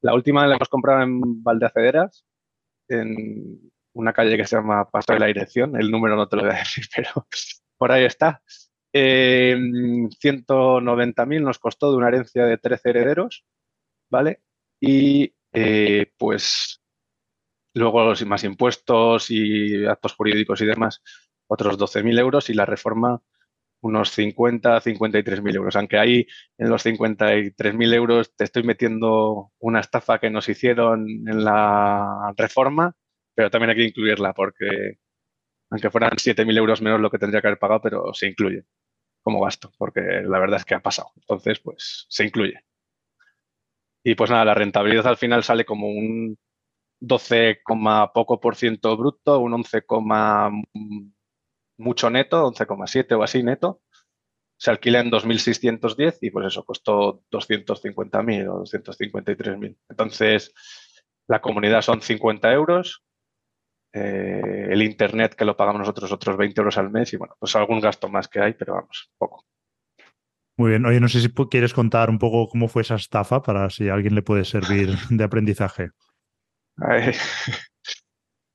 la 0.00 0.14
última 0.14 0.46
la 0.46 0.56
hemos 0.56 0.68
comprado 0.68 1.02
en 1.02 1.42
Valdeacederas, 1.42 2.24
en 2.88 3.72
una 3.94 4.12
calle 4.12 4.36
que 4.36 4.46
se 4.46 4.56
llama 4.56 4.88
Paso 4.88 5.12
de 5.12 5.18
la 5.18 5.26
Dirección, 5.26 5.74
el 5.76 5.90
número 5.90 6.14
no 6.14 6.28
te 6.28 6.36
lo 6.36 6.42
voy 6.42 6.52
a 6.52 6.58
decir, 6.58 6.84
pero 6.94 7.26
por 7.76 7.90
ahí 7.90 8.04
está. 8.04 8.42
Eh, 8.92 9.56
190.000 9.56 11.42
nos 11.42 11.58
costó 11.58 11.90
de 11.90 11.96
una 11.96 12.08
herencia 12.08 12.44
de 12.44 12.58
13 12.58 12.90
herederos, 12.90 13.44
¿vale? 14.08 14.40
Y 14.80 15.34
eh, 15.52 16.12
pues 16.18 16.82
luego 17.74 18.12
más 18.26 18.44
impuestos 18.44 19.30
y 19.30 19.86
actos 19.86 20.14
jurídicos 20.14 20.60
y 20.60 20.66
demás, 20.66 21.02
otros 21.46 21.78
12.000 21.78 22.18
euros 22.18 22.50
y 22.50 22.54
la 22.54 22.66
reforma 22.66 23.22
unos 23.82 24.10
50, 24.10 24.80
53.000 24.80 25.56
euros. 25.56 25.76
Aunque 25.76 25.98
ahí 25.98 26.26
en 26.58 26.70
los 26.70 26.84
53.000 26.84 27.94
euros 27.94 28.34
te 28.36 28.44
estoy 28.44 28.62
metiendo 28.62 29.52
una 29.58 29.80
estafa 29.80 30.18
que 30.20 30.30
nos 30.30 30.48
hicieron 30.48 31.06
en 31.08 31.44
la 31.44 32.32
reforma, 32.36 32.94
pero 33.34 33.50
también 33.50 33.70
hay 33.70 33.76
que 33.76 33.84
incluirla 33.84 34.32
porque 34.34 34.98
aunque 35.70 35.90
fueran 35.90 36.12
7.000 36.18 36.56
euros 36.58 36.82
menos 36.82 37.00
lo 37.00 37.10
que 37.10 37.18
tendría 37.18 37.40
que 37.40 37.48
haber 37.48 37.58
pagado, 37.58 37.80
pero 37.82 38.14
se 38.14 38.28
incluye 38.28 38.64
como 39.22 39.42
gasto, 39.44 39.72
porque 39.78 40.00
la 40.24 40.38
verdad 40.40 40.58
es 40.58 40.64
que 40.64 40.74
ha 40.74 40.80
pasado. 40.82 41.12
Entonces, 41.16 41.60
pues 41.60 42.06
se 42.08 42.24
incluye. 42.24 42.64
Y 44.02 44.14
pues 44.14 44.30
nada, 44.30 44.44
la 44.44 44.54
rentabilidad 44.54 45.06
al 45.06 45.16
final 45.16 45.44
sale 45.44 45.64
como 45.64 45.88
un 45.88 46.38
12, 47.00 47.60
poco 48.14 48.40
por 48.40 48.56
ciento 48.56 48.96
bruto, 48.96 49.40
un 49.40 49.54
11, 49.54 49.84
mucho 51.78 52.10
neto, 52.10 52.50
11,7 52.50 53.18
o 53.18 53.22
así 53.22 53.42
neto. 53.42 53.80
Se 54.58 54.70
alquila 54.70 55.00
en 55.00 55.10
2.610 55.10 56.18
y 56.20 56.30
pues 56.30 56.46
eso 56.46 56.64
costó 56.64 57.22
250.000 57.30 58.48
o 58.48 58.64
253.000. 58.64 59.76
Entonces, 59.88 60.52
la 61.26 61.40
comunidad 61.40 61.80
son 61.80 62.02
50 62.02 62.52
euros, 62.52 63.02
eh, 63.92 64.68
el 64.70 64.82
internet 64.82 65.34
que 65.34 65.44
lo 65.44 65.56
pagamos 65.56 65.80
nosotros 65.80 66.12
otros 66.12 66.36
20 66.36 66.60
euros 66.60 66.76
al 66.78 66.90
mes 66.90 67.12
y 67.12 67.16
bueno, 67.16 67.34
pues 67.38 67.56
algún 67.56 67.80
gasto 67.80 68.08
más 68.08 68.28
que 68.28 68.40
hay, 68.40 68.52
pero 68.54 68.74
vamos, 68.74 69.10
poco. 69.16 69.46
Muy 70.60 70.68
bien. 70.72 70.84
Oye, 70.84 71.00
no 71.00 71.08
sé 71.08 71.22
si 71.22 71.30
quieres 71.30 71.72
contar 71.72 72.10
un 72.10 72.18
poco 72.18 72.46
cómo 72.46 72.68
fue 72.68 72.82
esa 72.82 72.96
estafa 72.96 73.40
para 73.40 73.70
si 73.70 73.88
a 73.88 73.94
alguien 73.94 74.14
le 74.14 74.20
puede 74.20 74.44
servir 74.44 74.94
de 75.08 75.24
aprendizaje. 75.24 75.88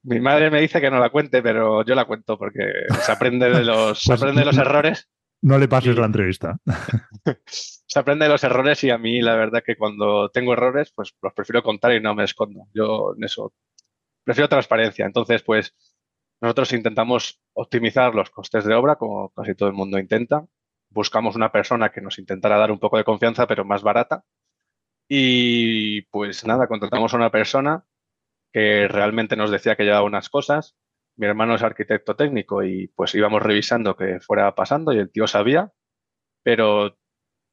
Mi 0.04 0.20
madre 0.20 0.52
me 0.52 0.62
dice 0.62 0.80
que 0.80 0.92
no 0.92 1.00
la 1.00 1.10
cuente, 1.10 1.42
pero 1.42 1.84
yo 1.84 1.96
la 1.96 2.06
cuento 2.06 2.38
porque 2.38 2.62
se 3.02 3.12
aprende 3.12 3.50
de 3.50 3.64
los, 3.64 4.04
pues 4.06 4.22
aprende 4.22 4.46
los 4.46 4.56
errores. 4.56 5.10
No 5.42 5.58
le 5.58 5.68
pases 5.68 5.98
la 5.98 6.06
entrevista. 6.06 6.60
se 7.48 8.00
aprende 8.00 8.26
de 8.26 8.32
los 8.32 8.44
errores 8.44 8.84
y 8.84 8.92
a 8.92 9.00
mí 9.00 9.20
la 9.20 9.36
verdad 9.36 9.64
que 9.66 9.76
cuando 9.76 10.30
tengo 10.30 10.54
errores, 10.54 10.92
pues 10.96 11.12
los 11.20 11.34
prefiero 11.34 11.64
contar 11.64 11.92
y 11.94 12.02
no 12.02 12.14
me 12.14 12.26
escondo. 12.26 12.68
Yo 12.72 13.16
en 13.18 13.24
eso 13.24 13.52
prefiero 14.24 14.48
transparencia. 14.48 15.08
Entonces, 15.08 15.42
pues 15.42 15.74
nosotros 16.40 16.72
intentamos 16.72 17.42
optimizar 17.54 18.14
los 18.14 18.30
costes 18.30 18.64
de 18.64 18.76
obra, 18.76 18.96
como 18.96 19.30
casi 19.30 19.56
todo 19.56 19.70
el 19.70 19.76
mundo 19.76 19.98
intenta. 19.98 20.46
Buscamos 20.96 21.36
una 21.36 21.52
persona 21.52 21.92
que 21.92 22.00
nos 22.00 22.20
intentara 22.20 22.58
dar 22.58 22.72
un 22.72 22.80
poco 22.80 22.98
de 22.98 23.04
confianza, 23.04 23.48
pero 23.48 23.66
más 23.66 23.84
barata. 23.84 24.24
Y 25.10 26.04
pues 26.04 26.46
nada, 26.46 26.68
contratamos 26.68 27.14
a 27.14 27.18
una 27.18 27.32
persona 27.32 27.86
que 28.54 28.88
realmente 28.88 29.36
nos 29.36 29.52
decía 29.52 29.76
que 29.76 29.84
llevaba 29.84 30.06
unas 30.06 30.30
cosas. 30.30 30.78
Mi 31.18 31.28
hermano 31.28 31.56
es 31.56 31.64
arquitecto 31.64 32.16
técnico 32.16 32.64
y 32.64 32.88
pues 32.88 33.14
íbamos 33.14 33.44
revisando 33.44 33.98
que 33.98 34.22
fuera 34.22 34.56
pasando 34.56 34.94
y 34.94 35.00
el 35.00 35.12
tío 35.12 35.28
sabía, 35.28 35.74
pero 36.44 36.98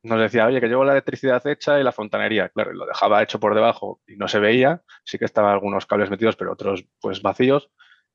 nos 0.05 0.21
decía, 0.21 0.47
oye, 0.47 0.61
que 0.61 0.69
llevo 0.69 0.85
la 0.85 0.93
electricidad 0.93 1.45
hecha 1.45 1.81
y 1.81 1.83
la 1.83 1.91
fontanería. 1.91 2.49
Claro, 2.51 2.73
lo 2.73 2.87
dejaba 2.87 3.25
hecho 3.25 3.41
por 3.41 3.57
debajo 3.57 4.01
y 4.07 4.17
no 4.17 4.29
se 4.29 4.39
veía. 4.39 4.85
Sí 5.05 5.19
que 5.19 5.25
estaban 5.25 5.53
algunos 5.53 5.87
cables 5.87 6.11
metidos, 6.11 6.37
pero 6.37 6.53
otros 6.53 6.87
pues 7.01 7.23
vacíos. 7.23 7.73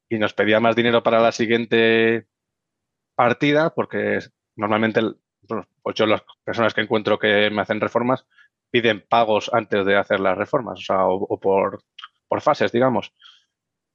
Y 0.10 0.20
nos 0.20 0.34
pedía 0.34 0.62
más 0.62 0.78
dinero 0.78 1.04
para 1.04 1.20
la 1.20 1.34
siguiente 1.34 2.28
partida, 3.16 3.74
porque 3.74 4.20
normalmente 4.58 5.02
pues 5.82 5.96
yo 5.96 6.06
las 6.06 6.24
personas 6.43 6.74
que 6.74 6.82
encuentro 6.82 7.17
que 7.17 7.50
me 7.50 7.62
hacen 7.62 7.80
reformas 7.80 8.26
piden 8.70 9.06
pagos 9.08 9.50
antes 9.54 9.86
de 9.86 9.96
hacer 9.96 10.20
las 10.20 10.38
reformas, 10.38 10.84
o 10.89 11.39
por 11.39 11.80
por 12.28 12.41
fases, 12.41 12.72
digamos. 12.72 13.13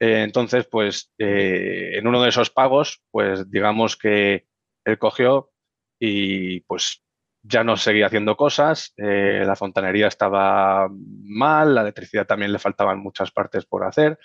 Eh, 0.00 0.22
entonces, 0.22 0.66
pues 0.66 1.12
eh, 1.18 1.92
en 1.94 2.06
uno 2.06 2.22
de 2.22 2.30
esos 2.30 2.50
pagos, 2.50 3.02
pues 3.10 3.50
digamos 3.50 3.96
que 3.96 4.46
él 4.84 4.98
cogió 4.98 5.52
y 6.00 6.60
pues 6.62 7.04
ya 7.42 7.64
no 7.64 7.76
seguía 7.76 8.06
haciendo 8.06 8.36
cosas, 8.36 8.94
eh, 8.96 9.42
la 9.46 9.56
fontanería 9.56 10.08
estaba 10.08 10.88
mal, 11.24 11.74
la 11.74 11.82
electricidad 11.82 12.26
también 12.26 12.52
le 12.52 12.58
faltaban 12.58 13.00
muchas 13.00 13.30
partes 13.32 13.64
por 13.66 13.84
hacer 13.84 14.18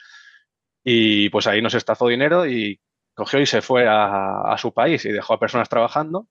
y 0.83 1.29
pues 1.29 1.47
ahí 1.47 1.61
nos 1.61 1.73
estafó 1.73 2.07
dinero 2.07 2.47
y 2.47 2.79
cogió 3.17 3.39
y 3.39 3.47
se 3.47 3.63
fue 3.63 3.85
a, 3.89 4.55
su 4.59 4.73
país 4.73 5.03
y 5.05 5.11
dejó 5.11 5.33
a 5.33 5.39
personas 5.39 5.67
trabajando 5.67 6.27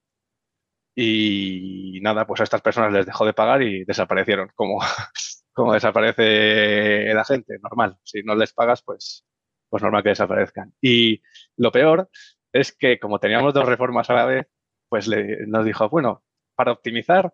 y 0.95 1.99
nada, 2.01 2.25
pues 2.25 2.39
a 2.39 2.45
estas 2.45 2.61
personas 2.61 2.93
les 2.93 3.05
dejó 3.05 3.25
de 3.25 3.33
pagar 3.33 3.61
y 3.61 3.83
desaparecieron, 3.83 4.49
como, 4.55 4.79
como 5.53 5.73
desaparece 5.73 7.13
la 7.13 7.25
gente, 7.25 7.59
normal. 7.61 7.97
Si 8.03 8.23
no 8.23 8.35
les 8.35 8.53
pagas, 8.53 8.81
pues, 8.83 9.25
pues 9.69 9.83
normal 9.83 10.01
que 10.01 10.09
desaparezcan. 10.09 10.73
Y 10.81 11.21
lo 11.57 11.71
peor 11.71 12.09
es 12.53 12.71
que 12.75 12.99
como 12.99 13.19
teníamos 13.19 13.53
dos 13.53 13.65
reformas 13.65 14.09
a 14.09 14.13
la 14.13 14.25
vez, 14.25 14.47
pues 14.89 15.07
le, 15.07 15.45
nos 15.45 15.65
dijo, 15.65 15.89
bueno, 15.89 16.23
para 16.55 16.71
optimizar 16.71 17.33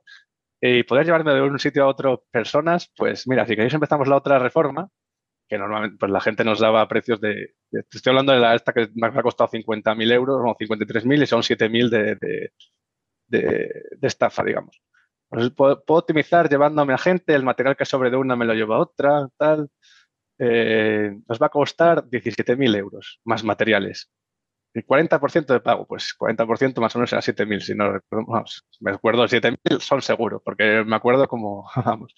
y 0.60 0.82
poder 0.84 1.06
llevarme 1.06 1.34
de 1.36 1.42
un 1.44 1.60
sitio 1.60 1.84
a 1.84 1.88
otro 1.88 2.26
personas, 2.32 2.92
pues 2.98 3.28
mira, 3.28 3.46
si 3.46 3.56
queréis 3.56 3.76
empezamos 3.76 4.08
la 4.08 4.18
otra 4.18 4.40
reforma, 4.40 4.90
normalmente 5.58 5.98
pues 6.00 6.12
la 6.12 6.22
gente 6.22 6.44
nos 6.44 6.60
daba 6.60 6.88
precios 6.88 7.20
de, 7.22 7.56
estoy 7.72 8.12
hablando 8.12 8.34
de 8.34 8.40
la 8.40 8.56
esta 8.56 8.74
que 8.74 8.90
me 8.96 9.08
ha 9.08 9.22
costado 9.22 9.50
50.000 9.50 10.12
euros 10.12 10.42
o 10.44 10.56
53.000 10.58 11.24
y 11.24 11.26
son 11.26 11.42
7.000 11.42 11.90
de, 11.90 12.16
de, 13.28 13.84
de 13.98 14.08
estafa, 14.08 14.44
digamos. 14.44 14.82
Pues 15.34 15.50
puedo, 15.52 15.84
optimizar 15.88 16.48
llevándome 16.48 16.94
a 16.94 16.98
gente, 17.00 17.34
el 17.34 17.44
material 17.44 17.76
que 17.76 17.86
sobre 17.86 18.12
de 18.12 18.18
una 18.18 18.36
me 18.36 18.46
lo 18.46 18.54
lleva 18.54 18.76
a 18.76 18.80
otra, 18.82 19.28
tal. 19.38 19.70
Eh, 20.38 21.12
nos 21.28 21.42
va 21.42 21.48
a 21.48 21.50
costar 21.50 22.04
17.000 22.06 22.76
euros 22.78 23.20
más 23.24 23.44
materiales. 23.44 24.12
El 24.74 24.86
40% 24.86 25.48
de 25.54 25.60
pago, 25.60 25.88
pues 25.88 26.16
40% 26.20 26.80
más 26.82 26.96
o 26.96 27.00
menos 27.00 27.10
será 27.10 27.22
7.000, 27.22 27.62
si 27.62 27.76
no 27.76 28.00
me 28.82 28.92
acuerdo 28.92 29.26
7.000 29.26 29.80
son 29.80 30.02
seguros, 30.04 30.42
porque 30.46 30.84
me 30.86 30.96
acuerdo 30.96 31.28
como, 31.28 31.68
vamos. 31.86 32.14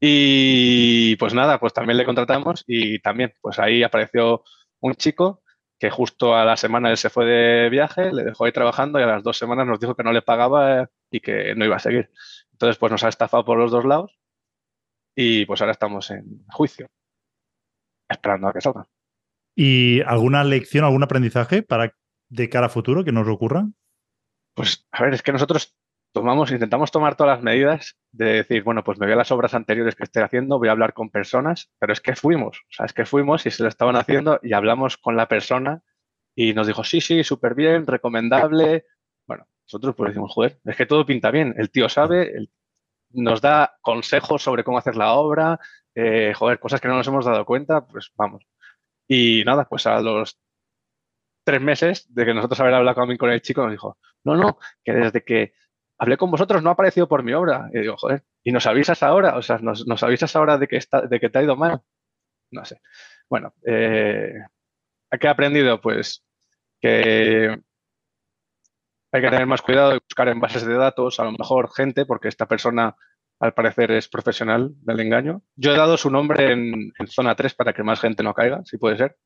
Y 0.00 1.16
pues 1.16 1.34
nada, 1.34 1.58
pues 1.58 1.72
también 1.72 1.96
le 1.96 2.04
contratamos 2.04 2.64
y 2.66 3.00
también, 3.00 3.34
pues 3.40 3.58
ahí 3.58 3.82
apareció 3.82 4.44
un 4.80 4.94
chico 4.94 5.42
que 5.78 5.90
justo 5.90 6.34
a 6.34 6.44
la 6.44 6.56
semana 6.56 6.90
él 6.90 6.96
se 6.96 7.10
fue 7.10 7.24
de 7.24 7.68
viaje, 7.68 8.12
le 8.12 8.24
dejó 8.24 8.44
ahí 8.44 8.52
trabajando 8.52 8.98
y 8.98 9.02
a 9.02 9.06
las 9.06 9.22
dos 9.22 9.38
semanas 9.38 9.66
nos 9.66 9.78
dijo 9.80 9.94
que 9.94 10.02
no 10.02 10.12
le 10.12 10.22
pagaba 10.22 10.88
y 11.10 11.20
que 11.20 11.54
no 11.54 11.64
iba 11.64 11.76
a 11.76 11.80
seguir. 11.80 12.10
Entonces, 12.52 12.78
pues 12.78 12.90
nos 12.90 13.04
ha 13.04 13.08
estafado 13.08 13.44
por 13.44 13.58
los 13.58 13.70
dos 13.70 13.84
lados 13.84 14.18
y 15.16 15.46
pues 15.46 15.60
ahora 15.60 15.72
estamos 15.72 16.10
en 16.10 16.44
juicio, 16.52 16.88
esperando 18.08 18.48
a 18.48 18.52
que 18.52 18.60
salga. 18.60 18.86
¿Y 19.54 20.02
alguna 20.02 20.44
lección, 20.44 20.84
algún 20.84 21.02
aprendizaje 21.02 21.62
para 21.62 21.94
de 22.28 22.48
cara 22.48 22.66
a 22.66 22.70
futuro 22.70 23.04
que 23.04 23.12
nos 23.12 23.28
ocurra? 23.28 23.66
Pues 24.54 24.86
a 24.92 25.02
ver, 25.02 25.14
es 25.14 25.22
que 25.22 25.32
nosotros 25.32 25.76
tomamos, 26.12 26.50
intentamos 26.50 26.90
tomar 26.90 27.16
todas 27.16 27.36
las 27.36 27.44
medidas 27.44 27.96
de 28.12 28.32
decir, 28.32 28.62
bueno, 28.62 28.82
pues 28.82 28.98
me 28.98 29.06
voy 29.06 29.12
a 29.12 29.16
las 29.16 29.30
obras 29.30 29.54
anteriores 29.54 29.94
que 29.94 30.04
estoy 30.04 30.22
haciendo, 30.22 30.58
voy 30.58 30.68
a 30.68 30.72
hablar 30.72 30.92
con 30.94 31.10
personas, 31.10 31.70
pero 31.78 31.92
es 31.92 32.00
que 32.00 32.16
fuimos, 32.16 32.58
o 32.58 32.72
sea, 32.72 32.86
es 32.86 32.92
que 32.92 33.04
fuimos 33.04 33.46
y 33.46 33.50
se 33.50 33.62
lo 33.62 33.68
estaban 33.68 33.96
haciendo 33.96 34.40
y 34.42 34.52
hablamos 34.52 34.96
con 34.96 35.16
la 35.16 35.28
persona 35.28 35.82
y 36.34 36.54
nos 36.54 36.66
dijo, 36.66 36.84
sí, 36.84 37.00
sí, 37.00 37.24
súper 37.24 37.54
bien, 37.54 37.86
recomendable, 37.86 38.84
nosotros 39.68 39.94
pues 39.96 40.10
decimos, 40.10 40.32
joder, 40.32 40.58
es 40.64 40.76
que 40.76 40.86
todo 40.86 41.04
pinta 41.04 41.30
bien. 41.30 41.54
El 41.58 41.70
tío 41.70 41.90
sabe, 41.90 42.48
nos 43.10 43.42
da 43.42 43.76
consejos 43.82 44.42
sobre 44.42 44.64
cómo 44.64 44.78
hacer 44.78 44.96
la 44.96 45.12
obra, 45.12 45.60
eh, 45.94 46.32
joder, 46.34 46.58
cosas 46.58 46.80
que 46.80 46.88
no 46.88 46.96
nos 46.96 47.06
hemos 47.06 47.26
dado 47.26 47.44
cuenta, 47.44 47.86
pues 47.86 48.10
vamos. 48.16 48.46
Y 49.06 49.42
nada, 49.44 49.66
pues 49.68 49.86
a 49.86 50.00
los 50.00 50.40
tres 51.44 51.60
meses 51.60 52.06
de 52.14 52.24
que 52.24 52.32
nosotros 52.32 52.58
haber 52.60 52.74
hablado 52.74 53.06
con 53.18 53.30
el 53.30 53.42
chico, 53.42 53.62
nos 53.62 53.72
dijo, 53.72 53.98
no, 54.24 54.36
no, 54.36 54.58
que 54.82 54.92
desde 54.92 55.22
que 55.22 55.52
hablé 55.98 56.16
con 56.16 56.30
vosotros 56.30 56.62
no 56.62 56.70
ha 56.70 56.72
aparecido 56.74 57.08
por 57.08 57.22
mi 57.22 57.32
obra. 57.32 57.68
Y 57.72 57.80
digo, 57.80 57.96
joder, 57.96 58.24
¿y 58.44 58.52
nos 58.52 58.66
avisas 58.66 59.02
ahora? 59.02 59.36
O 59.36 59.42
sea, 59.42 59.58
¿nos, 59.58 59.86
nos 59.86 60.02
avisas 60.02 60.34
ahora 60.36 60.58
de 60.58 60.68
que, 60.68 60.76
está, 60.76 61.02
de 61.02 61.20
que 61.20 61.28
te 61.28 61.38
ha 61.38 61.42
ido 61.42 61.56
mal? 61.56 61.80
No 62.50 62.64
sé. 62.64 62.80
Bueno, 63.28 63.52
eh, 63.66 64.34
¿qué 65.20 65.26
he 65.26 65.30
aprendido? 65.30 65.80
Pues 65.80 66.24
que 66.80 67.58
hay 69.10 69.22
que 69.22 69.30
tener 69.30 69.46
más 69.46 69.62
cuidado 69.62 69.94
y 69.94 69.98
buscar 69.98 70.28
en 70.28 70.40
bases 70.40 70.64
de 70.64 70.74
datos, 70.74 71.18
a 71.18 71.24
lo 71.24 71.32
mejor 71.32 71.70
gente, 71.74 72.06
porque 72.06 72.28
esta 72.28 72.46
persona 72.46 72.94
al 73.40 73.54
parecer 73.54 73.90
es 73.92 74.08
profesional 74.08 74.72
del 74.82 75.00
engaño. 75.00 75.42
Yo 75.56 75.72
he 75.72 75.76
dado 75.76 75.96
su 75.96 76.10
nombre 76.10 76.52
en, 76.52 76.92
zona 77.06 77.34
3 77.34 77.54
para 77.54 77.72
que 77.72 77.82
más 77.82 78.00
gente 78.00 78.22
no 78.22 78.34
caiga, 78.34 78.62
si 78.64 78.78
puede 78.78 78.96
ser. 78.96 79.16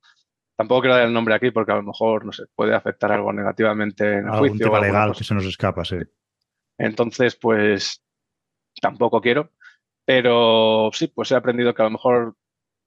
Tampoco 0.56 0.82
quiero 0.82 0.96
dar 0.96 1.06
el 1.06 1.14
nombre 1.14 1.34
aquí 1.34 1.50
porque 1.50 1.72
a 1.72 1.76
lo 1.76 1.82
mejor, 1.82 2.26
no 2.26 2.32
sé, 2.32 2.44
puede 2.54 2.74
afectar 2.74 3.10
algo 3.10 3.32
negativamente 3.32 4.04
en 4.04 4.26
el 4.26 4.28
Algún 4.28 4.50
juicio. 4.50 4.66
Tema 4.66 4.80
legal 4.80 5.14
que 5.16 5.24
se 5.24 5.34
nos 5.34 5.46
escapa, 5.46 5.84
sí. 5.84 5.96
Entonces, 6.78 7.36
pues 7.36 8.02
tampoco 8.80 9.20
quiero. 9.20 9.50
Pero 10.04 10.90
sí, 10.92 11.08
pues 11.08 11.30
he 11.30 11.36
aprendido 11.36 11.74
que 11.74 11.82
a 11.82 11.86
lo 11.86 11.92
mejor 11.92 12.36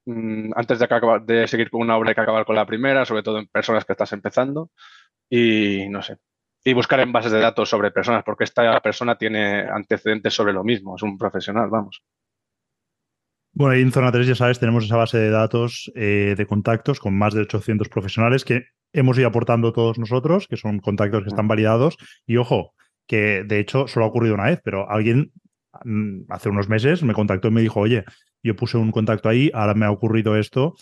mm, 0.06 0.52
antes 0.54 0.78
de, 0.78 0.88
de 1.24 1.48
seguir 1.48 1.70
con 1.70 1.82
una 1.82 1.96
obra 1.96 2.10
hay 2.10 2.14
que 2.14 2.20
acabar 2.20 2.44
con 2.44 2.56
la 2.56 2.66
primera, 2.66 3.04
sobre 3.04 3.22
todo 3.22 3.38
en 3.38 3.48
personas 3.48 3.84
que 3.84 3.92
estás 3.92 4.12
empezando. 4.12 4.70
Y 5.30 5.88
no 5.88 6.02
sé, 6.02 6.18
y 6.66 6.72
buscar 6.72 6.98
en 6.98 7.12
bases 7.12 7.30
de 7.30 7.38
datos 7.38 7.68
sobre 7.68 7.92
personas, 7.92 8.24
porque 8.24 8.42
esta 8.42 8.80
persona 8.80 9.16
tiene 9.16 9.60
antecedentes 9.60 10.34
sobre 10.34 10.52
lo 10.52 10.64
mismo, 10.64 10.96
es 10.96 11.02
un 11.02 11.16
profesional, 11.16 11.70
vamos. 11.70 12.02
Bueno, 13.52 13.74
ahí 13.74 13.82
en 13.82 13.92
Zona 13.92 14.10
3, 14.10 14.26
ya 14.26 14.34
sabes, 14.34 14.58
tenemos 14.58 14.84
esa 14.84 14.96
base 14.96 15.16
de 15.16 15.30
datos 15.30 15.92
eh, 15.94 16.34
de 16.36 16.46
contactos 16.46 16.98
con 16.98 17.16
más 17.16 17.34
de 17.34 17.42
800 17.42 17.88
profesionales 17.88 18.44
que 18.44 18.64
hemos 18.92 19.16
ido 19.16 19.28
aportando 19.28 19.72
todos 19.72 19.96
nosotros, 20.00 20.48
que 20.48 20.56
son 20.56 20.80
contactos 20.80 21.22
que 21.22 21.28
están 21.28 21.46
validados. 21.46 21.98
Y 22.26 22.36
ojo, 22.36 22.74
que 23.06 23.44
de 23.44 23.58
hecho 23.60 23.86
solo 23.86 24.06
ha 24.06 24.08
ocurrido 24.08 24.34
una 24.34 24.46
vez, 24.46 24.60
pero 24.64 24.90
alguien 24.90 25.32
mm, 25.84 26.22
hace 26.28 26.48
unos 26.48 26.68
meses 26.68 27.02
me 27.02 27.14
contactó 27.14 27.48
y 27.48 27.52
me 27.52 27.62
dijo, 27.62 27.80
oye, 27.80 28.04
yo 28.42 28.56
puse 28.56 28.78
un 28.78 28.92
contacto 28.92 29.28
ahí, 29.28 29.50
ahora 29.54 29.74
me 29.74 29.86
ha 29.86 29.90
ocurrido 29.90 30.36
esto, 30.36 30.74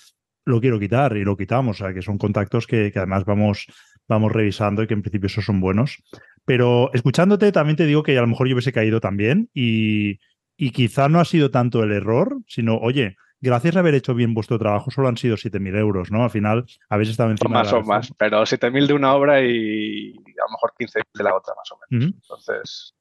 lo 0.45 0.61
quiero 0.61 0.79
quitar 0.79 1.17
y 1.17 1.25
lo 1.25 1.37
quitamos. 1.37 1.81
O 1.81 1.85
sea, 1.85 1.95
que 1.95 2.03
son 2.03 2.19
contactos 2.19 2.67
que, 2.67 2.93
que 2.93 2.99
además 2.99 3.25
vamos, 3.25 3.67
vamos 4.09 4.33
revisando 4.33 4.83
y 4.83 4.87
que 4.87 4.95
en 4.95 5.03
principio 5.03 5.27
esos 5.27 5.45
son 5.45 5.61
buenos. 5.61 6.03
Pero 6.45 6.93
escuchándote 6.93 7.53
también 7.53 7.77
te 7.77 7.87
digo 7.87 8.03
que 8.03 8.17
a 8.19 8.21
lo 8.21 8.27
mejor 8.27 8.49
yo 8.49 8.55
hubiese 8.55 8.73
caído 8.73 9.01
también 9.01 9.49
y, 9.55 10.19
y 10.57 10.71
quizá 10.71 11.09
no 11.09 11.21
ha 11.21 11.25
sido 11.25 11.51
tanto 11.51 11.83
el 11.83 11.93
error, 11.93 12.39
sino, 12.47 12.77
oye, 12.77 13.17
gracias 13.41 13.77
a 13.77 13.81
haber 13.81 13.95
hecho 13.95 14.15
bien 14.15 14.35
vuestro 14.35 14.59
trabajo, 14.59 14.91
solo 14.91 15.09
han 15.09 15.17
sido 15.17 15.37
7.000 15.37 15.79
euros, 15.79 16.11
¿no? 16.11 16.25
Al 16.25 16.31
final 16.31 16.65
habéis 16.89 17.11
estado 17.11 17.31
encima 17.31 17.61
más 17.61 17.71
de 17.71 17.77
o 17.77 17.83
más, 17.83 18.13
pero 18.17 18.43
7.000 18.43 18.87
de 18.87 18.95
una 18.95 19.15
obra 19.15 19.43
y 19.43 20.13
a 20.17 20.47
lo 20.47 20.53
mejor 20.53 20.75
15 20.79 21.01
de 21.15 21.25
la 21.25 21.35
otra, 21.35 21.55
más 21.55 21.73
o 21.73 21.79
menos. 21.91 22.15
Entonces, 22.15 22.95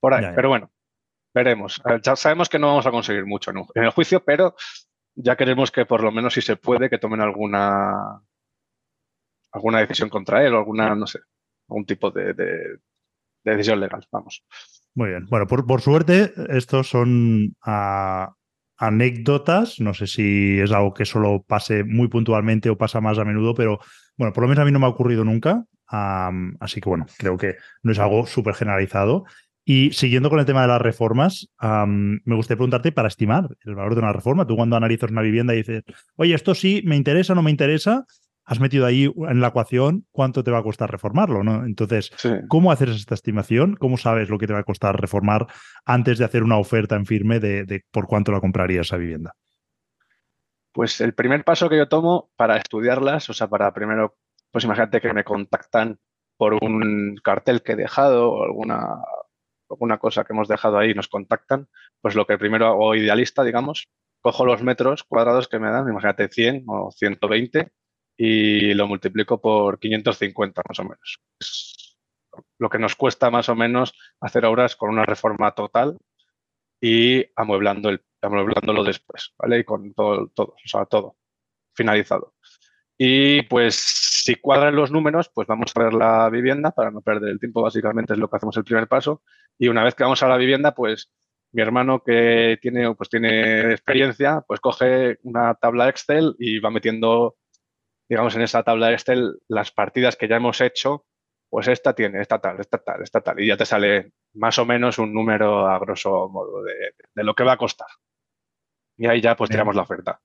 por 0.00 0.14
ahí. 0.14 0.26
Pero 0.34 0.48
bueno, 0.48 0.70
veremos. 1.34 1.82
Ya 2.02 2.16
sabemos 2.16 2.48
que 2.48 2.58
no 2.58 2.68
vamos 2.68 2.86
a 2.86 2.90
conseguir 2.90 3.26
mucho 3.26 3.50
en, 3.50 3.84
el 3.84 3.90
juicio, 3.90 4.24
pero 4.24 4.54
ya 5.14 5.36
queremos 5.36 5.70
que 5.70 5.86
por 5.86 6.02
lo 6.02 6.12
menos, 6.12 6.34
si 6.34 6.40
se 6.40 6.56
puede, 6.56 6.90
que 6.90 6.98
tomen 6.98 7.20
alguna 7.20 8.22
alguna 9.50 9.80
decisión 9.80 10.10
contra 10.10 10.46
él 10.46 10.54
o 10.54 10.58
alguna, 10.58 10.94
no 10.94 11.06
sé, 11.06 11.20
algún 11.68 11.86
tipo 11.86 12.10
de, 12.10 12.34
de 12.34 12.78
decisión 13.44 13.80
legal. 13.80 14.06
Vamos. 14.12 14.44
Muy 14.94 15.10
bien. 15.10 15.26
Bueno, 15.26 15.46
por, 15.46 15.80
suerte, 15.80 16.32
estos 16.48 16.88
son 16.88 17.54
anécdotas. 18.78 19.80
No 19.80 19.92
sé 19.92 20.06
si 20.06 20.58
es 20.60 20.72
algo 20.72 20.94
que 20.94 21.04
solo 21.04 21.44
pase 21.46 21.84
muy 21.84 22.08
puntualmente 22.08 22.70
o 22.70 22.78
pasa 22.78 23.00
más 23.00 23.18
a 23.18 23.24
menudo, 23.24 23.54
pero 23.54 23.80
bueno, 24.16 24.32
por 24.32 24.44
lo 24.44 24.48
menos 24.48 24.62
a 24.62 24.64
mí 24.64 24.72
no 24.72 24.78
me 24.78 24.86
ha 24.86 24.90
ocurrido 24.90 25.24
nunca. 25.24 25.64
así 25.88 26.80
que 26.80 26.88
bueno, 26.88 27.06
creo 27.18 27.36
que 27.36 27.56
no 27.82 27.92
es 27.92 27.98
algo 27.98 28.26
súper 28.26 28.54
generalizado. 28.54 29.24
Y 29.64 29.92
siguiendo 29.92 30.30
con 30.30 30.38
el 30.38 30.46
tema 30.46 30.62
de 30.62 30.68
las 30.68 30.80
reformas, 30.80 31.50
me 31.60 32.34
gustaría 32.34 32.56
preguntarte 32.56 32.90
para 32.90 33.08
estimar 33.08 33.48
el 33.66 33.74
valor 33.74 33.94
de 33.94 34.00
una 34.00 34.14
reforma. 34.14 34.46
Tú 34.46 34.56
cuando 34.56 34.76
analizas 34.76 35.10
una 35.10 35.20
vivienda 35.20 35.52
y 35.52 35.58
dices, 35.58 35.82
oye, 36.16 36.34
esto 36.34 36.54
sí, 36.54 36.82
me 36.86 36.96
interesa 36.96 37.34
no 37.34 37.42
me 37.42 37.50
interesa, 37.50 38.06
has 38.48 38.60
metido 38.60 38.86
ahí 38.86 39.04
en 39.04 39.40
la 39.42 39.48
ecuación 39.48 40.06
cuánto 40.10 40.42
te 40.42 40.50
va 40.50 40.60
a 40.60 40.62
costar 40.62 40.90
reformarlo, 40.90 41.44
¿no? 41.44 41.66
Entonces, 41.66 42.10
¿cómo 42.48 42.72
haces 42.72 42.88
esta 42.96 43.14
estimación? 43.14 43.76
¿Cómo 43.76 43.98
sabes 43.98 44.30
lo 44.30 44.38
que 44.38 44.46
te 44.46 44.54
va 44.54 44.60
a 44.60 44.64
costar 44.64 44.98
reformar 44.98 45.46
antes 45.84 46.16
de 46.16 46.24
hacer 46.24 46.42
una 46.42 46.56
oferta 46.56 46.96
en 46.96 47.04
firme 47.04 47.40
de, 47.40 47.84
por 47.90 48.06
cuánto 48.06 48.32
la 48.32 48.40
compraría 48.40 48.80
esa 48.80 48.96
vivienda? 48.96 49.34
Pues 50.72 51.02
el 51.02 51.12
primer 51.12 51.44
paso 51.44 51.68
que 51.68 51.76
yo 51.76 51.88
tomo 51.88 52.30
para 52.36 52.56
estudiarlas, 52.56 53.28
o 53.28 53.34
sea, 53.34 53.48
para 53.48 53.74
primero, 53.74 54.16
pues 54.50 54.64
imagínate 54.64 55.02
que 55.02 55.12
me 55.12 55.24
contactan 55.24 55.98
por 56.38 56.54
un 56.54 57.16
cartel 57.22 57.62
que 57.62 57.72
he 57.72 57.76
dejado 57.76 58.30
o 58.30 58.44
alguna, 58.44 58.96
alguna 59.68 59.98
cosa 59.98 60.24
que 60.24 60.32
hemos 60.32 60.48
dejado 60.48 60.78
ahí 60.78 60.92
y 60.92 60.94
nos 60.94 61.08
contactan, 61.08 61.68
pues 62.00 62.14
lo 62.14 62.26
que 62.26 62.38
primero 62.38 62.66
hago 62.66 62.94
idealista, 62.94 63.44
digamos, 63.44 63.90
cojo 64.22 64.46
los 64.46 64.62
metros 64.62 65.04
cuadrados 65.04 65.48
que 65.48 65.58
me 65.58 65.70
dan, 65.70 65.86
imagínate 65.86 66.28
100 66.28 66.64
o 66.66 66.90
120, 66.92 67.72
y 68.18 68.74
lo 68.74 68.88
multiplico 68.88 69.40
por 69.40 69.78
550 69.78 70.62
más 70.68 70.78
o 70.80 70.82
menos. 70.82 71.20
Es 71.40 71.96
lo 72.58 72.68
que 72.68 72.78
nos 72.78 72.96
cuesta 72.96 73.30
más 73.30 73.48
o 73.48 73.54
menos 73.54 73.94
hacer 74.20 74.44
obras 74.44 74.74
con 74.74 74.90
una 74.90 75.06
reforma 75.06 75.52
total 75.52 75.96
y 76.80 77.24
amueblando 77.36 77.88
el, 77.88 78.02
amueblándolo 78.20 78.82
después, 78.82 79.32
¿vale? 79.38 79.60
Y 79.60 79.64
con 79.64 79.94
todo, 79.94 80.28
todo, 80.34 80.48
o 80.48 80.68
sea, 80.68 80.84
todo 80.86 81.16
finalizado. 81.74 82.34
Y 82.98 83.42
pues 83.42 83.76
si 83.76 84.34
cuadran 84.34 84.74
los 84.74 84.90
números, 84.90 85.30
pues 85.32 85.46
vamos 85.46 85.70
a 85.74 85.82
ver 85.84 85.94
la 85.94 86.28
vivienda 86.28 86.72
para 86.72 86.90
no 86.90 87.00
perder 87.00 87.30
el 87.30 87.38
tiempo, 87.38 87.62
básicamente 87.62 88.14
es 88.14 88.18
lo 88.18 88.28
que 88.28 88.36
hacemos 88.36 88.56
el 88.56 88.64
primer 88.64 88.88
paso. 88.88 89.22
Y 89.56 89.68
una 89.68 89.84
vez 89.84 89.94
que 89.94 90.02
vamos 90.02 90.22
a 90.24 90.28
la 90.28 90.36
vivienda, 90.36 90.74
pues 90.74 91.12
mi 91.52 91.62
hermano 91.62 92.02
que 92.02 92.58
tiene, 92.60 92.92
pues 92.96 93.08
tiene 93.08 93.72
experiencia, 93.72 94.42
pues 94.46 94.58
coge 94.58 95.18
una 95.22 95.54
tabla 95.54 95.88
Excel 95.88 96.34
y 96.38 96.58
va 96.58 96.70
metiendo 96.70 97.36
digamos, 98.08 98.34
en 98.36 98.42
esa 98.42 98.62
tabla 98.62 98.88
de 98.88 98.94
Excel, 98.94 99.38
las 99.48 99.70
partidas 99.70 100.16
que 100.16 100.28
ya 100.28 100.36
hemos 100.36 100.60
hecho, 100.60 101.04
pues 101.50 101.68
esta 101.68 101.94
tiene, 101.94 102.20
esta 102.20 102.38
tal, 102.38 102.60
esta 102.60 102.78
tal, 102.78 103.02
esta 103.02 103.20
tal, 103.20 103.40
y 103.40 103.46
ya 103.46 103.56
te 103.56 103.66
sale 103.66 104.12
más 104.34 104.58
o 104.58 104.66
menos 104.66 104.98
un 104.98 105.12
número 105.12 105.66
a 105.66 105.78
grosso 105.78 106.28
modo 106.28 106.62
de, 106.62 107.24
lo 107.24 107.34
que 107.34 107.44
va 107.44 107.52
a 107.52 107.58
costar. 107.58 107.88
Y 108.96 109.06
ahí 109.06 109.20
ya 109.20 109.36
pues 109.36 109.50
tiramos 109.50 109.76
la 109.76 109.82
oferta. 109.82 110.20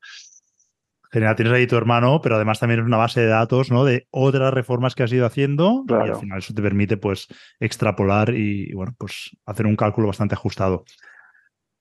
Genial, 1.12 1.36
tienes 1.36 1.54
ahí 1.54 1.68
tu 1.68 1.78
hermano, 1.78 2.22
pero 2.22 2.36
además 2.36 2.60
también 2.60 2.80
es 2.80 2.86
una 2.88 2.98
base 2.98 3.22
de 3.22 3.28
datos, 3.28 3.70
¿no? 3.70 3.86
De 3.86 4.08
otras 4.10 4.52
reformas 4.52 4.96
que 4.96 5.04
has 5.04 5.14
ido 5.14 5.28
haciendo 5.28 5.86
y 5.88 5.94
al 5.94 6.16
final 6.16 6.40
eso 6.40 6.56
te 6.56 6.62
permite 6.62 6.98
pues 6.98 7.28
extrapolar 7.60 8.34
y, 8.34 8.74
bueno, 8.74 8.96
pues 8.98 9.30
hacer 9.46 9.68
un 9.68 9.76
cálculo 9.76 10.08
bastante 10.08 10.34
ajustado. 10.34 10.86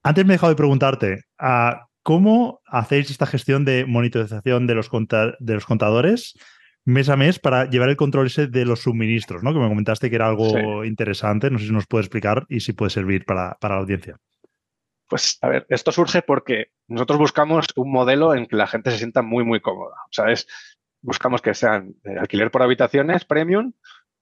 Antes 0.02 0.26
me 0.26 0.34
he 0.34 0.36
dejado 0.36 0.52
de 0.52 0.56
preguntarte, 0.56 1.24
¿a 1.38 1.68
ah, 1.68 1.88
¿Cómo 2.02 2.60
hacéis 2.66 3.10
esta 3.10 3.26
gestión 3.26 3.64
de 3.64 3.84
monitorización 3.86 4.66
de 4.66 4.74
los, 4.74 4.90
de 4.90 5.54
los 5.54 5.66
contadores 5.66 6.34
mes 6.84 7.08
a 7.08 7.16
mes 7.16 7.38
para 7.38 7.66
llevar 7.66 7.88
el 7.88 7.96
control 7.96 8.26
ese 8.26 8.48
de 8.48 8.64
los 8.64 8.80
suministros, 8.80 9.42
¿no? 9.42 9.52
Que 9.52 9.60
me 9.60 9.68
comentaste 9.68 10.10
que 10.10 10.16
era 10.16 10.26
algo 10.26 10.84
interesante. 10.84 11.50
No 11.50 11.58
sé 11.58 11.66
si 11.66 11.72
nos 11.72 11.86
puede 11.86 12.02
explicar 12.02 12.44
y 12.48 12.60
si 12.60 12.72
puede 12.72 12.90
servir 12.90 13.24
para, 13.24 13.56
la 13.60 13.76
audiencia. 13.76 14.16
Pues 15.08 15.38
a 15.42 15.48
ver, 15.48 15.66
esto 15.68 15.92
surge 15.92 16.22
porque 16.22 16.72
nosotros 16.88 17.18
buscamos 17.18 17.66
un 17.76 17.92
modelo 17.92 18.34
en 18.34 18.46
que 18.46 18.56
la 18.56 18.66
gente 18.66 18.90
se 18.90 18.98
sienta 18.98 19.22
muy, 19.22 19.44
muy 19.44 19.60
cómoda. 19.60 19.96
O 20.06 20.12
sea, 20.12 20.32
es, 20.32 20.46
buscamos 21.02 21.42
que 21.42 21.54
sean 21.54 21.94
alquiler 22.18 22.50
por 22.50 22.62
habitaciones, 22.62 23.24
premium, 23.24 23.72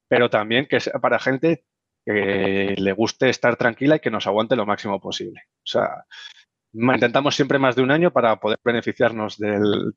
pero 0.08 0.28
también 0.28 0.66
que 0.66 0.80
sea 0.80 0.98
para 1.00 1.18
gente 1.18 1.64
que 2.04 2.74
le 2.76 2.92
guste 2.92 3.28
estar 3.28 3.56
tranquila 3.56 3.96
y 3.96 4.00
que 4.00 4.10
nos 4.10 4.26
aguante 4.26 4.56
lo 4.56 4.66
máximo 4.66 5.00
posible. 5.00 5.42
O 5.58 5.66
sea, 5.66 6.04
intentamos 6.72 7.34
siempre 7.34 7.58
más 7.58 7.76
de 7.76 7.82
un 7.82 7.90
año 7.90 8.12
para 8.12 8.36
poder 8.36 8.58
beneficiarnos 8.64 9.38
del 9.38 9.94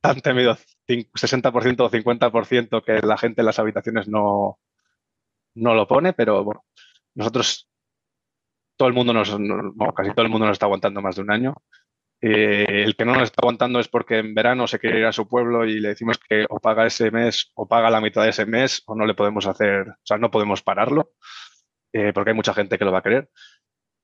tan 0.00 0.20
temido 0.20 0.56
60% 0.88 1.80
o 1.80 1.90
50% 1.90 2.84
que 2.84 3.06
la 3.06 3.16
gente 3.16 3.40
en 3.40 3.46
las 3.46 3.58
habitaciones 3.58 4.08
no, 4.08 4.58
no 5.54 5.74
lo 5.74 5.86
pone, 5.86 6.12
pero 6.12 6.44
bueno, 6.44 6.64
nosotros, 7.14 7.68
todo 8.76 8.88
el 8.88 8.94
mundo 8.94 9.12
nos, 9.12 9.30
casi 9.94 10.10
todo 10.12 10.24
el 10.24 10.30
mundo 10.30 10.46
nos 10.46 10.54
está 10.54 10.66
aguantando 10.66 11.00
más 11.00 11.16
de 11.16 11.22
un 11.22 11.30
año. 11.30 11.54
Eh, 12.20 12.84
el 12.84 12.94
que 12.94 13.04
no 13.04 13.14
nos 13.14 13.24
está 13.24 13.42
aguantando 13.42 13.80
es 13.80 13.88
porque 13.88 14.18
en 14.18 14.34
verano 14.34 14.68
se 14.68 14.78
quiere 14.78 15.00
ir 15.00 15.06
a 15.06 15.12
su 15.12 15.26
pueblo 15.28 15.64
y 15.64 15.80
le 15.80 15.88
decimos 15.88 16.18
que 16.18 16.46
o 16.48 16.60
paga 16.60 16.86
ese 16.86 17.10
mes 17.10 17.50
o 17.54 17.66
paga 17.66 17.90
la 17.90 18.00
mitad 18.00 18.22
de 18.22 18.30
ese 18.30 18.46
mes 18.46 18.82
o 18.86 18.94
no 18.94 19.06
le 19.06 19.14
podemos 19.14 19.46
hacer, 19.46 19.88
o 19.88 19.94
sea, 20.04 20.18
no 20.18 20.30
podemos 20.30 20.62
pararlo 20.62 21.12
eh, 21.92 22.12
porque 22.12 22.30
hay 22.30 22.36
mucha 22.36 22.54
gente 22.54 22.78
que 22.78 22.84
lo 22.84 22.92
va 22.92 22.98
a 22.98 23.02
querer. 23.02 23.28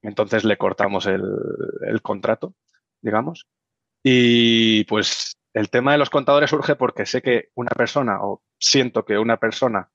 Entonces 0.02 0.44
le 0.44 0.56
cortamos 0.56 1.06
el, 1.06 1.22
contrato, 2.02 2.54
digamos. 3.00 3.48
Y 4.02 4.84
pues 4.84 5.36
el 5.54 5.70
tema 5.70 5.92
de 5.92 5.98
los 5.98 6.10
contadores 6.10 6.50
surge 6.50 6.76
porque 6.76 7.06
sé 7.06 7.22
que 7.22 7.50
una 7.54 7.70
persona, 7.70 8.18
o 8.22 8.42
siento 8.58 9.04
que 9.04 9.18
una 9.18 9.38
persona 9.38 9.90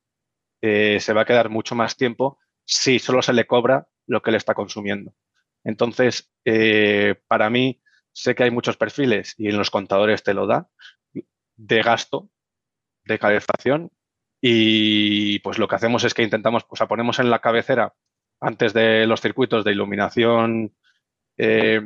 eh, 0.62 1.00
se 1.00 1.14
va 1.14 1.22
a 1.22 1.26
quedar 1.26 1.50
mucho 1.50 1.76
más 1.76 1.96
tiempo 1.96 2.40
si 2.66 3.00
solo 3.00 3.22
se 3.22 3.34
le 3.34 3.48
cobra 3.48 3.88
lo 4.08 4.22
que 4.22 4.32
le 4.32 4.38
está 4.38 4.54
consumiendo. 4.54 5.14
Entonces, 5.64 6.32
eh, 6.46 7.16
para 7.28 7.50
mí, 7.50 7.82
sé 8.12 8.36
que 8.36 8.44
hay 8.44 8.52
muchos 8.52 8.78
perfiles 8.78 9.34
y 9.38 9.50
en 9.50 9.58
los 9.58 9.72
contadores 9.72 10.24
te 10.24 10.34
lo 10.34 10.48
da 10.48 10.70
de 11.56 11.82
gasto, 11.82 12.30
de 13.06 13.20
calefacción. 13.20 13.92
Y 14.42 15.40
pues 15.40 15.58
lo 15.58 15.68
que 15.68 15.76
hacemos 15.76 16.04
es 16.04 16.14
que 16.14 16.24
intentamos, 16.24 16.66
pues 16.66 16.82
ponemos 16.88 17.20
en 17.20 17.30
la 17.30 17.40
cabecera 17.40 17.94
antes 18.40 18.74
de 18.74 19.08
los 19.08 19.22
circuitos 19.22 19.64
de 19.64 19.72
iluminación, 19.72 20.76
eh, 21.38 21.82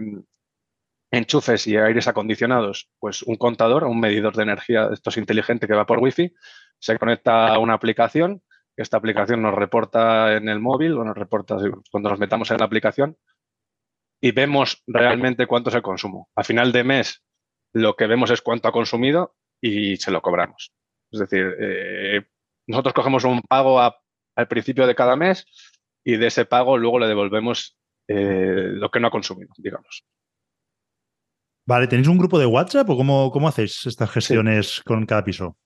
enchufes 1.12 1.68
y 1.68 1.78
aires 1.78 2.08
acondicionados, 2.08 2.90
pues 3.00 3.24
un 3.24 3.36
contador, 3.38 3.86
un 3.86 4.00
medidor 4.00 4.36
de 4.36 4.44
energía, 4.44 4.90
esto 4.92 5.10
es 5.10 5.18
inteligente 5.18 5.68
que 5.68 5.74
va 5.74 5.86
por 5.86 6.00
Wi-Fi, 6.00 6.34
se 6.80 6.98
conecta 6.98 7.48
a 7.48 7.60
una 7.60 7.74
aplicación, 7.74 8.42
esta 8.76 8.98
aplicación 8.98 9.42
nos 9.42 9.56
reporta 9.56 10.36
en 10.36 10.50
el 10.50 10.60
móvil 10.60 10.94
o 10.94 11.04
nos 11.04 11.18
reporta 11.18 11.58
cuando 11.90 12.10
nos 12.10 12.20
metamos 12.20 12.52
en 12.52 12.58
la 12.58 12.66
aplicación 12.66 13.18
y 14.22 14.32
vemos 14.32 14.84
realmente 14.86 15.48
cuánto 15.48 15.70
es 15.70 15.76
el 15.76 15.82
consumo. 15.82 16.30
A 16.36 16.44
final 16.44 16.72
de 16.72 16.84
mes 16.84 17.24
lo 17.74 17.96
que 17.96 18.08
vemos 18.08 18.30
es 18.30 18.42
cuánto 18.42 18.68
ha 18.68 18.72
consumido 18.72 19.36
y 19.62 19.98
se 19.98 20.12
lo 20.12 20.22
cobramos. 20.22 20.74
Es 21.12 21.20
decir, 21.20 21.56
eh, 21.60 22.26
nosotros 22.68 22.94
cogemos 22.94 23.24
un 23.24 23.42
pago 23.42 23.80
al 23.82 24.48
principio 24.48 24.86
de 24.86 24.96
cada 24.96 25.16
mes, 25.16 25.46
y 26.08 26.16
de 26.16 26.28
ese 26.28 26.46
pago 26.46 26.78
luego 26.78 27.00
le 27.00 27.08
devolvemos 27.08 27.78
eh, 28.08 28.70
lo 28.72 28.90
que 28.90 29.02
no 29.02 29.08
ha 29.08 29.12
consumido, 29.12 29.52
digamos. 29.58 30.06
Vale, 31.66 31.88
¿tenéis 31.88 32.08
un 32.08 32.18
grupo 32.18 32.40
de 32.40 32.46
WhatsApp 32.46 32.90
o 32.90 32.96
cómo, 32.96 33.30
cómo 33.30 33.50
hacéis 33.50 33.86
estas 33.86 34.10
gestiones 34.12 34.82
con 34.86 35.06
cada 35.06 35.26
piso? 35.26 35.58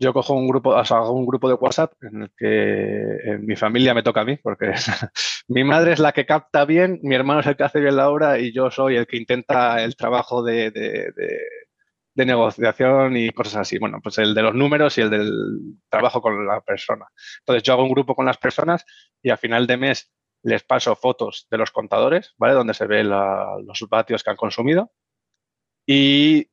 yo 0.00 0.14
cojo 0.14 0.32
un 0.32 0.48
grupo, 0.48 0.74
hago 0.74 1.12
un 1.12 1.26
grupo 1.26 1.48
de 1.48 1.54
WhatsApp 1.54 1.92
en 2.00 2.22
el 2.22 2.30
que 2.36 3.32
en 3.32 3.44
mi 3.44 3.54
familia 3.54 3.92
me 3.92 4.02
toca 4.02 4.22
a 4.22 4.24
mí, 4.24 4.38
porque 4.42 4.72
mi 5.48 5.62
madre 5.62 5.92
es 5.92 5.98
la 5.98 6.12
que 6.12 6.24
capta 6.24 6.64
bien, 6.64 6.98
mi 7.02 7.14
hermano 7.14 7.40
es 7.40 7.46
el 7.46 7.56
que 7.56 7.64
hace 7.64 7.80
bien 7.80 7.96
la 7.96 8.08
obra 8.08 8.38
y 8.38 8.50
yo 8.50 8.70
soy 8.70 8.96
el 8.96 9.06
que 9.06 9.18
intenta 9.18 9.84
el 9.84 9.96
trabajo 9.96 10.42
de, 10.42 10.70
de, 10.70 11.12
negociación 12.26 13.16
y 13.16 13.30
cosas 13.30 13.56
así. 13.56 13.78
Bueno, 13.78 14.00
pues 14.02 14.18
el 14.18 14.34
de 14.34 14.42
los 14.42 14.54
números 14.54 14.96
y 14.98 15.02
el 15.02 15.10
del 15.10 15.32
trabajo 15.88 16.20
con 16.20 16.46
la 16.46 16.60
persona. 16.60 17.06
Entonces 17.40 17.62
yo 17.62 17.72
hago 17.72 17.84
un 17.84 17.92
grupo 17.92 18.14
con 18.14 18.26
las 18.26 18.38
personas 18.38 18.84
y 19.22 19.30
a 19.30 19.36
final 19.36 19.66
de 19.66 19.76
mes 19.76 20.12
les 20.42 20.62
paso 20.62 20.96
fotos 20.96 21.46
de 21.50 21.58
los 21.58 21.70
contadores, 21.70 22.34
¿vale? 22.38 22.54
Donde 22.54 22.74
se 22.74 22.86
ven 22.86 23.08
los 23.08 23.86
vatios 23.88 24.22
que 24.22 24.30
han 24.30 24.36
consumido. 24.36 24.92
Y 25.86 26.50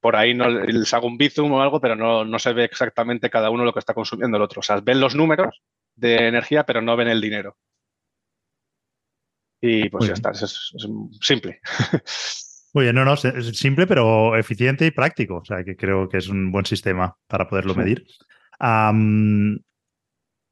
por 0.00 0.16
ahí 0.16 0.34
no 0.34 0.48
les 0.48 0.94
hago 0.94 1.06
un 1.06 1.18
bizum 1.18 1.52
o 1.52 1.60
algo, 1.60 1.80
pero 1.80 1.96
no, 1.96 2.38
se 2.38 2.52
ve 2.52 2.64
exactamente 2.64 3.30
cada 3.30 3.50
uno 3.50 3.64
lo 3.64 3.72
que 3.72 3.80
está 3.80 3.94
consumiendo 3.94 4.36
el 4.36 4.42
otro. 4.42 4.60
O 4.60 4.62
sea, 4.62 4.80
ven 4.80 5.00
los 5.00 5.14
números 5.14 5.62
de 5.94 6.28
energía, 6.28 6.64
pero 6.64 6.80
no 6.80 6.96
ven 6.96 7.08
el 7.08 7.20
dinero. 7.20 7.56
Y 9.60 9.88
pues 9.88 10.06
ya 10.06 10.12
está, 10.12 10.30
es, 10.30 10.72
simple. 11.20 11.60
Muy 12.76 12.84
bien, 12.84 12.94
no, 12.94 13.06
no, 13.06 13.14
es 13.14 13.56
simple, 13.56 13.86
pero 13.86 14.36
eficiente 14.36 14.84
y 14.84 14.90
práctico. 14.90 15.36
O 15.36 15.44
sea, 15.46 15.64
que 15.64 15.76
creo 15.76 16.10
que 16.10 16.18
es 16.18 16.28
un 16.28 16.52
buen 16.52 16.66
sistema 16.66 17.16
para 17.26 17.48
poderlo 17.48 17.74
medir. 17.74 18.04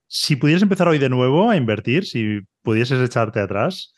si 0.06 0.36
pudieras 0.36 0.62
empezar 0.62 0.88
hoy 0.88 0.98
de 0.98 1.10
nuevo 1.10 1.50
a 1.50 1.56
invertir, 1.56 2.06
si 2.06 2.40
pudieses 2.62 2.98
echarte 3.06 3.40
atrás, 3.40 3.92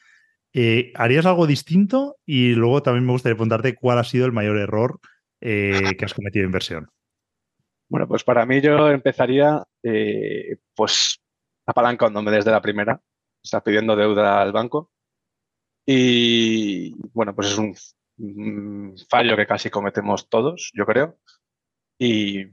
eh, 0.52 0.90
¿harías 0.96 1.24
algo 1.24 1.46
distinto? 1.46 2.16
Y 2.26 2.54
luego 2.54 2.82
también 2.82 3.06
me 3.06 3.12
gustaría 3.12 3.36
preguntarte 3.36 3.76
cuál 3.76 4.00
ha 4.00 4.02
sido 4.02 4.26
el 4.26 4.32
mayor 4.32 4.58
error 4.58 4.98
eh, 5.40 5.94
que 5.96 6.04
has 6.04 6.12
cometido 6.12 6.44
inversión? 6.44 6.88
Bueno, 7.88 8.08
pues 8.08 8.24
para 8.24 8.44
mí 8.44 8.60
yo 8.60 8.90
empezaría 8.90 9.62
eh, 9.84 10.56
pues 10.74 11.20
apalancándome 11.64 12.32
desde 12.32 12.50
la 12.50 12.60
primera, 12.60 13.00
está 13.40 13.62
pidiendo 13.62 13.94
deuda 13.94 14.42
al 14.42 14.50
banco 14.50 14.90
y 15.86 16.96
bueno, 17.12 17.32
pues 17.32 17.52
es 17.52 17.58
un, 17.58 17.72
fallo 19.08 19.36
que 19.36 19.46
casi 19.46 19.70
cometemos 19.70 20.28
todos, 20.28 20.70
yo 20.74 20.86
creo, 20.86 21.18
y 21.98 22.46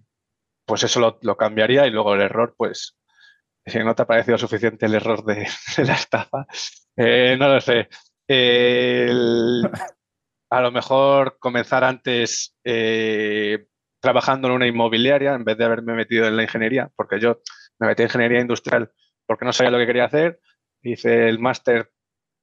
pues 0.65 0.83
eso 0.83 1.17
lo, 1.21 1.37
cambiaría 1.37 1.85
y 1.87 1.91
luego 1.91 2.13
el 2.13 2.21
error, 2.21 2.55
pues 2.57 2.97
si 3.65 3.79
no 3.79 3.95
te 3.95 4.03
ha 4.03 4.07
parecido 4.07 4.37
suficiente 4.37 4.85
el 4.85 4.95
error 4.95 5.23
de, 5.23 5.47
la 5.85 5.93
estafa, 5.93 6.45
eh, 6.97 7.35
no 7.39 7.47
lo 7.49 7.61
sé. 7.61 7.89
A 10.49 10.61
lo 10.61 10.71
mejor 10.71 11.37
comenzar 11.39 11.83
antes 11.83 12.55
eh, 12.63 13.65
trabajando 13.99 14.47
en 14.47 14.53
una 14.53 14.67
inmobiliaria 14.67 15.33
en 15.33 15.43
vez 15.43 15.57
de 15.57 15.65
haberme 15.65 15.93
metido 15.93 16.27
en 16.27 16.37
la 16.37 16.43
ingeniería, 16.43 16.91
porque 16.95 17.19
yo 17.19 17.41
me 17.79 17.87
metí 17.87 18.03
en 18.03 18.07
ingeniería 18.07 18.41
industrial 18.41 18.91
porque 19.25 19.45
no 19.45 19.53
sabía 19.53 19.71
lo 19.71 19.77
que 19.77 19.87
quería 19.87 20.05
hacer, 20.05 20.39
hice 20.81 21.29
el 21.29 21.39
máster 21.39 21.91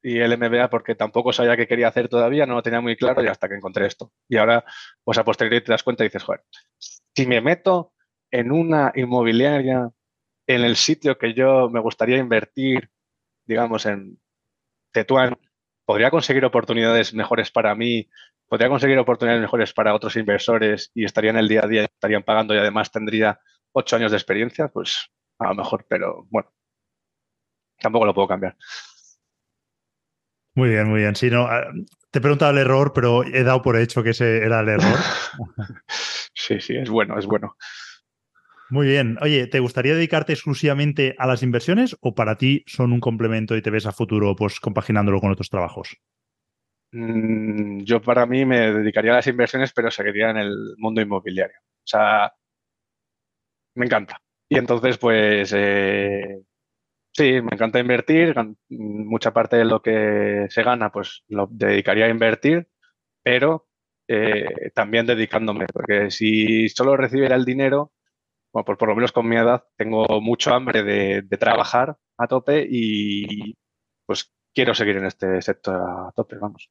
y 0.03 0.19
el 0.19 0.37
MBA 0.39 0.71
porque 0.71 0.95
tampoco 0.95 1.33
sabía 1.33 1.57
qué 1.57 1.67
quería 1.67 1.89
hacer 1.89 2.09
todavía, 2.09 2.47
no 2.47 2.55
lo 2.55 2.63
tenía 2.63 2.81
muy 2.81 2.97
claro 2.97 3.23
y 3.23 3.29
hasta 3.29 3.49
que 3.49 3.55
encontré 3.57 3.87
esto. 3.87 4.13
Y 4.29 4.37
ahora, 4.39 4.65
pues 5.05 5.19
a 5.19 5.25
posteriori 5.25 5.63
te 5.65 5.73
das 5.73 5.83
cuenta 5.83 6.05
y 6.05 6.09
dices, 6.09 6.23
joder, 6.23 6.43
si 6.79 7.27
me 7.27 7.41
meto 7.41 7.93
en 8.31 8.53
una 8.53 8.93
inmobiliaria 8.95 9.91
en 10.47 10.63
el 10.63 10.77
sitio 10.77 11.19
que 11.19 11.35
yo 11.35 11.69
me 11.71 11.81
gustaría 11.81 12.19
invertir, 12.19 12.91
digamos, 13.47 13.87
en 13.87 14.19
Tetuán, 14.93 15.39
podría 15.85 16.11
conseguir 16.11 16.45
oportunidades 16.45 17.15
mejores 17.15 17.51
para 17.51 17.75
mí, 17.75 18.09
podría 18.49 18.69
conseguir 18.69 18.99
oportunidades 18.99 19.43
mejores 19.43 19.73
para 19.73 19.95
otros 19.95 20.17
inversores 20.17 20.91
y 20.95 21.05
estarían 21.05 21.37
el 21.37 21.49
día 21.49 21.63
a 21.65 21.69
día, 21.69 21.85
estarían 21.85 22.23
pagando 22.25 22.55
y 22.55 22.59
además 22.59 22.91
tendría 22.91 23.41
ocho 23.73 23.97
años 23.97 24.11
de 24.11 24.17
experiencia, 24.17 24.69
pues 24.69 25.11
a 25.39 25.49
lo 25.49 25.55
mejor, 25.55 25.87
pero 25.89 26.27
bueno, 26.31 26.53
tampoco 27.81 28.07
lo 28.07 28.15
puedo 28.15 28.29
cambiar. 28.29 28.57
Muy 30.55 30.69
bien, 30.69 30.89
muy 30.89 31.01
bien. 31.01 31.15
Sí, 31.17 31.31
no, 31.31 31.43
ah, 31.43 31.67
te 32.11 32.19
he 32.19 32.23
preguntado 32.23 32.53
el 32.53 32.59
error, 32.59 32.93
pero 32.95 33.25
he 33.25 33.45
dado 33.45 33.63
por 33.63 33.77
hecho 33.77 34.03
que 34.03 34.11
ese 34.11 34.39
era 34.39 34.61
el 34.61 34.69
error. 34.69 34.99
sí, 36.35 36.61
sí, 36.61 36.77
es 36.77 36.91
bueno, 36.91 37.19
es 37.19 37.27
bueno. 37.27 37.57
Muy 38.71 38.87
bien. 38.87 39.19
Oye, 39.21 39.49
¿te 39.49 39.59
gustaría 39.59 39.95
dedicarte 39.95 40.33
exclusivamente 40.33 41.17
a 41.19 41.27
las 41.27 41.43
inversiones 41.43 41.97
o 42.01 42.15
para 42.15 42.37
ti 42.37 42.63
son 42.67 42.93
un 42.93 43.01
complemento 43.01 43.57
y 43.57 43.63
te 43.63 43.71
ves 43.71 43.87
a 43.87 43.93
futuro 43.93 44.37
pues 44.37 44.61
compaginándolo 44.61 45.21
con 45.21 45.33
otros 45.33 45.51
trabajos? 45.51 45.97
Mm, 46.93 47.81
yo 47.83 48.01
para 48.01 48.27
mí 48.27 48.45
me 48.45 48.73
dedicaría 48.73 49.13
a 49.13 49.17
las 49.17 49.27
inversiones, 49.27 49.73
pero 49.73 49.91
seguiría 49.91 50.31
en 50.31 50.37
el 50.39 50.75
mundo 50.79 51.01
inmobiliario. 51.01 51.59
O 51.61 51.87
sea, 51.87 52.33
me 53.75 53.87
encanta. 53.87 54.21
Y 54.49 54.59
entonces, 54.59 54.99
pues, 54.99 55.53
eh, 55.57 56.43
sí, 57.21 57.43
me 57.43 57.51
encanta 57.53 57.79
invertir. 57.79 58.35
Mucha 58.69 59.33
parte 59.33 59.57
de 59.57 59.65
lo 59.65 59.83
que 59.83 60.47
se 60.49 60.63
gana, 60.63 60.91
pues, 60.91 61.23
lo 61.29 61.49
dedicaría 61.51 62.07
a 62.07 62.11
invertir, 62.11 62.69
pero 63.23 63.69
eh, 64.09 64.71
también 64.75 65.07
dedicándome, 65.07 65.67
porque 65.73 66.11
si 66.11 66.69
solo 66.71 66.97
recibiera 66.97 67.37
el 67.37 67.45
dinero, 67.45 67.93
bueno, 68.53 68.65
por, 68.65 68.79
por 68.79 68.89
lo 68.89 68.97
menos 68.97 69.13
con 69.13 69.29
mi 69.29 69.37
edad, 69.37 69.65
tengo 69.77 70.21
mucho 70.21 70.55
hambre 70.55 70.83
de, 70.83 71.23
trabajar 71.39 71.97
a 72.19 72.27
tope 72.27 72.67
y 72.69 73.55
pues 74.07 74.33
quiero 74.55 74.75
seguir 74.75 74.97
en 74.97 75.07
este 75.07 75.43
sector 75.43 75.77
a 75.77 76.13
tope, 76.17 76.37
vamos. 76.39 76.71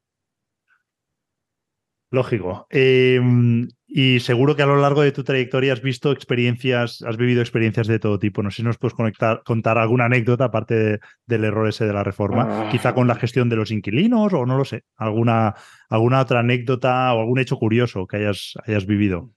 Lógico. 2.11 2.65
Em, 2.71 3.67
y 3.85 4.19
seguro 4.19 4.55
que 4.55 4.63
a 4.63 4.65
lo 4.65 4.77
largo 4.77 5.01
de 5.01 5.11
tu 5.11 5.23
trayectoria 5.23 5.73
has 5.73 5.81
visto 5.81 6.11
experiencias, 6.11 7.03
has 7.03 7.17
vivido 7.17 7.41
experiencias 7.41 7.85
de 7.87 7.99
todo 7.99 8.17
tipo. 8.17 8.41
No 8.41 8.49
sé 8.49 8.57
si 8.57 8.63
nos 8.63 8.77
puedes 8.77 8.95
conectar, 8.95 9.43
contar 9.43 9.77
alguna 9.77 10.05
anécdota 10.05 10.45
aparte 10.45 10.99
del 11.27 11.43
error 11.43 11.67
ese 11.67 11.85
de 11.85 11.93
la 11.93 12.03
reforma, 12.03 12.47
ah. 12.67 12.69
quizá 12.71 12.95
con 12.95 13.07
la 13.07 13.15
gestión 13.15 13.47
de 13.49 13.57
los 13.57 13.69
inquilinos 13.71 14.33
o 14.33 14.45
no 14.45 14.57
lo 14.57 14.65
sé, 14.65 14.83
alguna, 14.95 15.53
alguna 15.89 16.21
otra 16.21 16.39
anécdota 16.39 17.13
o 17.13 17.19
algún 17.19 17.39
hecho 17.39 17.57
curioso 17.57 18.07
que 18.07 18.17
hayas, 18.17 18.53
hayas 18.65 18.87
vivido. 18.87 19.31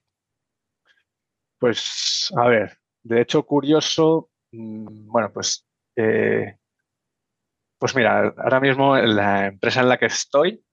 Pues, 1.59 2.33
a 2.35 2.47
ver, 2.47 2.77
de 3.03 3.21
hecho, 3.21 3.43
curioso, 3.43 4.29
mm, 4.51 5.07
bueno, 5.11 5.31
pues, 5.31 5.65
eh, 5.95 6.57
pues 7.77 7.95
mira, 7.95 8.33
ahora 8.37 8.59
mismo 8.59 8.97
en 8.97 9.15
la 9.15 9.47
empresa 9.47 9.81
en 9.81 9.89
la 9.89 9.97
que 9.97 10.07
estoy, 10.07 10.63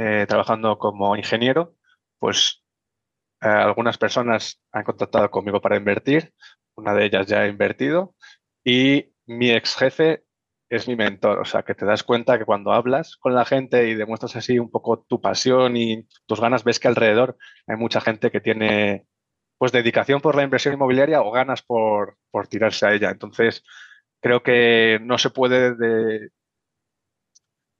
eh, 0.00 0.24
trabajando 0.26 0.78
como 0.78 1.14
ingeniero, 1.14 1.74
pues 2.18 2.64
eh, 3.42 3.48
algunas 3.48 3.98
personas 3.98 4.58
han 4.72 4.84
contactado 4.84 5.30
conmigo 5.30 5.60
para 5.60 5.76
invertir, 5.76 6.32
una 6.74 6.94
de 6.94 7.04
ellas 7.04 7.26
ya 7.26 7.40
ha 7.40 7.48
invertido 7.48 8.14
y 8.64 9.12
mi 9.26 9.50
ex 9.50 9.76
jefe 9.76 10.24
es 10.70 10.88
mi 10.88 10.96
mentor, 10.96 11.40
o 11.40 11.44
sea, 11.44 11.64
que 11.64 11.74
te 11.74 11.84
das 11.84 12.02
cuenta 12.02 12.38
que 12.38 12.46
cuando 12.46 12.72
hablas 12.72 13.18
con 13.18 13.34
la 13.34 13.44
gente 13.44 13.88
y 13.88 13.94
demuestras 13.94 14.36
así 14.36 14.58
un 14.58 14.70
poco 14.70 15.04
tu 15.06 15.20
pasión 15.20 15.76
y 15.76 16.06
tus 16.26 16.40
ganas, 16.40 16.64
ves 16.64 16.80
que 16.80 16.88
alrededor 16.88 17.36
hay 17.66 17.76
mucha 17.76 18.00
gente 18.00 18.30
que 18.30 18.40
tiene 18.40 19.06
pues 19.58 19.70
dedicación 19.70 20.22
por 20.22 20.34
la 20.34 20.44
inversión 20.44 20.72
inmobiliaria 20.72 21.20
o 21.20 21.30
ganas 21.30 21.60
por, 21.60 22.16
tirarse 22.48 22.86
a 22.86 22.94
ella. 22.94 23.10
Entonces, 23.10 23.64
creo 24.22 24.42
que 24.42 24.98
no 25.02 25.18
se 25.18 25.28
puede 25.28 26.30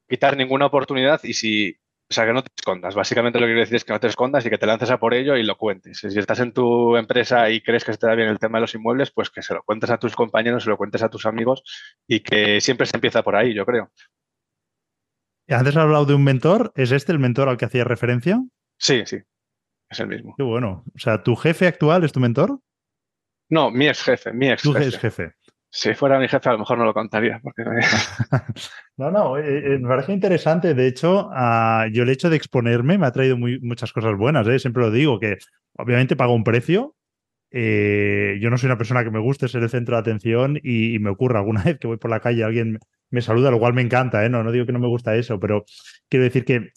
quitar 0.07 0.37
ninguna 0.37 0.67
oportunidad 0.67 1.21
y 1.25 1.33
si, 1.35 1.80
o 2.11 2.13
sea, 2.13 2.27
que 2.27 2.33
no 2.33 2.43
te 2.43 2.51
escondas. 2.59 2.97
Básicamente 2.97 3.39
lo 3.39 3.47
que 3.47 3.51
quiero 3.51 3.61
decir 3.61 3.77
es 3.77 3.85
que 3.85 3.93
no 3.93 4.01
te 4.01 4.09
escondas 4.09 4.45
y 4.45 4.51
que 4.51 4.59
te 4.59 4.67
lances 4.67 4.91
a 4.91 4.99
por 4.99 5.15
ello 5.15 5.37
y 5.37 5.45
lo 5.45 5.57
cuentes. 5.57 5.99
Si 5.99 6.19
estás 6.19 6.41
en 6.41 6.53
tu 6.53 6.97
empresa 6.97 7.49
y 7.51 7.61
crees 7.61 7.85
que 7.85 7.93
se 7.93 7.99
te 7.99 8.09
da 8.09 8.17
bien 8.17 8.29
el 8.29 8.41
tema 8.41 8.59
de 8.59 8.63
los 8.63 8.75
inmuebles, 8.75 9.13
pues 9.13 9.31
que 9.31 9.43
se 9.43 9.55
lo 9.55 9.63
cuentes 9.63 9.91
a 9.91 9.99
tus 9.99 10.17
compañeros, 10.17 10.65
se 10.65 10.71
lo 10.71 10.77
cuentes 10.77 11.05
a 11.05 11.09
tus 11.09 11.25
amigos 11.25 11.63
y 12.09 12.19
que 12.19 12.61
siempre 12.61 12.87
se 12.87 12.97
empieza 12.97 13.23
por 13.23 13.37
ahí, 13.37 13.55
yo 13.55 13.65
creo. 13.65 13.93
Antes 15.49 15.77
has 15.77 15.85
hablado 15.85 16.05
de 16.05 16.15
un 16.15 16.25
mentor. 16.25 16.73
¿Es 16.75 16.91
este 16.91 17.13
el 17.13 17.21
mentor 17.21 17.49
al 17.49 17.57
que 17.57 17.67
hacías 17.67 17.87
referencia? 17.87 18.43
Sí, 18.77 19.03
sí. 19.07 19.19
Es 19.89 20.01
el 20.01 20.09
mismo. 20.09 20.35
Qué 20.37 20.43
bueno. 20.43 20.83
O 20.93 20.99
sea, 20.99 21.23
¿tu 21.23 21.37
jefe 21.37 21.69
actual 21.69 22.03
es 22.03 22.13
tu 22.13 22.19
mentor? 22.19 22.59
No, 23.49 23.71
mi 23.71 23.87
ex 23.87 24.03
jefe, 24.03 24.33
mi 24.33 24.49
ex 24.49 24.63
jefe. 24.63 24.81
Tu 24.81 24.85
ex 24.85 24.99
jefe. 24.99 25.33
Si 25.73 25.95
fuera 25.95 26.19
mi 26.19 26.27
jefe, 26.27 26.49
a 26.49 26.53
lo 26.53 26.59
mejor 26.59 26.79
no 26.79 26.85
lo 26.85 26.93
contaría. 26.93 27.41
Porque... 27.43 27.63
no, 28.97 29.11
no, 29.11 29.39
eh, 29.39 29.75
eh, 29.75 29.79
me 29.79 29.89
parece 29.89 30.13
interesante. 30.13 30.75
De 30.75 30.87
hecho, 30.87 31.31
ah, 31.33 31.87
yo 31.93 32.03
el 32.03 32.09
hecho 32.09 32.29
de 32.29 32.37
exponerme 32.37 32.99
me 32.99 33.07
ha 33.07 33.13
traído 33.13 33.37
muchas 33.39 33.93
cosas 33.93 34.17
buenas. 34.17 34.47
¿eh? 34.49 34.59
Siempre 34.59 34.83
lo 34.83 34.91
digo, 34.91 35.21
que 35.21 35.39
obviamente 35.77 36.17
pago 36.17 36.35
un 36.35 36.45
precio. 36.45 36.97
yo 37.53 38.51
no 38.51 38.59
soy 38.59 38.67
una 38.67 38.79
persona 38.79 39.05
que 39.05 39.11
me 39.11 39.21
guste 39.21 39.49
ser 39.49 39.63
el 39.63 39.71
centro 39.71 39.97
de 39.97 40.01
atención 40.01 40.59
y, 40.63 40.99
me 40.99 41.11
ocurre 41.11 41.39
alguna 41.39 41.63
vez 41.65 41.79
que 41.79 41.87
voy 41.87 41.99
por 41.99 42.11
la 42.11 42.21
calle 42.21 42.45
alguien 42.45 42.79
me 43.11 43.23
saluda, 43.23 43.51
lo 43.51 43.59
cual 43.59 43.75
me 43.75 43.83
encanta. 43.83 44.29
No, 44.29 44.43
no 44.43 44.53
digo 44.53 44.67
que 44.67 44.73
no 44.73 44.79
me 44.81 44.89
gusta 44.89 45.17
eso, 45.17 45.39
pero 45.41 45.65
quiero 46.09 46.25
decir 46.25 46.45
que 46.45 46.73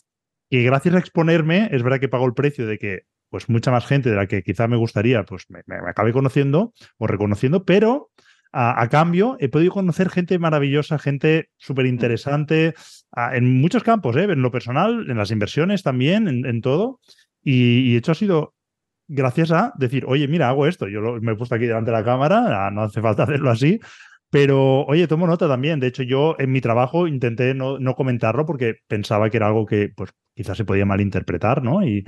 y 0.54 0.64
gracias 0.64 0.94
a 0.94 1.00
exponerme, 1.00 1.68
es 1.72 1.82
verdad 1.82 2.00
que 2.00 2.10
pago 2.10 2.28
el 2.28 2.36
precio 2.36 2.68
de 2.68 2.78
que 2.78 3.08
pues 3.30 3.50
mucha 3.50 3.72
más 3.72 3.88
gente 3.88 4.12
de 4.12 4.16
la 4.16 4.28
que 4.28 4.44
quizá 4.44 4.68
me 4.68 4.78
gustaría, 4.78 5.24
pues 5.24 5.48
me, 5.50 5.64
acabe 5.90 6.14
conociendo 6.14 6.76
o 7.00 7.08
reconociendo, 7.08 7.66
pero 7.66 8.12
a, 8.54 8.88
cambio 8.90 9.36
he 9.40 9.50
podido 9.50 9.74
conocer 9.74 10.10
gente 10.10 10.38
maravillosa, 10.38 11.00
gente 11.00 11.50
súper 11.58 11.88
interesante 11.88 12.76
en 13.34 13.60
muchos 13.60 13.84
campos, 13.84 14.16
¿eh? 14.16 14.24
en 14.24 14.42
lo 14.42 14.52
personal, 14.52 15.10
en 15.10 15.18
las 15.18 15.32
inversiones 15.32 15.84
también, 15.84 16.28
en, 16.28 16.62
todo. 16.62 17.00
Y, 17.42 17.92
y, 17.92 17.98
hecho 17.98 18.12
ha 18.12 18.16
sido 18.16 18.54
gracias 19.08 19.52
a 19.52 19.74
decir, 19.78 20.06
oye, 20.08 20.28
mira, 20.28 20.50
hago 20.50 20.68
esto. 20.68 20.88
Yo 20.88 21.02
me 21.22 21.34
he 21.34 21.36
puesto 21.36 21.56
aquí 21.56 21.66
delante 21.66 21.92
de 21.92 21.98
la 21.98 22.06
cámara, 22.06 22.72
no 22.72 22.84
hace 22.84 23.02
falta 23.02 23.24
hacerlo 23.24 23.50
así. 23.50 23.80
Pero, 24.30 24.86
oye, 24.86 25.08
tomo 25.08 25.28
nota 25.28 25.48
también. 25.48 25.80
De 25.80 25.88
hecho, 25.88 26.04
yo 26.04 26.36
en 26.40 26.52
mi 26.52 26.62
trabajo 26.62 27.08
intenté 27.08 27.54
no, 27.54 27.80
no 27.80 27.96
comentarlo 27.96 28.46
porque 28.46 28.78
pensaba 28.88 29.30
que 29.30 29.38
era 29.38 29.48
algo 29.48 29.66
que, 29.66 29.90
pues, 29.96 30.12
quizás 30.36 30.58
se 30.58 30.66
podía 30.66 30.86
malinterpretar, 30.86 31.62
¿no? 31.62 31.86
Y, 31.86 32.04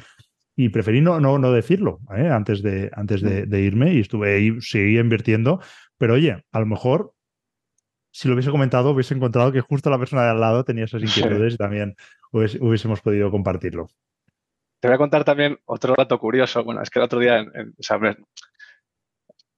y 0.56 0.70
preferí 0.70 1.02
no, 1.02 1.20
no, 1.20 1.38
no 1.38 1.52
decirlo 1.52 2.00
¿eh? 2.16 2.30
antes, 2.30 2.62
de, 2.64 2.90
antes 2.94 3.22
de, 3.22 3.46
de, 3.46 3.62
irme 3.62 3.94
y 3.94 4.00
estuve 4.00 4.36
ahí, 4.36 4.62
seguí 4.62 4.98
invirtiendo. 4.98 5.60
Pero, 5.98 6.16
oye, 6.16 6.44
a 6.52 6.60
lo 6.60 6.66
mejor 6.66 7.16
si 8.16 8.30
lo 8.30 8.34
hubiese 8.34 8.50
comentado, 8.50 8.92
hubiese 8.92 9.14
encontrado 9.14 9.52
que 9.52 9.60
justo 9.60 9.90
la 9.90 10.00
persona 10.00 10.24
de 10.24 10.30
al 10.30 10.40
lado 10.40 10.64
tenía 10.64 10.86
esas 10.86 11.04
inquietudes 11.04 11.56
y 11.56 11.58
también 11.58 11.98
hubiésemos 12.32 13.02
podido 13.02 13.30
compartirlo. 13.30 13.90
Te 14.80 14.88
voy 14.88 14.96
a 14.96 14.98
contar 14.98 15.26
también 15.26 15.60
otro 15.66 15.96
dato 15.98 16.18
curioso. 16.18 16.64
Bueno, 16.64 16.82
es 16.82 16.90
que 16.90 17.00
el 17.00 17.04
otro 17.04 17.20
día 17.20 17.40
en, 17.40 17.76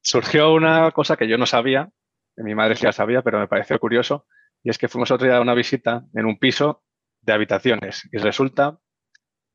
surgió 0.02 0.54
una 0.56 0.90
cosa 0.90 1.18
que 1.18 1.28
yo 1.28 1.38
no 1.38 1.46
sabía, 1.46 1.92
mi 2.36 2.56
madre 2.56 2.74
ya 2.74 2.92
sabía, 2.92 3.22
pero 3.22 3.38
me 3.38 3.48
pareció 3.48 3.78
curioso, 3.78 4.26
y 4.64 4.72
es 4.72 4.80
que 4.80 4.88
fuimos 4.88 5.12
otro 5.12 5.28
día 5.28 5.38
a 5.38 5.42
una 5.42 5.54
visita 5.54 6.06
en 6.16 6.26
un 6.26 6.40
piso 6.40 6.82
de 7.22 7.34
habitaciones 7.34 8.10
y 8.12 8.18
resulta 8.18 8.80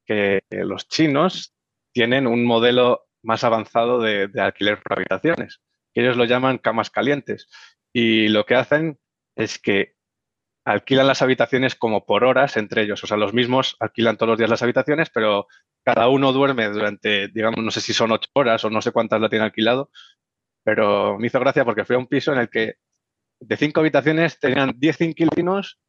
que 0.07 0.45
los 0.49 0.87
chinos 0.87 1.57
tienen 1.93 2.29
un 2.29 2.45
modelo 2.45 3.09
más 3.25 3.43
avanzado 3.43 4.01
de, 4.01 4.29
de 4.29 4.41
alquiler 4.41 4.81
por 4.81 4.97
habitaciones, 4.97 5.61
ellos 6.01 6.17
lo 6.17 6.25
llaman 6.25 6.59
camas 6.59 6.91
calientes. 6.91 7.49
Y 7.93 8.29
lo 8.29 8.47
que 8.47 8.55
hacen 8.55 8.99
es 9.37 9.59
que 9.59 9.95
alquilan 10.65 11.07
las 11.07 11.23
habitaciones 11.23 11.75
como 11.75 12.07
por 12.07 12.25
horas 12.25 12.57
entre 12.57 12.83
ellos. 12.83 13.03
O 13.05 13.07
sea, 13.07 13.17
los 13.17 13.35
mismos 13.35 13.77
alquilan 13.81 14.17
todos 14.17 14.31
los 14.31 14.39
días 14.39 14.51
las 14.51 14.63
habitaciones, 14.63 15.11
pero 15.11 15.47
cada 15.85 16.09
uno 16.09 16.33
duerme 16.33 16.69
durante, 16.69 17.29
digamos, 17.29 17.63
no 17.63 17.71
sé 17.71 17.81
si 17.81 17.93
son 17.93 18.13
ocho 18.13 18.31
horas 18.35 18.65
o 18.65 18.71
no 18.71 18.81
sé 18.81 18.93
cuántas 18.93 19.21
la 19.21 19.29
tiene 19.29 19.45
alquilado, 19.45 19.91
pero 20.65 21.19
me 21.19 21.27
hizo 21.27 21.41
gracia 21.41 21.65
porque 21.65 21.85
fui 21.85 21.97
a 21.97 21.99
un 21.99 22.07
piso 22.07 22.33
en 22.33 22.39
el 22.39 22.49
que 22.49 22.77
de 23.41 23.57
cinco 23.57 23.81
habitaciones 23.81 24.39
tenían 24.39 24.75
diez 24.77 25.01
inquilinos 25.01 25.81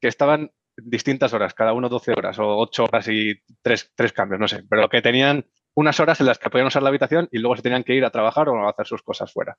que 0.00 0.08
estaban 0.08 0.50
distintas 0.76 1.32
horas, 1.32 1.54
cada 1.54 1.72
uno 1.72 1.88
12 1.88 2.12
horas 2.12 2.38
o 2.38 2.58
ocho 2.58 2.84
horas 2.84 3.08
y 3.08 3.40
tres, 3.62 3.90
tres 3.94 4.12
cambios, 4.12 4.40
no 4.40 4.48
sé, 4.48 4.64
pero 4.68 4.88
que 4.88 5.02
tenían 5.02 5.46
unas 5.80 5.98
horas 6.00 6.20
en 6.20 6.26
las 6.26 6.38
que 6.38 6.50
podían 6.50 6.68
usar 6.68 6.82
la 6.82 6.88
habitación 6.88 7.28
y 7.30 7.38
luego 7.38 7.56
se 7.56 7.62
tenían 7.62 7.84
que 7.84 7.94
ir 7.94 8.04
a 8.04 8.10
trabajar 8.10 8.48
o 8.48 8.66
a 8.66 8.70
hacer 8.70 8.86
sus 8.86 9.02
cosas 9.02 9.32
fuera. 9.32 9.56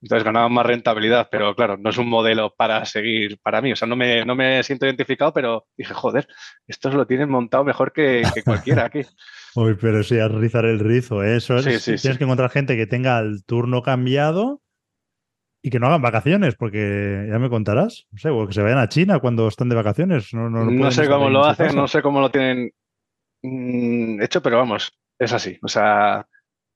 Entonces 0.00 0.24
ganaban 0.24 0.52
más 0.52 0.64
rentabilidad, 0.64 1.28
pero 1.30 1.54
claro, 1.56 1.76
no 1.76 1.90
es 1.90 1.98
un 1.98 2.08
modelo 2.08 2.54
para 2.56 2.84
seguir 2.84 3.38
para 3.42 3.60
mí. 3.60 3.72
O 3.72 3.76
sea, 3.76 3.88
no 3.88 3.96
me, 3.96 4.24
no 4.24 4.36
me 4.36 4.62
siento 4.62 4.86
identificado, 4.86 5.32
pero 5.32 5.66
dije, 5.76 5.92
joder, 5.92 6.28
estos 6.68 6.94
lo 6.94 7.06
tienen 7.06 7.28
montado 7.28 7.64
mejor 7.64 7.92
que, 7.92 8.22
cualquiera 8.44 8.84
aquí. 8.86 9.00
Uy, 9.56 9.76
pero 9.80 10.04
sí, 10.04 10.20
a 10.20 10.28
rizar 10.28 10.64
el 10.66 10.78
rizo, 10.78 11.24
¿eh? 11.24 11.36
eso 11.36 11.56
es. 11.56 11.84
tienes 11.84 12.18
que 12.18 12.24
encontrar 12.24 12.50
gente 12.50 12.76
que 12.76 12.86
tenga 12.86 13.18
el 13.18 13.44
turno 13.44 13.82
cambiado 13.82 14.62
y 15.62 15.70
que 15.70 15.80
no 15.80 15.88
hagan 15.88 16.02
vacaciones, 16.02 16.54
porque 16.54 17.26
ya 17.28 17.38
me 17.40 17.50
contarás, 17.50 18.06
no 18.12 18.18
sé, 18.18 18.28
o 18.30 18.46
que 18.46 18.52
se 18.52 18.62
vayan 18.62 18.78
a 18.78 18.88
China 18.88 19.18
cuando 19.18 19.48
están 19.48 19.68
de 19.68 19.74
vacaciones. 19.74 20.32
No, 20.32 20.48
no, 20.48 20.90
sé 20.92 21.08
cómo 21.08 21.28
lo 21.28 21.44
hacen, 21.44 21.74
no 21.74 21.88
sé 21.88 22.02
cómo 22.02 22.20
lo 22.20 22.30
tienen 22.30 22.70
mm, 23.42 24.22
hecho, 24.22 24.40
pero 24.40 24.58
vamos, 24.58 24.92
es 25.18 25.32
así. 25.32 25.58
O 25.62 25.68
sea, 25.68 26.26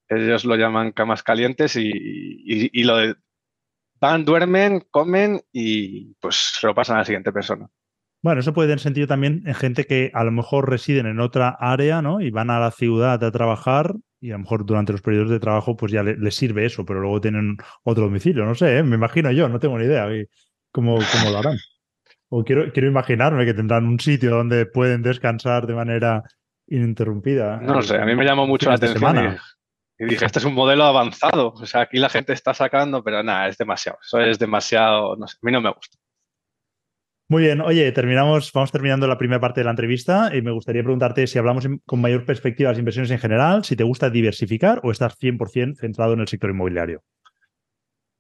ellos 0.09 0.45
lo 0.45 0.57
llaman 0.57 0.93
camas 0.93 1.23
calientes 1.23 1.77
y, 1.77 2.83
lo 2.85 2.97
de, 2.97 3.15
van, 4.01 4.25
duermen, 4.25 4.85
comen 4.91 5.41
y 5.53 6.15
pues 6.15 6.57
se 6.61 6.67
lo 6.67 6.75
pasan 6.75 6.97
a 6.97 7.01
la 7.01 7.05
siguiente 7.05 7.33
persona. 7.33 7.69
Bueno, 8.23 8.41
eso 8.41 8.53
puede 8.53 8.69
tener 8.69 8.81
sentido 8.81 9.09
también 9.09 9.43
en 9.47 9.55
gente 9.55 9.85
que 9.85 10.13
a 10.15 10.23
lo 10.23 10.31
mejor 10.31 10.71
residen 10.71 11.07
en 11.07 11.19
otra 11.19 11.57
área, 11.59 12.03
¿no? 12.03 12.21
Y 12.21 12.31
van 12.31 12.51
a 12.51 12.61
la 12.61 12.71
ciudad 12.71 13.23
a 13.25 13.33
trabajar 13.33 13.97
y 14.21 14.31
a 14.31 14.35
lo 14.35 14.41
mejor 14.41 14.65
durante 14.65 14.93
los 14.93 15.03
periodos 15.03 15.31
de 15.31 15.41
trabajo 15.41 15.77
pues 15.77 15.91
ya 15.91 16.05
les, 16.05 16.35
sirve 16.37 16.65
eso, 16.65 16.85
pero 16.85 17.01
luego 17.01 17.21
tienen 17.21 17.57
otro 17.83 18.05
domicilio, 18.05 18.45
no 18.45 18.55
sé, 18.55 18.79
¿eh? 18.79 18.83
me 18.85 18.95
imagino 18.95 19.33
yo, 19.33 19.49
no 19.49 19.59
tengo 19.59 19.77
ni 19.77 19.87
idea 19.87 20.07
cómo, 20.71 20.97
cómo 20.97 21.31
lo 21.33 21.39
harán. 21.39 21.59
O 22.29 22.45
quiero, 22.45 22.73
quiero 22.73 22.89
imaginarme 22.89 23.45
que 23.45 23.55
tendrán 23.55 23.87
un 23.87 23.99
sitio 23.99 24.31
donde 24.31 24.67
pueden 24.67 25.03
descansar 25.03 25.67
de 25.67 25.75
manera 25.75 26.23
ininterrumpida. 26.73 27.59
No 27.61 27.83
sé, 27.83 27.97
a 27.97 28.05
mí 28.05 28.15
me 28.15 28.25
llamó 28.25 28.47
mucho 28.47 28.69
la 28.69 28.77
atención. 28.77 29.39
Y 29.99 30.07
dije, 30.07 30.25
este 30.25 30.39
es 30.39 30.45
un 30.45 30.55
modelo 30.55 30.85
avanzado. 30.85 31.53
O 31.55 31.67
sea, 31.67 31.83
aquí 31.83 31.99
la 31.99 32.09
gente 32.09 32.33
está 32.33 32.55
sacando, 32.55 33.05
pero 33.05 33.23
nada, 33.23 33.47
es 33.49 33.59
demasiado. 33.59 33.99
Eso 34.03 34.21
es 34.21 34.39
demasiado, 34.39 35.17
no 35.17 35.29
sé, 35.29 35.37
a 35.41 35.47
mí 35.47 35.53
no 35.53 35.61
me 35.61 35.71
gusta. 35.71 35.99
Muy 37.29 37.45
bien, 37.45 37.61
oye, 37.61 37.91
terminamos, 37.93 38.53
vamos 38.53 38.73
terminando 38.73 39.07
la 39.07 39.17
primera 39.17 39.41
parte 39.41 39.61
de 39.61 39.65
la 39.65 39.71
entrevista 39.71 40.31
y 40.35 40.43
me 40.43 40.51
gustaría 40.51 40.83
preguntarte 40.83 41.27
si 41.27 41.39
hablamos 41.39 41.67
con 41.87 42.01
mayor 42.01 42.27
perspectiva 42.27 42.69
de 42.69 42.73
las 42.75 42.79
inversiones 42.79 43.11
en 43.11 43.19
general, 43.19 43.65
si 43.65 43.75
te 43.75 43.85
gusta 43.85 44.11
diversificar 44.11 44.81
o 44.83 44.91
estás 44.91 45.19
100% 45.19 45.77
centrado 45.77 46.13
en 46.13 46.21
el 46.21 46.29
sector 46.29 46.51
inmobiliario. 46.51 47.03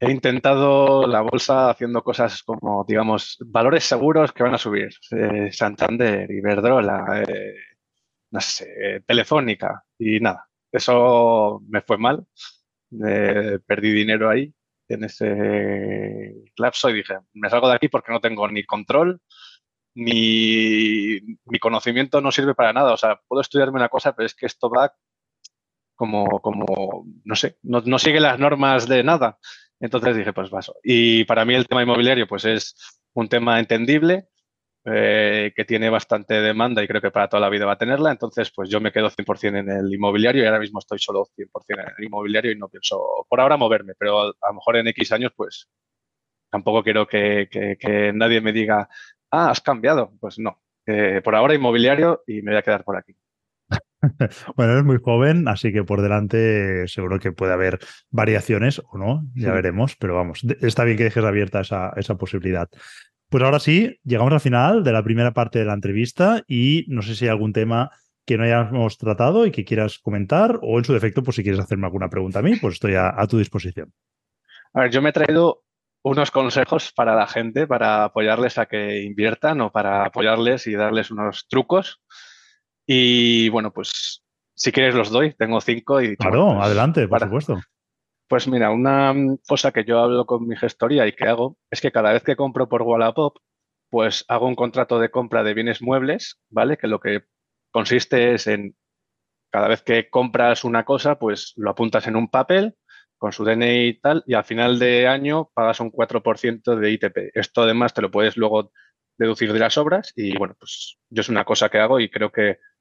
He 0.00 0.10
intentado 0.10 1.06
la 1.06 1.20
bolsa 1.20 1.70
haciendo 1.70 2.02
cosas 2.02 2.42
como, 2.42 2.84
digamos, 2.88 3.36
valores 3.46 3.84
seguros 3.84 4.32
que 4.32 4.42
van 4.42 4.54
a 4.54 4.58
subir. 4.58 4.88
Eh, 5.10 5.52
Santander, 5.52 6.28
Iberdrola, 6.30 7.22
eh, 7.22 7.54
no 8.32 8.40
sé, 8.40 9.02
Telefónica 9.06 9.84
y 9.98 10.18
nada. 10.20 10.48
Eso 10.72 11.62
me 11.68 11.82
fue 11.82 11.98
mal. 11.98 12.26
perdí 13.66 13.92
dinero 13.92 14.30
ahí 14.30 14.52
en 14.88 15.04
ese 15.04 16.34
lapso 16.56 16.90
y 16.90 16.94
dije, 16.94 17.18
me 17.34 17.48
salgo 17.50 17.68
de 17.68 17.76
aquí 17.76 17.88
porque 17.88 18.12
no 18.12 18.20
tengo 18.20 18.48
ni 18.48 18.64
control, 18.64 19.20
ni 19.94 21.18
mi 21.44 21.58
conocimiento 21.58 22.20
no 22.20 22.32
sirve 22.32 22.54
para 22.54 22.72
nada. 22.72 22.92
O 22.92 22.96
sea, 22.96 23.20
puedo 23.28 23.42
estudiarme 23.42 23.76
una 23.76 23.88
cosa, 23.88 24.14
pero 24.14 24.26
es 24.26 24.34
que 24.34 24.46
esto 24.46 24.70
va 24.70 24.94
como, 25.94 26.40
como 26.40 27.06
no 27.24 27.36
sé, 27.36 27.58
no, 27.62 27.82
no 27.82 27.98
sigue 27.98 28.20
las 28.20 28.38
normas 28.38 28.88
de 28.88 29.04
nada. 29.04 29.38
Entonces 29.78 30.16
dije, 30.16 30.32
pues 30.32 30.50
paso. 30.50 30.76
Y 30.82 31.24
para 31.24 31.44
mí 31.44 31.54
el 31.54 31.66
tema 31.66 31.82
inmobiliario, 31.82 32.26
pues 32.26 32.44
es 32.44 32.76
un 33.14 33.28
tema 33.28 33.58
entendible, 33.58 34.28
eh, 34.84 35.52
que 35.54 35.64
tiene 35.64 35.90
bastante 35.90 36.34
demanda 36.40 36.82
y 36.82 36.88
creo 36.88 37.00
que 37.00 37.12
para 37.12 37.28
toda 37.28 37.40
la 37.40 37.48
vida 37.48 37.66
va 37.66 37.74
a 37.74 37.78
tenerla. 37.78 38.10
Entonces, 38.10 38.50
pues 38.54 38.68
yo 38.68 38.80
me 38.80 38.90
quedo 38.90 39.10
100% 39.10 39.58
en 39.58 39.70
el 39.70 39.94
inmobiliario 39.94 40.42
y 40.42 40.46
ahora 40.46 40.58
mismo 40.58 40.80
estoy 40.80 40.98
solo 40.98 41.24
100% 41.36 41.50
en 41.68 41.94
el 41.98 42.04
inmobiliario 42.04 42.50
y 42.50 42.56
no 42.56 42.68
pienso 42.68 43.00
por 43.28 43.40
ahora 43.40 43.56
moverme, 43.56 43.94
pero 43.96 44.22
a, 44.22 44.26
lo 44.26 44.54
mejor 44.54 44.76
en 44.76 44.88
X 44.88 45.12
años, 45.12 45.32
pues 45.36 45.68
tampoco 46.50 46.82
quiero 46.82 47.06
que, 47.06 47.48
nadie 48.12 48.40
me 48.40 48.52
diga, 48.52 48.88
ah, 49.30 49.50
has 49.50 49.60
cambiado. 49.60 50.12
Pues 50.20 50.40
no, 50.40 50.60
por 51.22 51.34
ahora 51.36 51.54
inmobiliario 51.54 52.24
y 52.26 52.42
me 52.42 52.50
voy 52.50 52.58
a 52.58 52.62
quedar 52.62 52.82
por 52.82 52.96
aquí. 52.96 53.14
Bueno, 54.56 54.72
eres 54.72 54.84
muy 54.84 54.98
joven, 55.00 55.46
así 55.46 55.72
que 55.72 55.84
por 55.84 56.02
delante 56.02 56.88
seguro 56.88 57.20
que 57.20 57.30
puede 57.30 57.52
haber 57.52 57.78
variaciones 58.10 58.80
o 58.90 58.98
no, 58.98 59.22
ya 59.34 59.52
veremos, 59.52 59.94
pero 59.94 60.16
vamos, 60.16 60.44
está 60.60 60.82
bien 60.82 60.98
que 60.98 61.04
dejes 61.04 61.24
abierta 61.24 61.60
esa, 61.60 61.92
esa 61.96 62.16
posibilidad. 62.16 62.68
Pues 63.32 63.42
ahora 63.42 63.60
sí, 63.60 63.98
llegamos 64.04 64.34
al 64.34 64.40
final 64.40 64.84
de 64.84 64.92
la 64.92 65.02
primera 65.02 65.32
parte 65.32 65.58
de 65.58 65.64
la 65.64 65.72
entrevista 65.72 66.42
y 66.46 66.84
no 66.88 67.00
sé 67.00 67.14
si 67.14 67.24
hay 67.24 67.30
algún 67.30 67.54
tema 67.54 67.90
que 68.26 68.36
no 68.36 68.44
hayamos 68.44 68.98
tratado 68.98 69.46
y 69.46 69.50
que 69.50 69.64
quieras 69.64 69.98
comentar 70.00 70.58
o 70.60 70.76
en 70.76 70.84
su 70.84 70.92
defecto, 70.92 71.22
pues 71.22 71.36
si 71.36 71.42
quieres 71.42 71.58
hacerme 71.58 71.86
alguna 71.86 72.10
pregunta 72.10 72.40
a 72.40 72.42
mí, 72.42 72.56
pues 72.56 72.74
estoy 72.74 72.94
a, 72.94 73.16
tu 73.26 73.38
disposición. 73.38 73.90
A 74.74 74.82
ver, 74.82 74.90
yo 74.90 75.00
me 75.00 75.08
he 75.08 75.12
traído 75.14 75.62
unos 76.02 76.30
consejos 76.30 76.92
para 76.94 77.16
la 77.16 77.26
gente, 77.26 77.66
para 77.66 78.04
apoyarles 78.04 78.58
a 78.58 78.66
que 78.66 79.00
inviertan 79.00 79.62
o 79.62 79.72
para 79.72 80.04
apoyarles 80.04 80.66
y 80.66 80.74
darles 80.74 81.10
unos 81.10 81.48
trucos. 81.48 82.02
Y 82.86 83.48
bueno, 83.48 83.72
pues 83.72 84.22
si 84.54 84.72
quieres 84.72 84.94
los 84.94 85.08
doy, 85.08 85.32
tengo 85.32 85.58
cinco 85.62 86.02
y... 86.02 86.18
Claro, 86.18 86.48
pues, 86.48 86.66
adelante, 86.66 87.08
por 87.08 87.20
supuesto. 87.20 87.60
Pues 88.28 88.48
mira, 88.48 88.70
una 88.70 89.14
cosa 89.46 89.72
que 89.72 89.84
yo 89.84 89.98
hablo 90.00 90.26
con 90.26 90.46
mi 90.46 90.56
gestoría 90.56 91.06
y 91.06 91.12
que 91.12 91.28
hago 91.28 91.58
es 91.70 91.80
que 91.80 91.92
cada 91.92 92.12
vez 92.12 92.22
que 92.22 92.36
compro 92.36 92.68
por 92.68 92.82
Wallapop, 92.82 93.36
pues 93.90 94.24
hago 94.28 94.46
un 94.46 94.54
contrato 94.54 94.98
de 94.98 95.10
compra 95.10 95.42
de 95.42 95.54
bienes 95.54 95.82
muebles, 95.82 96.40
¿vale? 96.48 96.78
Que 96.78 96.86
lo 96.86 96.98
que 97.00 97.24
consiste 97.70 98.34
es 98.34 98.46
en 98.46 98.74
cada 99.50 99.68
vez 99.68 99.82
que 99.82 100.08
compras 100.10 100.64
una 100.64 100.84
cosa, 100.84 101.18
pues 101.18 101.52
lo 101.56 101.70
apuntas 101.70 102.06
en 102.06 102.16
un 102.16 102.28
papel 102.28 102.76
con 103.18 103.32
su 103.32 103.44
DNI 103.44 103.88
y 103.88 104.00
tal, 104.00 104.24
y 104.26 104.34
al 104.34 104.44
final 104.44 104.78
de 104.78 105.06
año 105.06 105.50
pagas 105.54 105.80
un 105.80 105.90
4% 105.90 106.74
de 106.76 106.90
ITP. 106.90 107.30
Esto 107.34 107.62
además 107.62 107.94
te 107.94 108.02
lo 108.02 108.10
puedes 108.10 108.36
luego 108.36 108.72
deducir 109.18 109.52
de 109.52 109.58
las 109.60 109.78
obras 109.78 110.12
y 110.16 110.36
bueno, 110.36 110.56
pues 110.58 110.98
yo 111.10 111.20
es 111.20 111.28
una 111.28 111.44
cosa 111.44 111.68
que 111.68 111.78
hago 111.78 112.00
y 112.00 112.10
creo 112.10 112.32
que 112.32 112.58
Mm, 112.58 112.71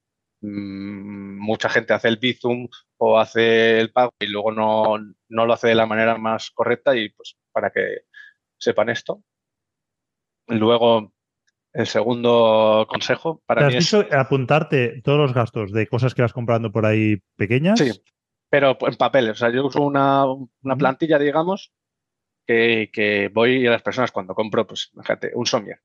mucha 0.41 1.69
gente 1.69 1.93
hace 1.93 2.07
el 2.07 2.17
Bizum 2.17 2.67
o 2.97 3.19
hace 3.19 3.79
el 3.79 3.91
pago 3.91 4.11
y 4.19 4.27
luego 4.27 4.51
no, 4.51 4.97
lo 5.27 5.53
hace 5.53 5.67
de 5.67 5.75
la 5.75 5.85
manera 5.85 6.17
más 6.17 6.51
correcta 6.51 6.95
y 6.95 7.09
pues 7.09 7.37
para 7.51 7.69
que 7.69 8.05
sepan 8.57 8.89
esto. 8.89 9.23
Luego, 10.47 11.13
el 11.73 11.87
segundo 11.87 12.87
consejo 12.89 13.41
para 13.45 13.61
¿Te 13.61 13.77
has 13.77 13.83
dicho 13.83 14.05
apuntarte 14.11 15.01
todos 15.03 15.19
los 15.19 15.33
gastos 15.33 15.71
de 15.71 15.87
cosas 15.87 16.13
que 16.13 16.21
vas 16.21 16.33
comprando 16.33 16.71
por 16.71 16.85
ahí 16.85 17.21
pequeñas? 17.37 17.79
Sí, 17.79 17.91
pero 18.49 18.77
en 18.81 18.95
papel. 18.95 19.29
O 19.29 19.35
sea, 19.35 19.49
yo 19.49 19.65
uso 19.65 19.81
una, 19.81 20.25
plantilla, 20.77 21.17
digamos, 21.17 21.71
que, 22.45 22.89
que, 22.91 23.29
voy 23.33 23.65
a 23.65 23.71
las 23.71 23.81
personas 23.81 24.11
cuando 24.11 24.35
compro, 24.35 24.67
pues, 24.67 24.91
fíjate, 24.99 25.31
un 25.35 25.45
somier. 25.45 25.79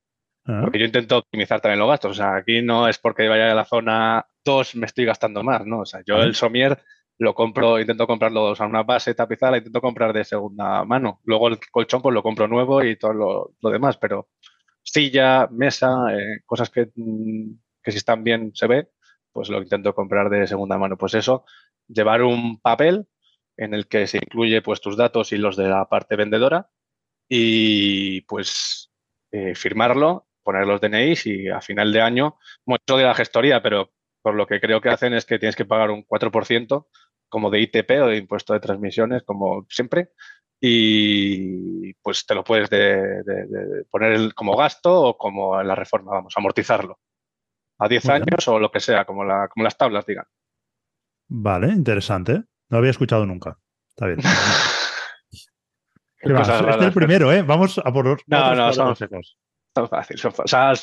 Ah. 0.45 0.59
Porque 0.61 0.79
yo 0.79 0.85
intento 0.85 1.17
optimizar 1.17 1.61
también 1.61 1.79
los 1.79 1.87
gastos. 1.87 2.11
O 2.11 2.13
sea, 2.13 2.35
aquí 2.35 2.61
no 2.61 2.87
es 2.87 2.97
porque 2.97 3.29
vaya 3.29 3.51
a 3.51 3.55
la 3.55 3.65
zona 3.65 4.27
2 4.47 4.75
me 4.75 4.87
estoy 4.87 5.05
gastando 5.05 5.43
más, 5.43 5.65
¿no? 5.65 5.81
O 5.81 5.85
sea, 5.85 6.01
yo 6.05 6.17
el 6.17 6.33
somier 6.33 6.81
lo 7.19 7.33
compro, 7.35 7.79
intento 7.79 8.07
comprarlo 8.07 8.53
a 8.57 8.65
una 8.65 8.83
base 8.83 9.13
tapizada, 9.13 9.57
intento 9.57 9.81
comprar 9.81 10.13
de 10.13 10.23
segunda 10.23 10.83
mano. 10.85 11.19
Luego 11.25 11.49
el 11.49 11.59
colchón 11.71 12.01
pues 12.01 12.13
lo 12.13 12.23
compro 12.23 12.47
nuevo 12.47 12.83
y 12.83 12.97
todo 12.97 13.13
lo, 13.61 13.71
demás, 13.71 13.97
pero 13.97 14.29
silla, 14.83 15.47
mesa, 15.51 15.89
eh, 16.13 16.41
cosas 16.45 16.69
que, 16.69 16.89
mm, 16.95 17.51
que 17.83 17.91
si 17.91 17.97
están 17.97 18.23
bien 18.23 18.51
se 18.55 18.67
ve, 18.67 18.89
pues 19.31 19.49
lo 19.49 19.61
intento 19.61 19.93
comprar 19.93 20.29
de 20.29 20.47
segunda 20.47 20.77
mano. 20.77 20.97
Pues 20.97 21.13
eso, 21.15 21.45
llevar 21.87 22.23
un 22.23 22.59
papel 22.61 23.07
en 23.57 23.73
el 23.73 23.87
que 23.87 24.07
se 24.07 24.17
incluye 24.17 24.61
pues 24.61 24.81
tus 24.81 24.97
datos 24.97 25.31
y 25.33 25.37
los 25.37 25.57
de 25.57 25.67
la 25.67 25.85
parte 25.89 26.15
vendedora 26.15 26.69
y 27.29 28.21
pues 28.21 28.91
eh, 29.31 29.55
firmarlo, 29.55 30.27
poner 30.43 30.65
los 30.67 30.79
DNIs 30.79 31.25
y 31.25 31.49
a 31.49 31.61
final 31.61 31.91
de 31.91 32.01
año, 32.01 32.37
mucho 32.65 32.97
de 32.97 33.03
la 33.03 33.15
gestoría, 33.15 33.61
pero 33.61 33.91
por 34.27 34.35
lo 34.35 34.45
que 34.45 34.59
creo 34.59 34.81
que 34.81 34.89
hacen 34.89 35.13
es 35.13 35.25
que 35.25 35.39
tienes 35.39 35.55
que 35.55 35.63
pagar 35.63 35.89
un 35.89 36.05
4% 36.05 36.87
como 37.29 37.49
de 37.49 37.61
ITP 37.61 37.91
o 38.01 38.07
de 38.07 38.17
impuesto 38.17 38.51
de 38.51 38.59
transmisiones, 38.59 39.23
como 39.23 39.65
siempre, 39.69 40.09
y 40.59 41.93
pues 41.93 42.25
te 42.25 42.35
lo 42.35 42.43
puedes 42.43 42.67
poner 43.89 44.33
como 44.33 44.57
gasto 44.57 45.01
o 45.01 45.17
como 45.17 45.61
en 45.61 45.67
la 45.69 45.75
reforma, 45.75 46.11
vamos, 46.11 46.33
amortizarlo 46.35 46.99
a 47.79 47.87
10 47.87 48.09
años 48.09 48.45
o 48.49 48.59
lo 48.59 48.69
que 48.69 48.81
sea, 48.81 49.05
como, 49.05 49.23
la, 49.23 49.47
como 49.47 49.63
las 49.63 49.77
tablas 49.77 50.05
digan. 50.05 50.25
Vale, 51.29 51.69
interesante. 51.69 52.43
No 52.67 52.79
había 52.79 52.91
escuchado 52.91 53.25
nunca. 53.25 53.57
Está 53.87 54.07
bien. 54.07 54.19
este 56.19 56.33
es 56.33 56.81
el 56.81 56.91
primero, 56.91 57.31
¿eh? 57.31 57.43
Vamos 57.43 57.77
a 57.77 57.93
por 57.93 58.05
los 58.05 58.21
No, 58.27 58.53
no, 58.55 58.73
son, 58.73 58.93
son 58.93 59.87
fáciles. 59.87 60.25
o 60.25 60.47
sea, 60.47 60.73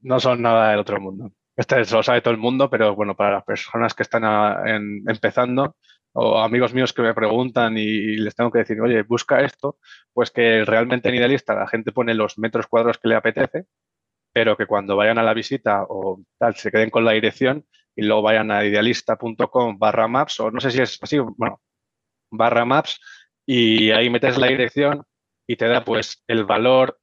no 0.00 0.18
son 0.18 0.42
nada 0.42 0.70
del 0.70 0.80
otro 0.80 1.00
mundo. 1.00 1.30
Este 1.56 1.78
lo 1.78 2.02
sabe 2.02 2.22
todo 2.22 2.32
el 2.32 2.40
mundo, 2.40 2.70
pero 2.70 2.94
bueno, 2.94 3.14
para 3.14 3.32
las 3.32 3.44
personas 3.44 3.94
que 3.94 4.02
están 4.02 4.24
empezando 5.08 5.76
o 6.14 6.38
amigos 6.38 6.74
míos 6.74 6.92
que 6.92 7.02
me 7.02 7.14
preguntan 7.14 7.76
y, 7.78 8.16
les 8.16 8.34
tengo 8.34 8.50
que 8.50 8.60
decir, 8.60 8.80
oye, 8.80 9.02
busca 9.02 9.40
esto, 9.42 9.78
pues 10.12 10.30
que 10.30 10.64
realmente 10.64 11.08
en 11.08 11.14
Idealista 11.14 11.54
la 11.54 11.66
gente 11.66 11.92
pone 11.92 12.14
los 12.14 12.38
metros 12.38 12.66
cuadrados 12.66 12.98
que 12.98 13.08
le 13.08 13.16
apetece, 13.16 13.66
pero 14.32 14.56
que 14.56 14.66
cuando 14.66 14.96
vayan 14.96 15.18
a 15.18 15.22
la 15.22 15.34
visita 15.34 15.84
o 15.88 16.22
tal, 16.38 16.54
se 16.56 16.70
queden 16.70 16.90
con 16.90 17.04
la 17.04 17.12
dirección 17.12 17.66
y 17.94 18.02
luego 18.02 18.22
vayan 18.22 18.50
a 18.50 18.64
idealista.com 18.64 19.78
barra 19.78 20.08
maps, 20.08 20.40
o 20.40 20.50
no 20.50 20.60
sé 20.60 20.70
si 20.70 20.80
es 20.80 20.98
así, 21.02 21.18
bueno, 21.18 21.60
barra 22.30 22.64
maps, 22.64 23.00
y 23.46 23.90
ahí 23.90 24.08
metes 24.10 24.38
la 24.38 24.46
dirección 24.48 25.04
y 25.46 25.56
te 25.56 25.66
da 25.66 25.84
pues 25.84 26.22
el 26.26 26.44
valor, 26.44 26.98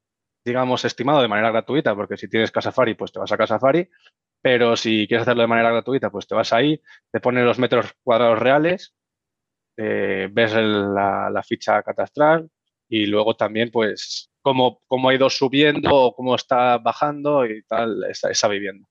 digamos, 0.46 0.86
estimado 0.86 1.22
de 1.22 1.28
manera 1.28 1.52
gratuita, 1.52 1.96
porque 1.96 2.18
si 2.18 2.28
tienes 2.30 2.52
Casafari, 2.52 2.96
pues 2.96 3.12
te 3.12 3.20
vas 3.20 3.32
a 3.32 3.38
Casafari, 3.38 3.90
pero 4.42 4.76
si 4.76 5.08
quieres 5.08 5.24
hacerlo 5.24 5.42
de 5.42 5.48
manera 5.48 5.72
gratuita, 5.72 6.10
pues 6.10 6.28
te 6.28 6.36
vas 6.36 6.54
ahí, 6.54 6.82
te 7.12 7.20
pones 7.20 7.44
los 7.44 7.60
metros 7.60 7.94
cuadrados 8.04 8.40
reales, 8.40 8.96
eh, 9.78 10.30
ves 10.32 10.54
la, 10.56 11.42
ficha 11.46 11.82
catastral 11.84 12.50
y 12.88 13.06
luego 13.06 13.36
también, 13.36 13.72
pues, 13.72 14.32
cómo, 14.42 14.82
cómo, 14.88 15.10
ha 15.10 15.16
ido 15.16 15.30
subiendo 15.30 15.90
o 15.94 16.16
cómo 16.16 16.36
está 16.36 16.78
bajando 16.78 17.46
y 17.46 17.64
tal 17.64 18.04
esa, 18.10 18.30
esa 18.30 18.48
vivienda. 18.48 18.88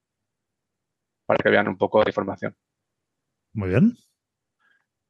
Para 1.26 1.38
que 1.38 1.50
vean 1.50 1.68
un 1.68 1.76
poco 1.76 2.02
de 2.02 2.10
información. 2.10 2.56
Muy 3.52 3.70
bien. 3.70 3.96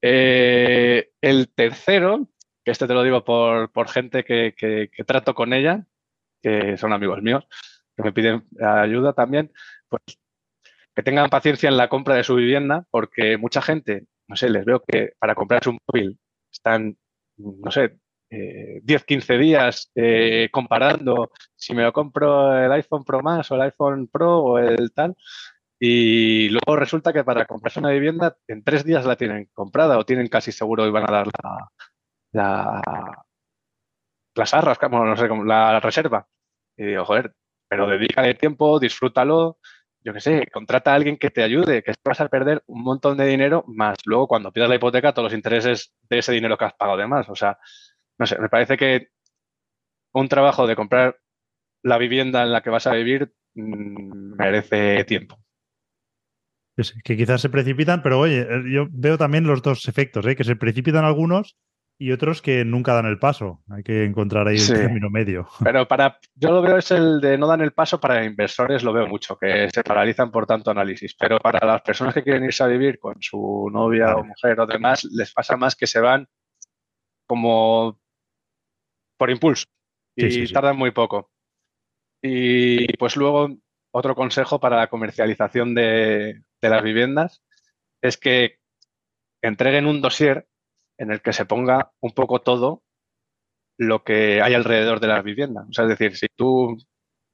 Eh, 0.03 1.11
el 1.21 1.53
tercero, 1.55 2.29
que 2.65 2.71
este 2.71 2.87
te 2.87 2.95
lo 2.95 3.03
digo 3.03 3.25
por, 3.25 3.89
gente 3.89 4.25
que, 4.25 4.55
que, 4.57 5.05
trato 5.05 5.35
con 5.35 5.53
ella, 5.53 5.87
que 6.43 6.77
son 6.77 6.93
amigos 6.93 7.23
míos, 7.23 7.47
que 7.97 8.03
me 8.03 8.13
piden 8.13 8.47
ayuda 8.61 9.13
también, 9.13 9.53
pues 9.89 10.03
que 10.99 11.05
tengan 11.05 11.31
paciencia 11.31 11.69
en 11.69 11.77
la 11.77 11.89
compra 11.89 12.17
de 12.17 12.25
su 12.25 12.35
vivienda, 12.35 12.85
porque 12.91 13.37
mucha 13.37 13.63
gente, 13.63 14.07
no 14.27 14.35
sé, 14.35 14.51
les 14.51 14.65
veo 14.65 14.83
que 14.85 15.13
para 15.21 15.37
comprarse 15.37 15.71
un 15.71 15.79
móvil 15.87 16.19
están, 16.53 16.99
no 17.37 17.71
sé, 17.71 18.01
10, 18.29 18.83
eh, 18.83 19.05
15 19.07 19.39
días 19.39 19.93
eh, 19.95 20.49
comparando 20.51 21.31
si 21.55 21.73
me 21.73 21.85
lo 21.85 21.93
compro 21.93 22.53
el 22.59 22.73
iPhone 22.73 23.05
Pro 23.05 23.23
más 23.23 23.49
o 23.49 23.55
el 23.55 23.61
iPhone 23.61 24.09
Pro 24.09 24.39
o 24.39 24.59
el 24.59 24.93
tal. 24.93 25.15
Y 25.79 26.49
luego 26.49 26.75
resulta 26.75 27.13
que 27.13 27.23
para 27.23 27.47
comprarse 27.47 27.79
una 27.79 27.91
vivienda 27.91 28.37
en 28.49 28.65
tres 28.65 28.85
días 28.85 29.07
la 29.07 29.15
tienen 29.15 29.49
comprada 29.53 29.99
o 29.99 30.05
tienen 30.05 30.27
casi 30.27 30.51
seguro 30.51 30.85
y 30.85 30.91
van 30.91 31.09
a 31.09 31.13
dar 31.13 31.29
la, 31.45 31.71
la 32.33 33.25
las 34.35 34.53
arras, 34.53 34.79
no 34.91 35.17
sé, 35.17 35.29
la 35.45 35.79
reserva. 35.79 36.27
Y 36.77 36.87
digo, 36.87 37.05
joder, 37.05 37.33
pero 37.69 37.87
dedícale 37.87 38.35
tiempo, 38.35 38.81
disfrútalo, 38.81 39.59
yo 40.05 40.13
qué 40.13 40.21
sé, 40.21 40.47
contrata 40.53 40.93
a 40.93 40.95
alguien 40.95 41.19
que 41.19 41.31
te 41.31 41.43
ayude, 41.43 41.83
que 41.83 41.93
vas 42.05 42.21
a 42.21 42.29
perder 42.29 42.63
un 42.67 42.83
montón 42.83 43.17
de 43.17 43.27
dinero, 43.27 43.65
más 43.67 43.99
luego 44.05 44.29
cuando 44.29 44.53
pidas 44.53 44.69
la 44.69 44.77
hipoteca, 44.77 45.13
todos 45.13 45.27
los 45.27 45.37
intereses 45.37 45.93
de 46.09 46.19
ese 46.19 46.33
dinero 46.33 46.57
que 46.57 46.65
has 46.65 46.75
pagado 46.75 46.99
de 46.99 47.07
más. 47.07 47.29
O 47.29 47.35
sea, 47.35 47.59
no 48.19 48.27
sé, 48.27 48.39
me 48.39 48.49
parece 48.49 48.77
que 48.77 49.09
un 50.13 50.29
trabajo 50.29 50.67
de 50.67 50.77
comprar 50.77 51.19
la 51.83 51.99
vivienda 51.99 52.43
en 52.43 52.53
la 52.53 52.63
que 52.63 52.71
vas 52.71 52.87
a 52.87 52.93
vivir 52.93 53.33
mm, 53.55 54.37
merece 54.37 55.05
tiempo. 55.05 55.39
que 57.05 57.17
quizás 57.17 57.41
se 57.41 57.51
precipitan, 57.51 58.03
pero 58.03 58.21
oye, 58.21 58.43
eh, 58.43 58.63
yo 58.73 58.87
veo 58.91 59.19
también 59.19 59.47
los 59.47 59.63
dos 59.63 59.87
efectos, 59.89 60.27
¿eh? 60.27 60.37
que 60.37 60.45
se 60.45 60.57
precipitan 60.57 61.05
algunos 61.05 61.57
y 62.01 62.13
otros 62.13 62.41
que 62.41 62.65
nunca 62.65 62.95
dan 62.95 63.07
el 63.07 63.19
paso. 63.19 63.63
Hay 63.69 63.83
que 63.83 64.05
encontrar 64.05 64.47
ahí 64.47 64.57
el 64.57 64.67
término 64.67 65.11
medio. 65.11 65.49
Pero 65.65 65.89
para, 65.89 66.19
yo 66.37 66.53
lo 66.53 66.63
veo 66.63 66.79
es 66.79 66.93
el 66.93 67.21
de 67.21 67.37
no 67.37 67.49
dan 67.49 67.61
el 67.61 67.73
paso 67.73 68.01
para 68.01 68.25
inversores, 68.25 68.85
lo 68.85 68.93
veo 68.93 69.09
mucho, 69.09 69.37
que 69.37 69.69
se 69.69 69.83
paralizan 69.83 70.31
por 70.31 70.47
tanto 70.47 70.71
análisis. 70.71 71.17
Pero 71.19 71.39
para 71.41 71.67
las 71.67 71.83
personas 71.83 72.15
que 72.15 72.23
quieren 72.23 72.45
irse 72.45 72.63
a 72.63 72.69
vivir 72.69 73.01
con 73.01 73.17
su 73.21 73.69
novia 73.73 74.15
o 74.17 74.23
mujer 74.23 74.61
o 74.61 74.67
demás, 74.67 75.05
les 75.11 75.33
pasa 75.33 75.57
más 75.57 75.75
que 75.75 75.89
se 75.89 76.01
van 76.01 76.29
como 77.27 78.01
por 79.19 79.31
impulso 79.31 79.67
y 80.15 80.51
tardan 80.53 80.77
muy 80.77 80.93
poco. 80.93 81.33
Y 82.23 82.97
pues 82.97 83.17
luego 83.17 83.49
otro 83.91 84.15
consejo 84.15 84.61
para 84.61 84.77
la 84.77 84.87
comercialización 84.87 85.75
de, 85.75 86.43
de 86.61 86.69
las 86.69 86.83
viviendas 86.83 87.43
es 88.01 88.17
que 88.17 88.59
entreguen 89.43 89.87
un 89.87 90.01
dossier 90.01 90.47
en 90.99 91.11
el 91.13 91.23
que 91.23 91.33
se 91.33 91.47
ponga 91.47 91.93
un 92.01 92.13
poco 92.13 92.41
todo 92.41 92.83
lo 93.79 94.03
que 94.03 94.43
hay 94.43 94.55
alrededor 94.55 95.01
de 95.01 95.07
la 95.07 95.23
vivienda. 95.23 95.65
O 95.69 95.73
sea, 95.73 95.85
es 95.85 95.91
decir, 95.91 96.17
si 96.17 96.27
tú, 96.35 96.77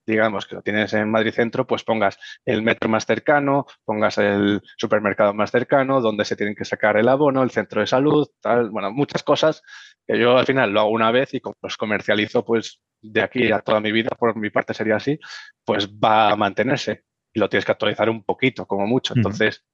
digamos, 0.07 0.47
que 0.47 0.57
lo 0.57 0.63
tienes 0.63 0.93
en 0.93 1.11
Madrid 1.11 1.33
Centro, 1.33 1.67
pues 1.67 1.83
pongas 1.83 2.19
el 2.45 2.63
metro 2.63 2.91
más 2.91 3.07
cercano, 3.07 3.67
pongas 3.85 4.19
el 4.19 4.61
supermercado 4.77 5.33
más 5.33 5.51
cercano, 5.51 6.03
donde 6.03 6.27
se 6.27 6.37
tienen 6.37 6.55
que 6.55 6.67
sacar 6.67 6.99
el 6.99 7.09
abono, 7.09 7.43
el 7.43 7.51
centro 7.51 7.81
de 7.81 7.87
salud, 7.87 8.29
tal, 8.41 8.69
bueno, 8.71 8.93
muchas 8.93 9.23
cosas 9.23 9.63
que 10.07 10.19
yo 10.19 10.37
al 10.37 10.45
final 10.45 10.71
lo 10.71 10.81
hago 10.81 10.91
una 10.91 11.11
vez 11.11 11.33
y 11.33 11.41
como 11.41 11.57
los 11.63 11.79
comercializo, 11.79 12.45
pues 12.45 12.81
de 13.01 13.23
aquí 13.23 13.51
a 13.51 13.61
toda 13.61 13.81
mi 13.81 13.93
vida, 13.93 14.11
por 14.19 14.37
mi 14.37 14.51
parte 14.51 14.75
sería 14.75 14.97
así, 14.97 15.19
pues 15.65 15.89
va 15.89 16.31
a 16.31 16.37
mantenerse 16.37 17.05
y 17.33 17.41
lo 17.41 17.49
tienes 17.49 17.65
que 17.65 17.73
actualizar 17.73 18.11
un 18.11 18.23
poquito, 18.23 18.67
como 18.67 18.87
mucho. 18.87 19.15
Entonces, 19.17 19.65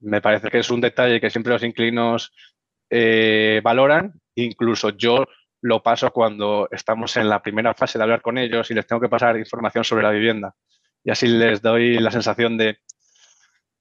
me 0.00 0.20
parece 0.20 0.48
que 0.48 0.58
es 0.58 0.70
un 0.70 0.80
detalle 0.80 1.20
que 1.20 1.30
siempre 1.30 1.52
los 1.52 1.62
inclinos 1.62 2.32
eh, 2.90 3.60
valoran. 3.62 4.12
Incluso 4.34 4.90
yo 4.90 5.26
lo 5.60 5.82
paso 5.82 6.12
cuando 6.12 6.68
estamos 6.70 7.16
en 7.16 7.28
la 7.28 7.42
primera 7.42 7.74
fase 7.74 7.98
de 7.98 8.04
hablar 8.04 8.22
con 8.22 8.38
ellos 8.38 8.70
y 8.70 8.74
les 8.74 8.86
tengo 8.86 9.00
que 9.00 9.08
pasar 9.08 9.36
información 9.36 9.84
sobre 9.84 10.04
la 10.04 10.10
vivienda. 10.10 10.54
Y 11.04 11.10
así 11.10 11.26
les 11.26 11.62
doy 11.62 11.98
la 11.98 12.10
sensación 12.10 12.56
de 12.56 12.78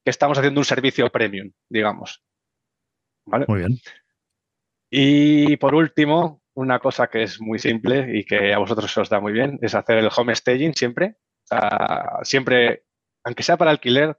que 0.04 0.10
estamos 0.10 0.38
haciendo 0.38 0.60
un 0.60 0.66
servicio 0.66 1.10
premium, 1.10 1.52
digamos. 1.70 2.24
Muy 3.26 3.60
bien. 3.60 3.80
Y 4.90 5.58
por 5.58 5.76
último, 5.76 6.42
una 6.54 6.80
cosa 6.80 7.08
que 7.08 7.24
es 7.24 7.42
muy 7.42 7.60
simple 7.60 8.18
y 8.18 8.24
que 8.24 8.54
a 8.54 8.58
vosotros 8.58 8.98
os 8.98 9.10
da 9.10 9.20
muy 9.20 9.34
bien 9.34 9.60
es 9.62 9.76
hacer 9.76 9.98
el 9.98 10.10
home 10.16 10.34
staging 10.36 10.74
siempre. 10.74 11.18
siempre, 12.24 12.84
aunque 13.24 13.44
sea 13.44 13.58
para 13.58 13.72
alquiler, 13.72 14.18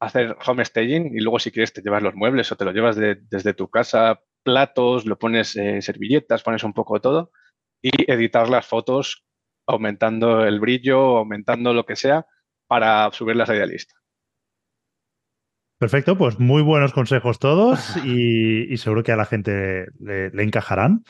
hacer 0.00 0.36
home 0.44 0.64
staging 0.64 1.14
y 1.14 1.20
luego 1.20 1.38
si 1.38 1.50
quieres 1.50 1.72
te 1.72 1.82
llevas 1.82 2.02
los 2.02 2.14
muebles 2.14 2.50
o 2.50 2.56
te 2.56 2.64
lo 2.64 2.72
llevas 2.72 2.96
desde 2.96 3.54
tu 3.54 3.68
casa, 3.68 4.20
platos, 4.42 5.04
lo 5.06 5.18
pones 5.18 5.54
eh, 5.56 5.82
servilletas, 5.82 6.42
pones 6.42 6.64
un 6.64 6.72
poco 6.72 6.94
de 6.94 7.00
todo 7.00 7.32
y 7.82 8.10
editar 8.10 8.48
las 8.48 8.66
fotos 8.66 9.24
aumentando 9.66 10.44
el 10.44 10.58
brillo, 10.58 11.18
aumentando 11.18 11.72
lo 11.74 11.84
que 11.84 11.96
sea 11.96 12.26
para 12.66 13.10
subirlas 13.12 13.50
a 13.50 13.56
Idealista. 13.56 13.94
Perfecto, 15.78 16.16
pues 16.16 16.38
muy 16.38 16.62
buenos 16.62 16.92
consejos 16.92 17.38
todos 17.38 17.96
y, 18.04 18.76
seguro 18.78 19.02
que 19.02 19.12
a 19.12 19.16
la 19.16 19.26
gente 19.26 19.86
le, 19.98 20.30
encajarán. 20.42 21.04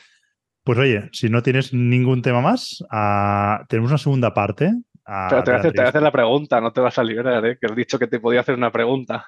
Pues 0.63 0.77
oye, 0.77 1.09
si 1.11 1.29
no 1.29 1.41
tienes 1.41 1.73
ningún 1.73 2.21
tema 2.21 2.41
más, 2.41 2.83
ah, 2.91 3.65
tenemos 3.67 3.91
una 3.91 3.97
segunda 3.97 4.33
parte 4.33 4.71
pero 5.05 5.43
te 5.43 5.51
voy, 5.51 5.85
a 5.85 5.89
hacer, 5.89 6.01
la 6.01 6.11
pregunta, 6.11 6.61
no 6.61 6.71
te 6.71 6.81
vas 6.81 6.97
a 6.97 7.03
liberar, 7.03 7.45
¿eh? 7.45 7.57
que 7.59 7.67
he 7.67 7.75
dicho 7.75 7.99
que 7.99 8.07
te 8.07 8.19
podía 8.19 8.41
hacer 8.41 8.55
una 8.55 8.71
pregunta. 8.71 9.27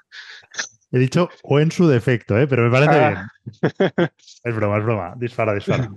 He 0.92 1.00
dicho 1.00 1.30
o 1.44 1.60
en 1.60 1.72
su 1.72 1.88
defecto, 1.88 2.38
¿eh? 2.38 2.48
pero 2.48 2.64
me 2.64 2.72
parece 2.72 3.00
ah. 3.00 3.28
bien. 3.80 4.10
Es 4.44 4.56
broma, 4.56 4.78
es 4.78 4.84
broma. 4.84 5.14
Dispara, 5.18 5.54
dispara. 5.54 5.90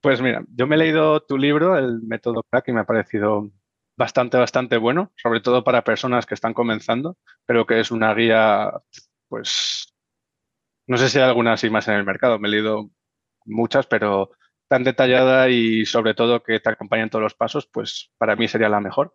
Pues 0.00 0.22
mira, 0.22 0.42
yo 0.54 0.66
me 0.66 0.76
he 0.76 0.78
leído 0.78 1.20
tu 1.20 1.36
libro, 1.36 1.76
el 1.76 2.00
método 2.02 2.42
crack, 2.48 2.68
y 2.68 2.72
me 2.72 2.80
ha 2.80 2.84
parecido 2.84 3.50
bastante, 3.96 4.38
bastante 4.38 4.78
bueno, 4.78 5.12
sobre 5.16 5.40
todo 5.40 5.62
para 5.62 5.84
personas 5.84 6.24
que 6.24 6.34
están 6.34 6.54
comenzando. 6.54 7.18
pero 7.44 7.66
que 7.66 7.80
es 7.80 7.90
una 7.90 8.14
guía, 8.14 8.72
pues, 9.28 9.94
no 10.86 10.96
sé 10.96 11.08
si 11.08 11.18
hay 11.18 11.24
alguna 11.24 11.52
así 11.52 11.68
más 11.68 11.86
en 11.88 11.94
el 11.94 12.04
mercado, 12.04 12.38
me 12.38 12.48
he 12.48 12.52
leído 12.52 12.90
muchas, 13.44 13.86
pero 13.86 14.30
tan 14.70 14.84
detallada 14.84 15.48
y 15.48 15.84
sobre 15.84 16.14
todo 16.14 16.44
que 16.44 16.60
te 16.60 16.70
acompañen 16.70 17.10
todos 17.10 17.24
los 17.24 17.34
pasos, 17.34 17.68
pues 17.72 18.12
para 18.18 18.36
mí 18.36 18.46
sería 18.46 18.68
la 18.68 18.80
mejor. 18.80 19.12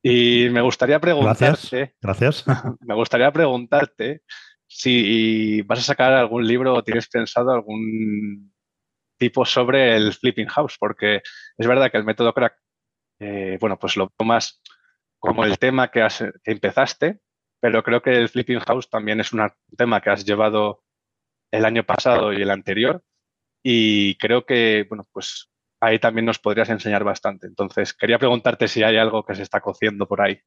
Y 0.00 0.48
me 0.50 0.60
gustaría 0.60 1.00
preguntarte, 1.00 1.96
gracias, 2.00 2.44
me 2.80 2.94
gustaría 2.94 3.32
preguntarte 3.32 4.22
si 4.68 5.60
vas 5.62 5.80
a 5.80 5.82
sacar 5.82 6.12
algún 6.12 6.46
libro 6.46 6.72
o 6.72 6.84
tienes 6.84 7.08
pensado 7.08 7.50
algún 7.50 8.54
tipo 9.18 9.44
sobre 9.44 9.96
el 9.96 10.12
flipping 10.12 10.46
house, 10.46 10.76
porque 10.78 11.22
es 11.58 11.66
verdad 11.66 11.90
que 11.90 11.96
el 11.96 12.04
método 12.04 12.32
crack, 12.32 12.56
eh, 13.18 13.58
bueno, 13.60 13.76
pues 13.76 13.96
lo 13.96 14.12
tomas 14.16 14.62
como 15.18 15.44
el 15.44 15.58
tema 15.58 15.90
que, 15.90 16.02
has, 16.02 16.18
que 16.18 16.52
empezaste, 16.52 17.18
pero 17.60 17.82
creo 17.82 18.02
que 18.02 18.10
el 18.10 18.28
flipping 18.28 18.60
house 18.60 18.88
también 18.88 19.18
es 19.18 19.32
un 19.32 19.50
tema 19.76 20.00
que 20.00 20.10
has 20.10 20.24
llevado 20.24 20.84
el 21.50 21.64
año 21.64 21.82
pasado 21.82 22.32
y 22.32 22.40
el 22.40 22.50
anterior 22.50 23.02
y 23.66 24.16
creo 24.16 24.44
que, 24.44 24.84
bueno, 24.90 25.08
pues 25.10 25.50
ahí 25.80 25.98
también 25.98 26.26
nos 26.26 26.38
podrías 26.38 26.68
enseñar 26.68 27.02
bastante. 27.02 27.46
Entonces, 27.46 27.94
quería 27.94 28.18
preguntarte 28.18 28.68
si 28.68 28.82
hay 28.82 28.98
algo 28.98 29.24
que 29.24 29.34
se 29.34 29.42
está 29.42 29.60
cociendo 29.60 30.06
por 30.06 30.20
ahí. 30.20 30.38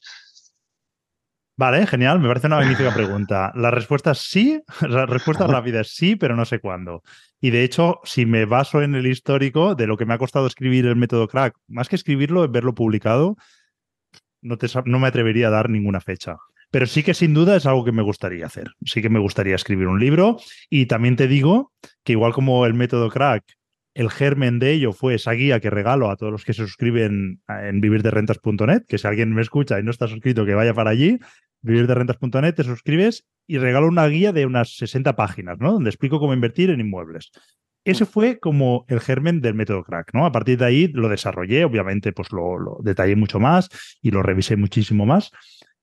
Vale, 1.58 1.88
genial, 1.88 2.20
me 2.20 2.28
parece 2.28 2.46
una 2.46 2.58
magnífica 2.58 2.94
pregunta. 2.94 3.52
La 3.56 3.72
respuesta 3.72 4.12
es 4.12 4.20
sí, 4.20 4.62
la 4.88 5.08
respuesta 5.08 5.48
rápida 5.48 5.82
es 5.82 5.96
sí, 5.96 6.16
pero 6.16 6.36
no 6.36 6.46
sé 6.46 6.60
cuándo. 6.60 7.02
Y 7.42 7.50
de 7.50 7.64
hecho, 7.64 8.00
si 8.04 8.28
me 8.28 8.46
baso 8.46 8.84
en 8.84 8.94
el 8.94 9.08
histórico 9.08 9.74
de 9.74 9.88
lo 9.88 9.98
que 9.98 10.06
me 10.06 10.14
ha 10.14 10.20
costado 10.20 10.46
escribir 10.46 10.86
el 10.86 10.96
método 10.96 11.28
crack, 11.28 11.56
más 11.68 11.90
que 11.90 11.96
escribirlo, 11.96 12.48
verlo 12.48 12.76
publicado, 12.76 13.36
no, 14.44 14.60
te, 14.60 14.68
no 14.86 15.00
me 15.00 15.08
atrevería 15.08 15.48
a 15.48 15.52
dar 15.52 15.72
ninguna 15.72 16.02
fecha. 16.02 16.38
Pero 16.72 16.86
sí 16.86 17.04
que 17.04 17.14
sin 17.14 17.34
duda 17.34 17.56
es 17.56 17.66
algo 17.66 17.86
que 17.86 17.92
me 17.92 18.02
gustaría 18.02 18.46
hacer. 18.46 18.72
Sí 18.86 19.02
que 19.02 19.10
me 19.10 19.20
gustaría 19.20 19.56
escribir 19.56 19.88
un 19.88 20.00
libro. 20.00 20.38
Y 20.70 20.86
también 20.86 21.16
te 21.16 21.28
digo 21.28 21.72
que 22.04 22.14
igual 22.14 22.34
como 22.34 22.66
el 22.66 22.74
método 22.74 23.10
crack, 23.10 23.44
el 23.94 24.12
germen 24.12 24.60
de 24.60 24.74
ello 24.74 24.94
fue 24.94 25.16
esa 25.16 25.32
guía 25.32 25.60
que 25.60 25.72
regalo 25.72 26.12
a 26.12 26.18
todos 26.18 26.32
los 26.32 26.46
que 26.46 26.54
se 26.54 26.64
suscriben 26.64 27.42
en 27.48 27.82
vivirderrentas.net, 27.82 28.84
que 28.88 29.00
si 29.00 29.08
alguien 29.08 29.34
me 29.34 29.42
escucha 29.42 29.80
y 29.80 29.84
no 29.84 29.90
está 29.90 30.08
suscrito, 30.08 30.46
que 30.46 30.54
vaya 30.54 30.76
para 30.76 30.92
allí, 30.92 31.18
vivirderrentas.net, 31.64 32.54
te 32.54 32.64
suscribes 32.64 33.26
y 33.48 33.58
regalo 33.58 33.88
una 33.88 34.06
guía 34.08 34.34
de 34.34 34.46
unas 34.46 34.76
60 34.76 35.16
páginas, 35.16 35.58
¿no? 35.60 35.74
Donde 35.74 35.90
explico 35.90 36.20
cómo 36.20 36.36
invertir 36.36 36.70
en 36.70 36.80
inmuebles. 36.80 37.32
Ese 37.86 38.06
fue 38.06 38.38
como 38.38 38.86
el 38.88 39.00
germen 39.00 39.42
del 39.42 39.56
método 39.56 39.84
crack, 39.84 40.14
¿no? 40.14 40.26
A 40.26 40.32
partir 40.32 40.60
de 40.60 40.66
ahí 40.66 40.88
lo 40.90 41.10
desarrollé, 41.10 41.66
obviamente, 41.66 42.12
pues 42.12 42.32
lo, 42.32 42.60
lo 42.60 42.78
detallé 42.84 43.16
mucho 43.16 43.40
más 43.40 43.70
y 44.02 44.12
lo 44.12 44.22
revisé 44.22 44.58
muchísimo 44.58 45.08
más. 45.08 45.32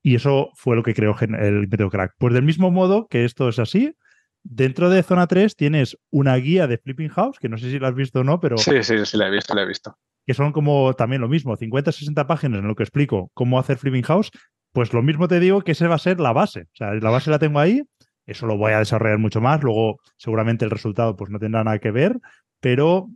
Y 0.06 0.16
eso 0.16 0.50
fue 0.54 0.76
lo 0.76 0.82
que 0.82 0.92
creó 0.92 1.16
el 1.18 1.66
método 1.66 1.88
crack. 1.88 2.12
Pues 2.18 2.34
del 2.34 2.42
mismo 2.42 2.70
modo 2.70 3.06
que 3.08 3.24
esto 3.24 3.48
es 3.48 3.58
así, 3.58 3.96
dentro 4.42 4.90
de 4.90 5.02
Zona 5.02 5.26
3 5.26 5.56
tienes 5.56 5.96
una 6.10 6.36
guía 6.36 6.66
de 6.66 6.76
Flipping 6.76 7.08
House, 7.08 7.38
que 7.38 7.48
no 7.48 7.56
sé 7.56 7.70
si 7.70 7.78
la 7.78 7.88
has 7.88 7.94
visto 7.94 8.20
o 8.20 8.24
no, 8.24 8.38
pero... 8.38 8.58
Sí, 8.58 8.82
sí, 8.82 9.06
sí, 9.06 9.16
la 9.16 9.28
he 9.28 9.30
visto, 9.30 9.54
la 9.54 9.62
he 9.62 9.66
visto. 9.66 9.96
Que 10.26 10.34
son 10.34 10.52
como 10.52 10.92
también 10.92 11.22
lo 11.22 11.28
mismo, 11.28 11.56
50, 11.56 11.90
60 11.90 12.26
páginas 12.26 12.60
en 12.60 12.68
lo 12.68 12.74
que 12.74 12.82
explico 12.82 13.30
cómo 13.32 13.58
hacer 13.58 13.78
Flipping 13.78 14.02
House. 14.02 14.30
Pues 14.72 14.92
lo 14.92 15.02
mismo 15.02 15.26
te 15.26 15.40
digo 15.40 15.62
que 15.62 15.72
esa 15.72 15.88
va 15.88 15.94
a 15.94 15.98
ser 15.98 16.20
la 16.20 16.34
base. 16.34 16.64
O 16.64 16.74
sea, 16.74 16.92
la 16.92 17.08
base 17.08 17.30
la 17.30 17.38
tengo 17.38 17.58
ahí, 17.58 17.82
eso 18.26 18.46
lo 18.46 18.58
voy 18.58 18.72
a 18.72 18.80
desarrollar 18.80 19.18
mucho 19.18 19.40
más, 19.40 19.62
luego 19.62 20.00
seguramente 20.18 20.66
el 20.66 20.70
resultado 20.70 21.16
pues 21.16 21.30
no 21.30 21.38
tendrá 21.38 21.64
nada 21.64 21.78
que 21.78 21.90
ver, 21.90 22.18
pero 22.60 23.08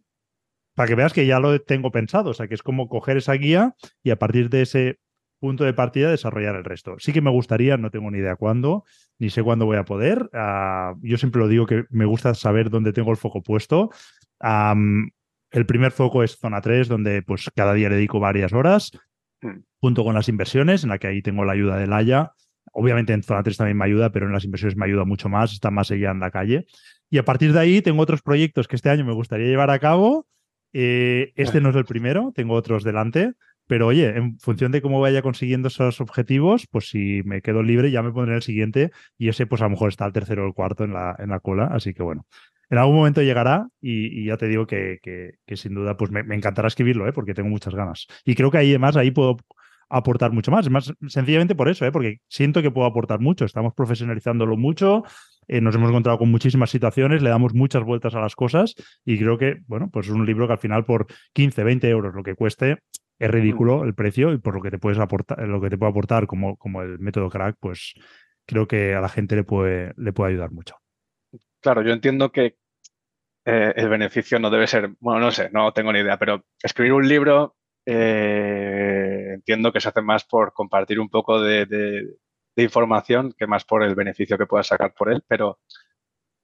para 0.75 0.89
que 0.89 0.95
veas 0.95 1.13
que 1.13 1.27
ya 1.27 1.39
lo 1.39 1.61
tengo 1.61 1.91
pensado, 1.91 2.31
o 2.31 2.35
sea, 2.35 2.49
que 2.49 2.55
es 2.55 2.63
como 2.63 2.89
coger 2.89 3.19
esa 3.19 3.35
guía 3.35 3.75
y 4.03 4.11
a 4.11 4.19
partir 4.19 4.49
de 4.49 4.63
ese 4.63 4.99
punto 5.39 5.65
de 5.65 5.73
partida 5.73 6.11
desarrollar 6.11 6.57
el 6.57 6.65
resto. 6.65 6.97
Sí 6.99 7.13
que 7.13 7.21
me 7.21 7.31
gustaría, 7.31 7.77
no 7.77 7.91
tengo 7.91 8.11
ni 8.11 8.19
idea 8.19 8.37
cuándo, 8.37 8.85
ni 9.19 9.31
sé 9.31 9.43
cuándo 9.43 9.67
voy 9.67 9.77
a 9.77 9.85
poder. 9.85 10.29
Ah, 10.33 10.95
yo 11.01 11.17
siempre 11.19 11.41
lo 11.41 11.49
digo 11.49 11.67
que 11.67 11.85
me 11.91 12.05
gusta 12.05 12.35
saber 12.35 12.71
dónde 12.71 12.93
tengo 12.93 13.11
el 13.11 13.17
foco 13.17 13.43
puesto. 13.43 13.91
el 15.51 15.67
primer 15.67 15.93
foco 15.93 16.23
es 16.23 16.37
zona 16.37 16.61
3, 16.61 16.89
donde 16.89 17.23
pues 17.23 17.51
cada 17.55 17.75
día 17.75 17.89
le 17.89 17.97
dedico 17.97 18.21
varias 18.21 18.53
horas, 18.53 18.91
hmm. 19.41 19.61
junto 19.81 20.05
con 20.05 20.15
las 20.15 20.29
inversiones, 20.29 20.83
en 20.85 20.91
la 20.91 20.99
que 20.99 21.07
ahí 21.07 21.23
tengo 21.23 21.45
la 21.45 21.53
ayuda 21.53 21.77
de 21.77 21.87
Laia. 21.87 22.33
Obviamente 22.73 23.13
en 23.13 23.23
zona 23.23 23.43
3 23.43 23.57
también 23.57 23.79
me 23.79 23.85
ayuda, 23.85 24.11
pero 24.11 24.27
en 24.27 24.33
las 24.33 24.45
inversiones 24.45 24.77
me 24.77 24.85
ayuda 24.87 25.05
mucho 25.05 25.29
más, 25.29 25.53
está 25.53 25.71
más 25.71 25.91
allá 25.91 26.11
en 26.11 26.21
la 26.21 26.31
calle. 26.31 26.67
Y 27.11 27.19
a 27.19 27.25
partir 27.25 27.53
de 27.53 27.61
ahí 27.61 27.83
tengo 27.83 28.03
otros 28.03 28.23
proyectos 28.23 28.69
que 28.69 28.77
este 28.77 28.91
año 28.91 29.05
me 29.05 29.15
gustaría 29.15 29.47
llevar 29.47 29.71
a 29.71 29.79
cabo. 29.79 30.27
Eh, 30.75 31.33
este 31.37 31.61
no 31.61 31.71
es 31.71 31.77
el 31.77 31.87
primero, 31.87 32.33
tengo 32.35 32.55
otros 32.55 32.85
delante. 32.85 33.33
Pero 33.69 33.87
oye, 33.87 34.09
en 34.17 34.39
función 34.41 34.73
de 34.73 34.83
cómo 34.83 35.01
vaya 35.01 35.23
consiguiendo 35.23 35.69
esos 35.69 36.01
objetivos, 36.01 36.67
pues 36.71 36.89
si 36.89 37.23
me 37.25 37.43
quedo 37.43 37.63
libre 37.63 37.93
ya 37.93 38.03
me 38.03 38.11
pondré 38.11 38.35
el 38.35 38.43
siguiente 38.43 38.91
y 39.17 39.29
ese 39.29 39.47
pues 39.47 39.61
a 39.61 39.67
lo 39.67 39.71
mejor 39.71 39.91
está 39.91 40.07
el 40.07 40.13
tercero 40.13 40.45
o 40.45 40.47
el 40.49 40.55
cuarto 40.55 40.85
en 40.85 40.95
la, 40.95 41.15
en 41.19 41.29
la 41.29 41.39
cola. 41.39 41.67
Así 41.67 41.95
que 41.95 42.03
bueno, 42.03 42.27
en 42.71 42.79
algún 42.79 42.97
momento 42.97 43.23
llegará 43.23 43.69
y, 43.81 44.25
ya 44.27 44.37
te 44.37 44.49
digo 44.49 44.67
que, 44.67 44.99
que, 45.03 45.57
sin 45.57 45.75
duda 45.75 45.97
pues 45.97 46.11
me, 46.11 46.21
encantará 46.35 46.69
escribirlo, 46.69 47.09
¿eh? 47.09 47.13
porque 47.13 47.35
tengo 47.35 47.49
muchas 47.49 47.75
ganas. 47.75 48.07
Y 48.25 48.35
creo 48.35 48.51
que 48.51 48.59
ahí 48.59 48.71
además 48.71 48.97
ahí 48.97 49.11
puedo 49.11 49.37
aportar 49.89 50.33
mucho 50.33 50.51
más. 50.51 50.69
Más 50.71 50.93
sencillamente 51.07 51.55
por 51.55 51.69
eso, 51.69 51.87
¿eh? 51.87 51.93
porque 51.93 52.21
siento 52.29 52.63
que 52.63 52.71
puedo 52.71 52.87
aportar 52.87 53.21
mucho. 53.21 53.45
Estamos 53.45 53.75
profesionalizándolo 53.75 54.57
mucho. 54.57 55.03
Eh, 55.47 55.61
nos 55.63 55.75
hemos 55.75 55.89
encontrado 55.89 56.19
con 56.19 56.31
muchísimas 56.31 56.71
situaciones, 56.71 57.23
le 57.23 57.31
damos 57.31 57.55
muchas 57.55 57.83
vueltas 57.83 58.15
a 58.15 58.21
las 58.21 58.35
cosas 58.35 58.75
y 59.05 59.19
creo 59.19 59.39
que, 59.39 59.57
bueno, 59.67 59.89
pues 59.91 60.07
es 60.07 60.13
un 60.13 60.27
libro 60.27 60.47
que 60.47 60.53
al 60.53 60.59
final 60.59 60.85
por 60.85 61.07
15, 61.33 61.65
20 61.65 61.89
euros 61.89 62.15
lo 62.15 62.23
que 62.23 62.35
cueste, 62.35 62.81
es 63.19 63.31
ridículo 63.31 63.85
el 63.85 63.95
precio 63.95 64.33
y 64.33 64.39
por 64.39 64.55
lo 64.55 64.63
que 64.63 64.71
te 64.71 64.79
puedes 64.79 64.99
aportar, 64.99 65.41
lo 65.47 65.61
que 65.61 65.71
te 65.71 65.79
puede 65.79 65.91
aportar 65.91 66.27
como, 66.27 66.57
como 66.57 66.83
el 66.83 66.99
método 66.99 67.29
crack, 67.31 67.57
pues 67.61 67.95
creo 68.47 68.67
que 68.67 68.95
a 68.95 69.01
la 69.01 69.09
gente 69.09 69.37
le 69.37 69.45
puede, 69.45 69.93
le 69.97 70.13
puede 70.13 70.33
ayudar 70.33 70.53
mucho. 70.53 70.77
Claro, 71.61 71.83
yo 71.83 71.93
entiendo 71.93 72.31
que 72.31 72.57
eh, 73.45 73.73
el 73.77 73.89
beneficio 73.89 74.39
no 74.39 74.51
debe 74.51 74.67
ser, 74.67 74.91
bueno, 75.01 75.21
no 75.21 75.31
sé, 75.31 75.51
no 75.53 75.73
tengo 75.73 75.93
ni 75.93 76.01
idea, 76.01 76.19
pero 76.19 76.45
escribir 76.63 76.93
un 76.93 77.09
libro 77.09 77.57
eh, 77.91 79.31
entiendo 79.35 79.73
que 79.73 79.81
se 79.81 79.89
hace 79.89 80.03
más 80.03 80.25
por 80.25 80.53
compartir 80.53 81.01
un 81.01 81.09
poco 81.09 81.41
de, 81.41 81.65
de, 81.65 82.63
información 82.63 83.33
que 83.39 83.47
más 83.47 83.65
por 83.65 83.83
el 83.83 83.95
beneficio 83.95 84.37
que 84.37 84.47
puedas 84.47 84.67
sacar 84.67 84.93
por 84.93 85.11
él, 85.11 85.23
pero 85.27 85.61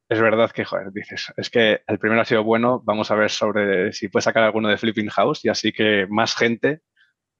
es 0.08 0.20
verdad 0.20 0.50
que, 0.50 0.64
joder, 0.64 0.92
dices, 0.92 1.32
es 1.36 1.50
que 1.50 1.80
el 1.86 1.98
primero 1.98 2.20
ha 2.20 2.24
sido 2.24 2.44
bueno, 2.44 2.82
vamos 2.84 3.10
a 3.10 3.14
ver 3.14 3.30
sobre 3.30 3.92
si 3.92 4.08
puede 4.08 4.22
sacar 4.22 4.42
alguno 4.42 4.68
de 4.68 4.76
Flipping 4.76 5.08
House 5.08 5.44
y 5.44 5.48
así 5.48 5.72
que 5.72 6.06
más 6.08 6.36
gente 6.36 6.82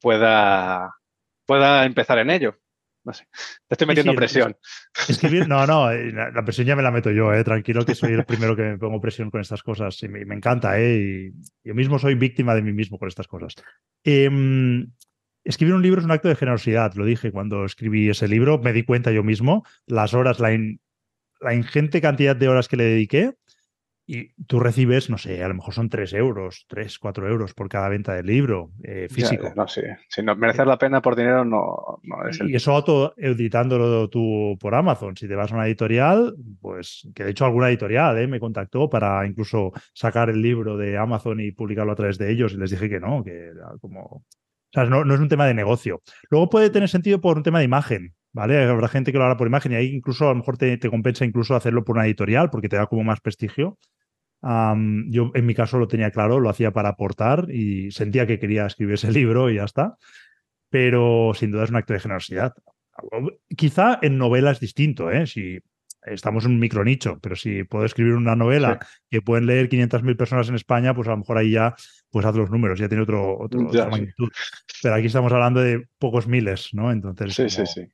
pueda, 0.01 0.95
pueda 1.47 1.85
empezar 1.85 2.19
en 2.19 2.31
ello. 2.31 2.59
No 3.05 3.12
sé, 3.12 3.27
te 3.69 3.75
estoy 3.75 3.87
metiendo 3.87 4.15
presión. 4.15 4.57
Escribir, 5.09 5.47
no, 5.47 5.67
no, 5.67 5.91
eh, 5.93 6.11
la, 6.11 6.43
presión 6.43 6.67
ya 6.67 6.75
me 6.75 6.83
la 6.83 6.91
meto 6.91 7.11
yo, 7.11 7.35
eh, 7.35 7.45
tranquilo 7.45 7.85
que 7.85 7.95
soy 7.95 8.15
el 8.15 8.25
primero 8.25 8.57
que 8.57 8.62
me 8.62 8.79
pongo 8.79 8.99
presión 8.99 9.31
con 9.31 9.43
estas 9.43 9.62
cosas 9.62 10.03
y 10.03 10.09
me, 10.09 10.23
encanta, 10.35 10.81
eh, 10.81 11.31
y 11.31 11.69
yo 11.69 11.75
mismo 11.75 11.99
soy 11.99 12.15
víctima 12.15 12.55
de 12.55 12.62
mí 12.62 12.73
mismo 12.73 12.99
con 12.99 13.09
estas 13.09 13.29
cosas. 13.29 13.57
Em, 14.05 14.91
escribir 15.45 15.75
un 15.75 15.83
libro 15.83 16.01
es 16.01 16.07
un 16.07 16.12
acto 16.12 16.29
de 16.29 16.37
generosidad, 16.37 16.95
lo 16.95 17.05
dije 17.05 17.31
cuando 17.31 17.67
escribí 17.67 18.09
ese 18.09 18.27
libro, 18.27 18.59
me 18.59 18.73
di 18.73 18.85
cuenta 18.85 19.11
yo 19.11 19.23
mismo, 19.23 19.67
las 19.87 20.15
horas, 20.15 20.41
la, 20.41 20.57
la 21.45 21.55
ingente 21.55 22.01
cantidad 22.01 22.34
de 22.34 22.49
horas 22.49 22.68
que 22.68 22.76
le 22.76 22.84
dediqué 22.84 23.34
y 24.07 24.34
tú 24.47 24.61
recibes, 24.61 25.09
no 25.09 25.16
sé, 25.16 25.42
a 25.42 25.49
lo 25.49 25.55
mejor 25.55 25.72
son 25.72 25.88
3 25.88 26.12
euros, 26.14 26.66
3, 26.68 26.99
4 26.99 27.28
euros 27.28 27.55
por 27.55 27.70
cada 27.70 27.88
venta 27.88 28.14
del 28.14 28.26
libro 28.26 28.70
eh, 28.82 29.09
físico. 29.11 29.51
no, 29.57 29.66
sí. 29.66 29.80
Si 30.09 30.22
no 30.22 30.36
merecer 30.36 30.66
la 30.66 30.76
pena 30.76 31.01
por 31.01 31.16
dinero, 31.16 31.45
no, 31.45 32.01
no 32.03 32.28
es 32.28 32.38
el... 32.40 32.51
Y 32.51 32.57
eso 32.57 32.72
auto 32.72 33.14
editándolo 33.16 34.11
tú 34.11 34.59
por 34.61 34.74
Amazon. 34.74 35.16
Si 35.16 35.26
te 35.26 35.34
vas 35.34 35.53
a 35.53 35.55
una 35.55 35.66
editorial, 35.66 36.34
pues 36.61 37.09
que 37.14 37.24
de 37.24 37.30
hecho 37.30 37.47
alguna 37.47 37.70
editorial 37.70 38.18
eh, 38.18 38.26
me 38.26 38.40
contactó 38.40 38.90
para 38.90 39.26
incluso 39.26 39.72
sacar 39.95 40.28
el 40.28 40.42
libro 40.42 40.76
de 40.76 40.99
Amazon 40.99 41.40
y 41.40 41.53
publicarlo 41.53 41.92
a 41.92 41.97
través 41.97 42.18
de 42.18 42.30
ellos 42.30 42.53
y 42.53 42.59
les 42.59 42.70
dije 42.70 42.90
que 42.90 43.01
no, 43.01 43.24
que 43.24 43.32
era 43.32 43.72
como... 43.80 44.01
O 44.03 44.72
sea, 44.74 44.84
no, 44.84 45.05
no 45.05 45.14
es 45.14 45.20
un 45.20 45.28
tema 45.28 45.47
de 45.47 45.55
negocio. 45.55 46.03
Luego 46.28 46.51
puede 46.51 46.68
tener 46.68 46.88
sentido 46.88 47.20
por 47.20 47.38
un 47.38 47.42
tema 47.42 47.61
de 47.61 47.64
imagen. 47.64 48.14
¿Vale? 48.35 48.64
Habrá 48.64 48.89
gente 48.89 49.12
que 49.12 49.18
lo 49.18 49.24
hará 49.24 49.37
por 49.37 49.47
imagen 49.47 49.72
y 49.72 49.76
ahí 49.76 49.87
incluso 49.95 50.26
a 50.26 50.30
lo 50.30 50.35
mejor 50.35 50.59
te, 50.59 50.78
compensa 50.91 51.24
incluso 51.24 51.55
hacerlo 51.55 51.85
por 51.85 51.97
una 51.97 52.05
editorial 52.05 52.51
porque 52.51 52.68
te 52.68 52.76
da 52.76 52.87
como 52.87 53.05
más 53.05 53.20
prestigio. 53.20 53.78
yo 54.43 55.30
en 55.35 55.47
mi 55.47 55.55
caso 55.55 55.78
lo 55.78 55.89
tenía 55.89 56.11
claro, 56.11 56.41
lo 56.41 56.51
hacía 56.51 56.72
para 56.72 56.91
aportar 56.91 57.47
y 57.51 57.91
sentía 57.93 58.26
que 58.26 58.39
quería 58.39 58.66
escribir 58.66 58.95
ese 58.95 59.11
libro 59.12 59.49
y 59.49 59.57
ya 59.57 59.64
está. 59.64 59.97
Pero 60.68 61.32
sin 61.35 61.53
duda 61.53 61.64
es 61.64 61.70
un 61.70 61.76
acto 61.76 61.93
de 61.93 62.01
generosidad. 62.01 62.53
Quizá 63.57 64.01
en 64.03 64.18
novela 64.18 64.51
es 64.51 64.59
distinto, 64.59 65.11
¿eh? 65.11 65.26
Si 65.26 65.61
estamos 66.03 66.45
en 66.45 66.53
un 66.53 66.59
micro 66.59 66.85
nicho, 66.85 67.18
pero 67.20 67.37
si 67.37 67.62
puedo 67.62 67.85
escribir 67.85 68.14
una 68.14 68.35
novela 68.35 68.80
que 69.09 69.22
pueden 69.22 69.47
leer 69.47 69.68
500.000 69.68 70.16
personas 70.16 70.49
en 70.49 70.57
España, 70.57 70.93
pues 70.93 71.07
a 71.07 71.12
lo 71.12 71.18
mejor 71.18 71.39
ahí 71.39 71.53
ya 71.53 71.74
pues 72.11 72.26
haz 72.26 72.35
los 72.35 72.51
números, 72.51 72.78
ya 72.78 72.89
tiene 72.89 73.05
otro, 73.05 73.39
otro 73.39 73.68
otra 73.68 73.89
magnitud. 73.89 74.28
Pero 74.82 74.95
aquí 74.97 75.07
estamos 75.07 75.32
hablando 75.32 75.61
de 75.61 75.87
pocos 75.99 76.26
miles, 76.26 76.70
¿no? 76.72 76.91
Entonces, 76.91 77.35
sí, 77.35 77.49
sí, 77.49 77.66
sí. 77.66 77.87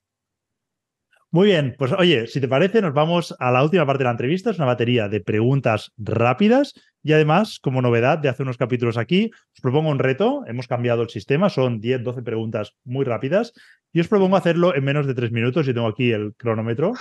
Muy 1.33 1.47
bien, 1.47 1.75
pues 1.77 1.93
oye, 1.93 2.27
si 2.27 2.41
te 2.41 2.47
parece, 2.49 2.81
nos 2.81 2.93
vamos 2.93 3.33
a 3.39 3.51
la 3.51 3.63
última 3.63 3.85
parte 3.85 3.99
de 3.99 4.05
la 4.05 4.11
entrevista. 4.11 4.49
Es 4.51 4.57
una 4.57 4.65
batería 4.65 5.07
de 5.07 5.21
preguntas 5.21 5.93
rápidas 5.97 6.73
y 7.03 7.13
además, 7.13 7.57
como 7.59 7.81
novedad 7.81 8.17
de 8.19 8.27
hace 8.27 8.43
unos 8.43 8.57
capítulos 8.57 8.97
aquí, 8.97 9.31
os 9.55 9.61
propongo 9.61 9.89
un 9.89 9.99
reto. 9.99 10.43
Hemos 10.45 10.67
cambiado 10.67 11.03
el 11.03 11.09
sistema, 11.09 11.49
son 11.49 11.79
10, 11.79 12.03
12 12.03 12.21
preguntas 12.21 12.75
muy 12.83 13.05
rápidas 13.05 13.53
y 13.93 14.01
os 14.01 14.09
propongo 14.09 14.35
hacerlo 14.35 14.75
en 14.75 14.83
menos 14.83 15.07
de 15.07 15.13
tres 15.13 15.31
minutos. 15.31 15.67
y 15.69 15.73
tengo 15.73 15.87
aquí 15.87 16.11
el 16.11 16.33
cronómetro. 16.35 16.91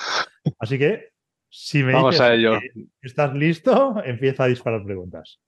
Así 0.61 0.79
que 0.79 1.09
Si 1.49 1.83
me 1.83 1.93
Vamos 1.93 2.15
dices 2.15 2.21
a 2.27 2.33
ello. 2.35 2.61
que 2.61 2.87
estás 3.03 3.35
listo, 3.35 4.01
empieza 4.05 4.45
a 4.45 4.47
disparar 4.47 4.85
preguntas. 4.85 5.41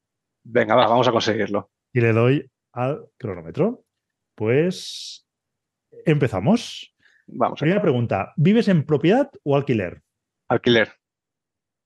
Venga, 0.42 0.74
va, 0.74 0.88
vamos 0.88 1.06
a 1.06 1.12
conseguirlo. 1.12 1.70
Y 1.92 2.00
le 2.00 2.12
doy 2.12 2.50
al 2.72 3.04
cronómetro. 3.16 3.84
Pues 4.34 5.24
empezamos. 6.04 6.91
Vamos 7.26 7.58
a 7.60 7.62
Primera 7.62 7.82
pregunta. 7.82 8.32
¿Vives 8.36 8.68
en 8.68 8.84
propiedad 8.84 9.30
o 9.44 9.56
alquiler? 9.56 10.02
Alquiler, 10.48 10.92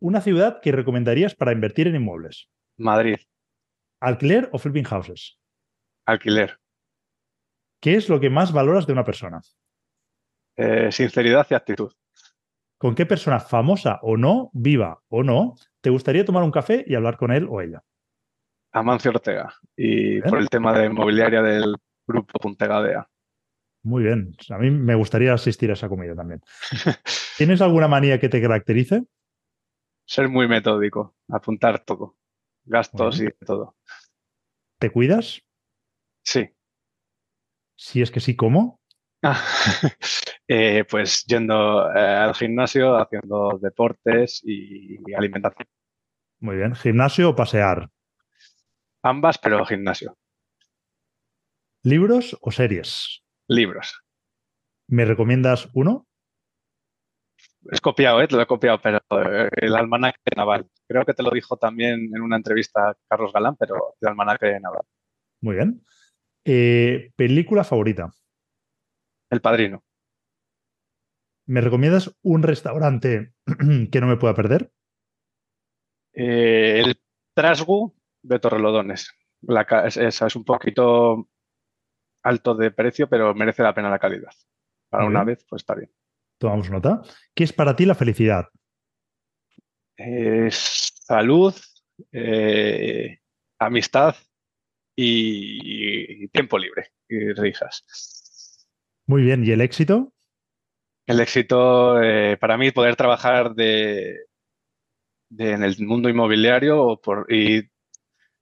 Una 0.00 0.20
ciudad 0.20 0.60
que 0.60 0.72
recomendarías 0.72 1.34
para 1.34 1.52
invertir 1.52 1.86
en 1.88 1.96
inmuebles. 1.96 2.48
Madrid, 2.78 3.16
¿Alquiler 4.00 4.48
o 4.52 4.58
flipping 4.58 4.84
houses? 4.84 5.38
alquiler. 6.04 6.58
¿Qué 7.80 7.94
es 7.96 8.08
lo 8.08 8.20
que 8.20 8.30
más 8.30 8.52
valoras 8.52 8.86
de 8.86 8.92
una 8.92 9.04
persona? 9.04 9.40
Eh, 10.56 10.90
sinceridad 10.92 11.46
y 11.50 11.54
actitud. 11.54 11.92
¿Con 12.78 12.94
qué 12.94 13.06
persona 13.06 13.40
famosa 13.40 13.98
o 14.02 14.16
no, 14.16 14.50
viva 14.52 15.02
o 15.08 15.22
no, 15.22 15.54
te 15.80 15.90
gustaría 15.90 16.24
tomar 16.24 16.42
un 16.42 16.50
café 16.50 16.84
y 16.86 16.94
hablar 16.94 17.16
con 17.16 17.32
él 17.32 17.46
o 17.50 17.60
ella? 17.60 17.82
Amancio 18.72 19.10
Ortega. 19.10 19.52
Y 19.76 20.20
por 20.22 20.38
el 20.38 20.48
tema 20.48 20.78
de 20.78 20.86
inmobiliaria 20.86 21.42
del 21.42 21.74
grupo 22.06 22.38
Puntegadea. 22.38 23.08
Muy 23.86 24.02
bien. 24.02 24.36
A 24.50 24.58
mí 24.58 24.68
me 24.68 24.96
gustaría 24.96 25.32
asistir 25.32 25.70
a 25.70 25.74
esa 25.74 25.88
comida 25.88 26.16
también. 26.16 26.40
¿Tienes 27.38 27.60
alguna 27.60 27.86
manía 27.86 28.18
que 28.18 28.28
te 28.28 28.42
caracterice? 28.42 29.04
Ser 30.04 30.28
muy 30.28 30.48
metódico, 30.48 31.14
apuntar 31.28 31.84
todo. 31.84 32.16
Gastos 32.64 33.18
Bueno. 33.18 33.32
y 33.40 33.44
todo. 33.44 33.76
¿Te 34.80 34.90
cuidas? 34.90 35.40
Sí. 36.24 36.50
Si 37.76 38.02
es 38.02 38.10
que 38.10 38.18
sí, 38.18 38.34
¿cómo? 38.34 38.80
Ah, 39.22 39.40
eh, 40.48 40.84
pues 40.90 41.24
yendo 41.24 41.88
eh, 41.94 42.00
al 42.00 42.34
gimnasio, 42.34 42.96
haciendo 42.96 43.56
deportes 43.62 44.40
y, 44.42 44.96
y 45.08 45.14
alimentación. 45.14 45.68
Muy 46.40 46.56
bien. 46.56 46.74
¿Gimnasio 46.74 47.30
o 47.30 47.36
pasear? 47.36 47.88
Ambas, 49.04 49.38
pero 49.38 49.64
gimnasio. 49.64 50.18
¿Libros 51.84 52.36
o 52.40 52.50
series? 52.50 53.22
Libros. 53.48 54.02
¿Me 54.88 55.04
recomiendas 55.04 55.68
uno? 55.74 56.06
Es 57.70 57.80
copiado, 57.80 58.22
¿eh? 58.22 58.28
Te 58.28 58.36
lo 58.36 58.42
he 58.42 58.46
copiado, 58.46 58.80
pero 58.80 58.98
eh, 59.10 59.48
el 59.56 59.74
almanaque 59.74 60.18
naval. 60.36 60.68
Creo 60.86 61.04
que 61.04 61.14
te 61.14 61.22
lo 61.22 61.30
dijo 61.30 61.56
también 61.56 62.10
en 62.14 62.22
una 62.22 62.36
entrevista 62.36 62.96
Carlos 63.08 63.32
Galán, 63.32 63.56
pero 63.56 63.94
el 64.00 64.08
almanaque 64.08 64.58
naval. 64.60 64.82
Muy 65.40 65.56
bien. 65.56 65.84
Eh, 66.44 67.10
¿Película 67.16 67.64
favorita? 67.64 68.12
El 69.30 69.40
padrino. 69.40 69.82
¿Me 71.46 71.60
recomiendas 71.60 72.16
un 72.22 72.42
restaurante 72.42 73.32
que 73.90 74.00
no 74.00 74.06
me 74.06 74.16
pueda 74.16 74.34
perder? 74.34 74.70
Eh, 76.12 76.82
el 76.84 77.00
Trasgu 77.34 77.94
de 78.22 78.38
Torrelodones. 78.38 79.12
La, 79.42 79.62
es, 79.86 79.96
es- 79.96 80.22
es 80.22 80.36
un 80.36 80.44
poquito 80.44 81.28
alto 82.26 82.54
de 82.54 82.70
precio, 82.70 83.08
pero 83.08 83.34
merece 83.34 83.62
la 83.62 83.74
pena 83.74 83.90
la 83.90 83.98
calidad. 83.98 84.32
Para 84.90 85.04
Muy 85.04 85.10
una 85.10 85.24
bien. 85.24 85.36
vez, 85.36 85.46
pues 85.48 85.62
está 85.62 85.74
bien. 85.74 85.90
Tomamos 86.38 86.70
nota. 86.70 87.02
¿Qué 87.34 87.44
es 87.44 87.52
para 87.52 87.74
ti 87.76 87.86
la 87.86 87.94
felicidad? 87.94 88.46
Eh, 89.96 90.48
salud, 90.50 91.54
eh, 92.12 93.18
amistad 93.58 94.14
y, 94.94 96.24
y 96.24 96.28
tiempo 96.28 96.58
libre 96.58 96.88
y 97.08 97.32
risas. 97.32 98.66
Muy 99.06 99.22
bien. 99.22 99.44
¿Y 99.44 99.50
el 99.52 99.60
éxito? 99.60 100.12
El 101.06 101.20
éxito, 101.20 102.02
eh, 102.02 102.36
para 102.36 102.58
mí, 102.58 102.72
poder 102.72 102.96
trabajar 102.96 103.54
de, 103.54 104.16
de- 105.30 105.52
en 105.52 105.62
el 105.62 105.76
mundo 105.86 106.08
inmobiliario 106.08 106.82
o 106.82 107.00
por, 107.00 107.32
y 107.32 107.62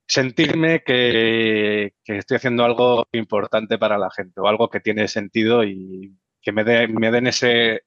sentirme 0.07 0.83
que, 0.83 1.93
que 2.03 2.17
estoy 2.17 2.37
haciendo 2.37 2.63
algo 2.63 3.05
importante 3.11 3.77
para 3.77 3.97
la 3.97 4.09
gente 4.11 4.39
o 4.39 4.47
algo 4.47 4.69
que 4.69 4.79
tiene 4.79 5.07
sentido 5.07 5.63
y 5.63 6.15
que 6.41 6.51
me, 6.51 6.63
den 6.63 7.27
ese, 7.27 7.81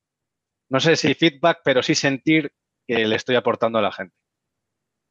no 0.68 0.80
sé 0.80 0.96
si 0.96 1.14
feedback, 1.14 1.60
pero 1.64 1.82
sí 1.82 1.94
sentir 1.94 2.52
que 2.86 3.06
le 3.06 3.14
estoy 3.16 3.36
aportando 3.36 3.78
a 3.78 3.82
la 3.82 3.92
gente. 3.92 4.14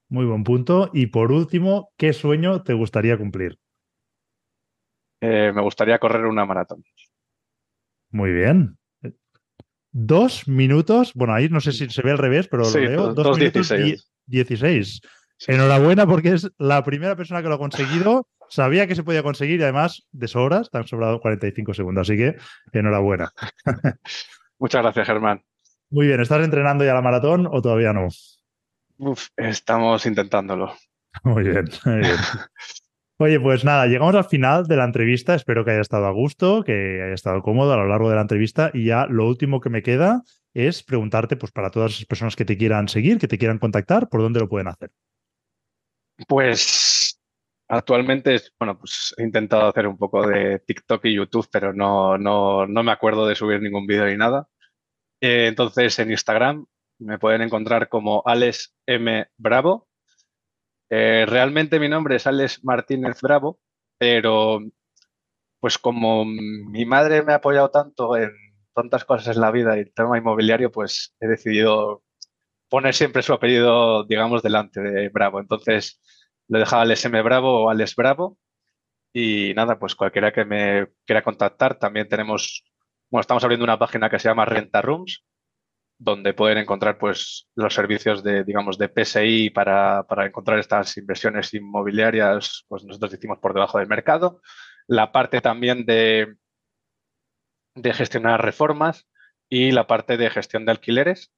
Muy 0.09 0.25
buen 0.25 0.43
punto. 0.43 0.89
Y 0.93 1.07
por 1.07 1.31
último, 1.31 1.91
¿qué 1.97 2.13
sueño 2.13 2.63
te 2.63 2.73
gustaría 2.73 3.17
cumplir? 3.17 3.59
Eh, 5.21 5.51
me 5.53 5.61
gustaría 5.61 5.99
correr 5.99 6.25
una 6.25 6.45
maratón. 6.45 6.83
Muy 8.11 8.31
bien. 8.31 8.77
Dos 9.91 10.47
minutos. 10.47 11.13
Bueno, 11.13 11.33
ahí 11.33 11.49
no 11.49 11.59
sé 11.59 11.71
si 11.71 11.89
se 11.89 12.01
ve 12.01 12.11
al 12.11 12.17
revés, 12.17 12.47
pero 12.47 12.65
Sí, 12.65 12.79
lo 12.81 12.85
leo. 12.89 12.97
dos- 13.07 13.15
Dos, 13.15 13.25
dos 13.25 13.37
minutos 13.39 13.69
16. 13.69 14.07
die- 14.27 14.43
16. 14.43 15.01
Enhorabuena 15.45 16.07
porque 16.07 16.33
es 16.33 16.49
la 16.57 16.83
primera 16.83 17.15
persona 17.15 17.41
que 17.41 17.49
lo 17.49 17.55
ha 17.55 17.59
conseguido. 17.59 18.27
Sabía 18.49 18.87
que 18.87 18.95
se 18.95 19.03
podía 19.03 19.23
conseguir 19.23 19.59
y 19.59 19.63
además 19.63 20.07
de 20.11 20.27
sobras, 20.27 20.69
te 20.71 20.77
han 20.77 20.87
sobrado 20.87 21.19
45 21.19 21.73
segundos. 21.73 22.09
Así 22.09 22.17
que 22.17 22.37
enhorabuena. 22.71 23.31
Muchas 24.59 24.81
gracias, 24.81 25.05
Germán. 25.05 25.43
Muy 25.89 26.07
bien, 26.07 26.19
¿estás 26.19 26.43
entrenando 26.43 26.83
ya 26.83 26.93
la 26.93 27.01
maratón 27.01 27.47
o 27.49 27.61
todavía 27.61 27.93
no? 27.93 28.07
Uf, 28.97 29.27
estamos 29.37 30.05
intentándolo. 30.05 30.73
Muy 31.23 31.43
bien, 31.43 31.65
muy 31.85 31.99
bien. 31.99 32.15
Oye, 33.19 33.39
pues 33.39 33.65
nada, 33.65 33.87
llegamos 33.87 34.13
al 34.13 34.25
final 34.25 34.67
de 34.67 34.75
la 34.75 34.85
entrevista. 34.85 35.33
Espero 35.33 35.65
que 35.65 35.71
haya 35.71 35.81
estado 35.81 36.05
a 36.05 36.11
gusto, 36.11 36.63
que 36.63 37.01
haya 37.03 37.13
estado 37.13 37.41
cómodo 37.41 37.73
a 37.73 37.77
lo 37.77 37.87
largo 37.87 38.09
de 38.09 38.15
la 38.15 38.21
entrevista. 38.21 38.69
Y 38.73 38.85
ya 38.85 39.07
lo 39.07 39.27
último 39.27 39.59
que 39.59 39.71
me 39.71 39.81
queda 39.81 40.21
es 40.53 40.83
preguntarte, 40.83 41.35
pues 41.35 41.51
para 41.51 41.71
todas 41.71 41.93
esas 41.93 42.05
personas 42.05 42.35
que 42.35 42.45
te 42.45 42.57
quieran 42.57 42.87
seguir, 42.87 43.17
que 43.17 43.27
te 43.27 43.39
quieran 43.39 43.57
contactar, 43.57 44.07
¿por 44.09 44.21
dónde 44.21 44.39
lo 44.39 44.49
pueden 44.49 44.67
hacer? 44.67 44.91
Pues 46.27 47.19
actualmente, 47.67 48.41
bueno, 48.59 48.79
pues 48.79 49.13
he 49.17 49.23
intentado 49.23 49.67
hacer 49.69 49.87
un 49.87 49.97
poco 49.97 50.25
de 50.25 50.59
TikTok 50.59 51.05
y 51.05 51.15
YouTube, 51.15 51.47
pero 51.51 51.73
no, 51.73 52.17
no, 52.17 52.65
no 52.65 52.83
me 52.83 52.91
acuerdo 52.91 53.27
de 53.27 53.35
subir 53.35 53.61
ningún 53.61 53.85
vídeo 53.85 54.05
ni 54.05 54.17
nada. 54.17 54.47
Eh, 55.21 55.47
entonces 55.47 55.97
en 55.99 56.11
Instagram 56.11 56.65
me 56.99 57.19
pueden 57.19 57.41
encontrar 57.41 57.89
como 57.89 58.23
Alex 58.25 58.75
M. 58.87 59.27
Bravo. 59.37 59.87
Eh, 60.89 61.25
realmente 61.27 61.79
mi 61.79 61.89
nombre 61.89 62.15
es 62.15 62.27
Alex 62.27 62.63
Martínez 62.63 63.19
Bravo, 63.21 63.59
pero 63.99 64.61
pues 65.59 65.77
como 65.77 66.25
mi 66.25 66.85
madre 66.85 67.23
me 67.23 67.33
ha 67.33 67.37
apoyado 67.37 67.69
tanto 67.71 68.15
en 68.15 68.31
tantas 68.73 69.05
cosas 69.05 69.35
en 69.35 69.41
la 69.41 69.51
vida 69.51 69.75
y 69.75 69.81
el 69.81 69.93
tema 69.93 70.17
inmobiliario, 70.17 70.71
pues 70.71 71.15
he 71.19 71.27
decidido 71.27 72.03
poner 72.69 72.93
siempre 72.93 73.23
su 73.23 73.33
apellido, 73.33 74.03
digamos, 74.05 74.43
delante 74.43 74.81
de 74.81 75.09
Bravo. 75.09 75.39
Entonces, 75.39 76.01
lo 76.47 76.57
he 76.57 76.61
dejado 76.61 76.81
Alex 76.81 77.05
M. 77.05 77.21
Bravo 77.21 77.65
o 77.65 77.69
Alex 77.69 77.95
Bravo. 77.95 78.37
Y 79.13 79.53
nada, 79.55 79.79
pues 79.79 79.95
cualquiera 79.95 80.31
que 80.31 80.45
me 80.45 80.87
quiera 81.05 81.23
contactar, 81.23 81.79
también 81.79 82.07
tenemos, 82.07 82.63
bueno, 83.09 83.21
estamos 83.21 83.43
abriendo 83.43 83.63
una 83.63 83.79
página 83.79 84.09
que 84.09 84.19
se 84.19 84.29
llama 84.29 84.45
Renta 84.45 84.81
Rooms, 84.81 85.23
donde 85.97 86.33
pueden 86.33 86.59
encontrar 86.59 86.97
pues 86.99 87.49
los 87.55 87.73
servicios 87.73 88.23
de, 88.23 88.43
digamos, 88.43 88.77
de 88.77 88.89
PSI 88.89 89.49
para, 89.49 90.03
para 90.03 90.27
encontrar 90.27 90.59
estas 90.59 90.95
inversiones 90.97 91.53
inmobiliarias, 91.53 92.65
pues 92.67 92.83
nosotros 92.83 93.11
decimos 93.11 93.39
por 93.39 93.53
debajo 93.53 93.79
del 93.79 93.87
mercado. 93.87 94.41
La 94.87 95.11
parte 95.11 95.41
también 95.41 95.85
de, 95.85 96.35
de 97.75 97.93
gestionar 97.93 98.43
reformas 98.43 99.07
y 99.49 99.71
la 99.71 99.87
parte 99.87 100.17
de 100.17 100.29
gestión 100.29 100.65
de 100.65 100.71
alquileres 100.71 101.33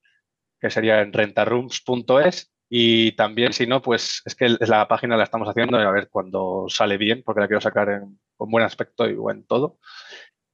que 0.60 0.70
sería 0.70 1.00
en 1.00 1.12
rentarooms.es 1.12 2.52
y 2.68 3.12
también 3.12 3.52
si 3.52 3.66
no, 3.66 3.82
pues 3.82 4.22
es 4.24 4.34
que 4.36 4.48
la 4.60 4.86
página 4.86 5.16
la 5.16 5.24
estamos 5.24 5.48
haciendo 5.48 5.80
y 5.80 5.84
a 5.84 5.90
ver 5.90 6.08
cuando 6.08 6.66
sale 6.68 6.96
bien, 6.98 7.22
porque 7.24 7.40
la 7.40 7.48
quiero 7.48 7.60
sacar 7.60 7.88
en- 7.88 8.20
con 8.36 8.50
buen 8.50 8.64
aspecto 8.64 9.08
y 9.08 9.14
buen 9.14 9.44
todo. 9.44 9.78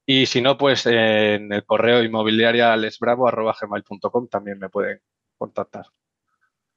Y 0.05 0.25
si 0.25 0.41
no, 0.41 0.57
pues 0.57 0.85
en 0.85 1.51
el 1.53 1.65
correo 1.65 2.01
inmobiliaria 2.03 2.73
alesbravo.gmail.com 2.73 4.27
también 4.29 4.57
me 4.59 4.69
pueden 4.69 4.99
contactar. 5.37 5.85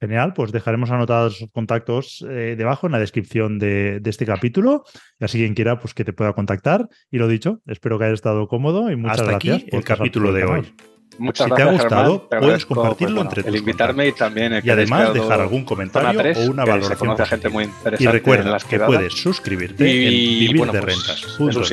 Genial, 0.01 0.33
pues 0.33 0.51
dejaremos 0.51 0.91
anotados 0.91 1.37
sus 1.39 1.51
contactos 1.51 2.24
eh, 2.28 2.55
debajo 2.57 2.87
en 2.87 2.93
la 2.93 2.99
descripción 2.99 3.59
de, 3.59 4.01
de 4.01 4.11
este 4.11 4.24
capítulo. 4.26 4.85
Y 5.18 5.24
así 5.24 5.39
quien 5.39 5.55
quiera, 5.55 5.78
pues 5.78 5.93
que 5.95 6.05
te 6.05 6.12
pueda 6.14 6.33
contactar. 6.33 6.89
Y 7.11 7.18
lo 7.18 7.28
dicho, 7.28 7.61
espero 7.66 7.99
que 7.99 8.07
haya 8.07 8.14
estado 8.14 8.49
cómodo 8.49 8.91
y 8.91 8.97
muchas 8.97 9.20
Hasta 9.20 9.37
aquí 9.37 9.49
gracias. 9.49 9.70
por 9.70 9.78
el 9.81 9.85
capítulo 9.85 10.33
de 10.33 10.41
canal. 10.41 10.61
hoy. 10.61 10.74
Muchas 11.18 11.48
Si 11.48 11.54
te 11.54 11.62
ha 11.62 11.64
gracias, 11.66 11.82
gustado, 11.82 12.26
Germán. 12.30 12.46
Puedes 12.48 12.66
compartirlo 12.66 13.16
pues, 13.16 13.26
entre 13.26 13.40
el 13.40 13.46
tus 13.46 13.61
invitarme 13.61 14.08
y 14.08 14.12
también 14.12 14.52
el 14.54 14.66
Y 14.66 14.70
además 14.70 15.12
dejar 15.12 15.40
algún 15.40 15.64
comentario 15.64 16.18
3, 16.18 16.38
o 16.38 16.50
una 16.50 16.64
valoración 16.64 17.16
gente 17.26 17.48
muy 17.48 17.64
Y 17.64 17.66
interesante 17.66 18.04
en 18.06 18.12
recuerda 18.12 18.58
que 18.68 18.80
puedes 18.80 19.12
suscribirte 19.14 19.88
Y, 19.88 20.46
en 20.50 20.56
bueno, 20.56 20.72
pues, 20.72 21.72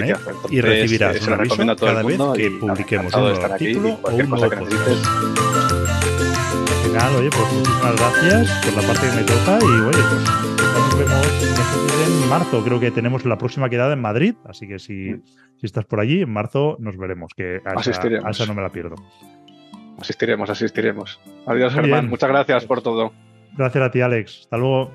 y 0.49 0.61
recibirás 0.61 1.15
eh, 1.15 1.19
se 1.19 1.31
un 1.31 1.39
aviso 1.39 1.61
el 1.61 1.75
cada 1.75 2.03
vez 2.03 2.17
que 2.35 2.45
y 2.45 2.49
publiquemos 2.49 3.13
un 3.13 3.21
nuevo 3.21 3.41
y 3.41 3.43
artículo 3.43 3.99
o 4.01 4.15
un 4.15 4.29
nuevo 4.29 4.49
podcast. 4.49 5.05
Genial, 6.83 7.15
oye, 7.17 7.29
pues 7.29 7.53
muchísimas 7.53 7.95
gracias 7.95 8.65
por 8.65 8.81
la 8.83 8.88
parte 8.88 9.07
que 9.09 9.15
me 9.15 9.23
toca. 9.23 9.59
Y 9.61 9.65
oye, 9.65 10.03
pues 10.09 10.47
nos 10.73 10.97
vemos 10.97 11.27
en 12.23 12.29
marzo. 12.29 12.63
Creo 12.63 12.79
que 12.79 12.91
tenemos 12.91 13.25
la 13.25 13.38
próxima 13.38 13.69
quedada 13.69 13.93
en 13.93 14.01
Madrid. 14.01 14.35
Así 14.45 14.67
que 14.67 14.79
si, 14.79 14.93
Mm 14.93 15.21
si 15.60 15.66
estás 15.66 15.86
por 15.86 15.99
allí, 15.99 16.22
en 16.22 16.32
marzo 16.32 16.78
nos 16.80 16.97
veremos, 16.97 17.34
que 17.36 17.62
a 17.66 17.72
a 17.72 18.32
esa 18.32 18.45
no 18.45 18.53
me 18.53 18.62
la 18.62 18.70
pierdo. 18.70 18.95
Asistiremos, 19.99 20.49
asistiremos. 20.49 21.20
Adiós, 21.45 21.74
Germán. 21.74 22.08
Muchas 22.10 22.30
gracias 22.30 22.66
por 22.66 22.82
todo. 22.82 23.12
Gracias 23.58 23.84
a 23.84 23.91
ti, 23.91 24.01
Alex. 24.01 24.41
Hasta 24.41 24.58
luego. 24.58 24.91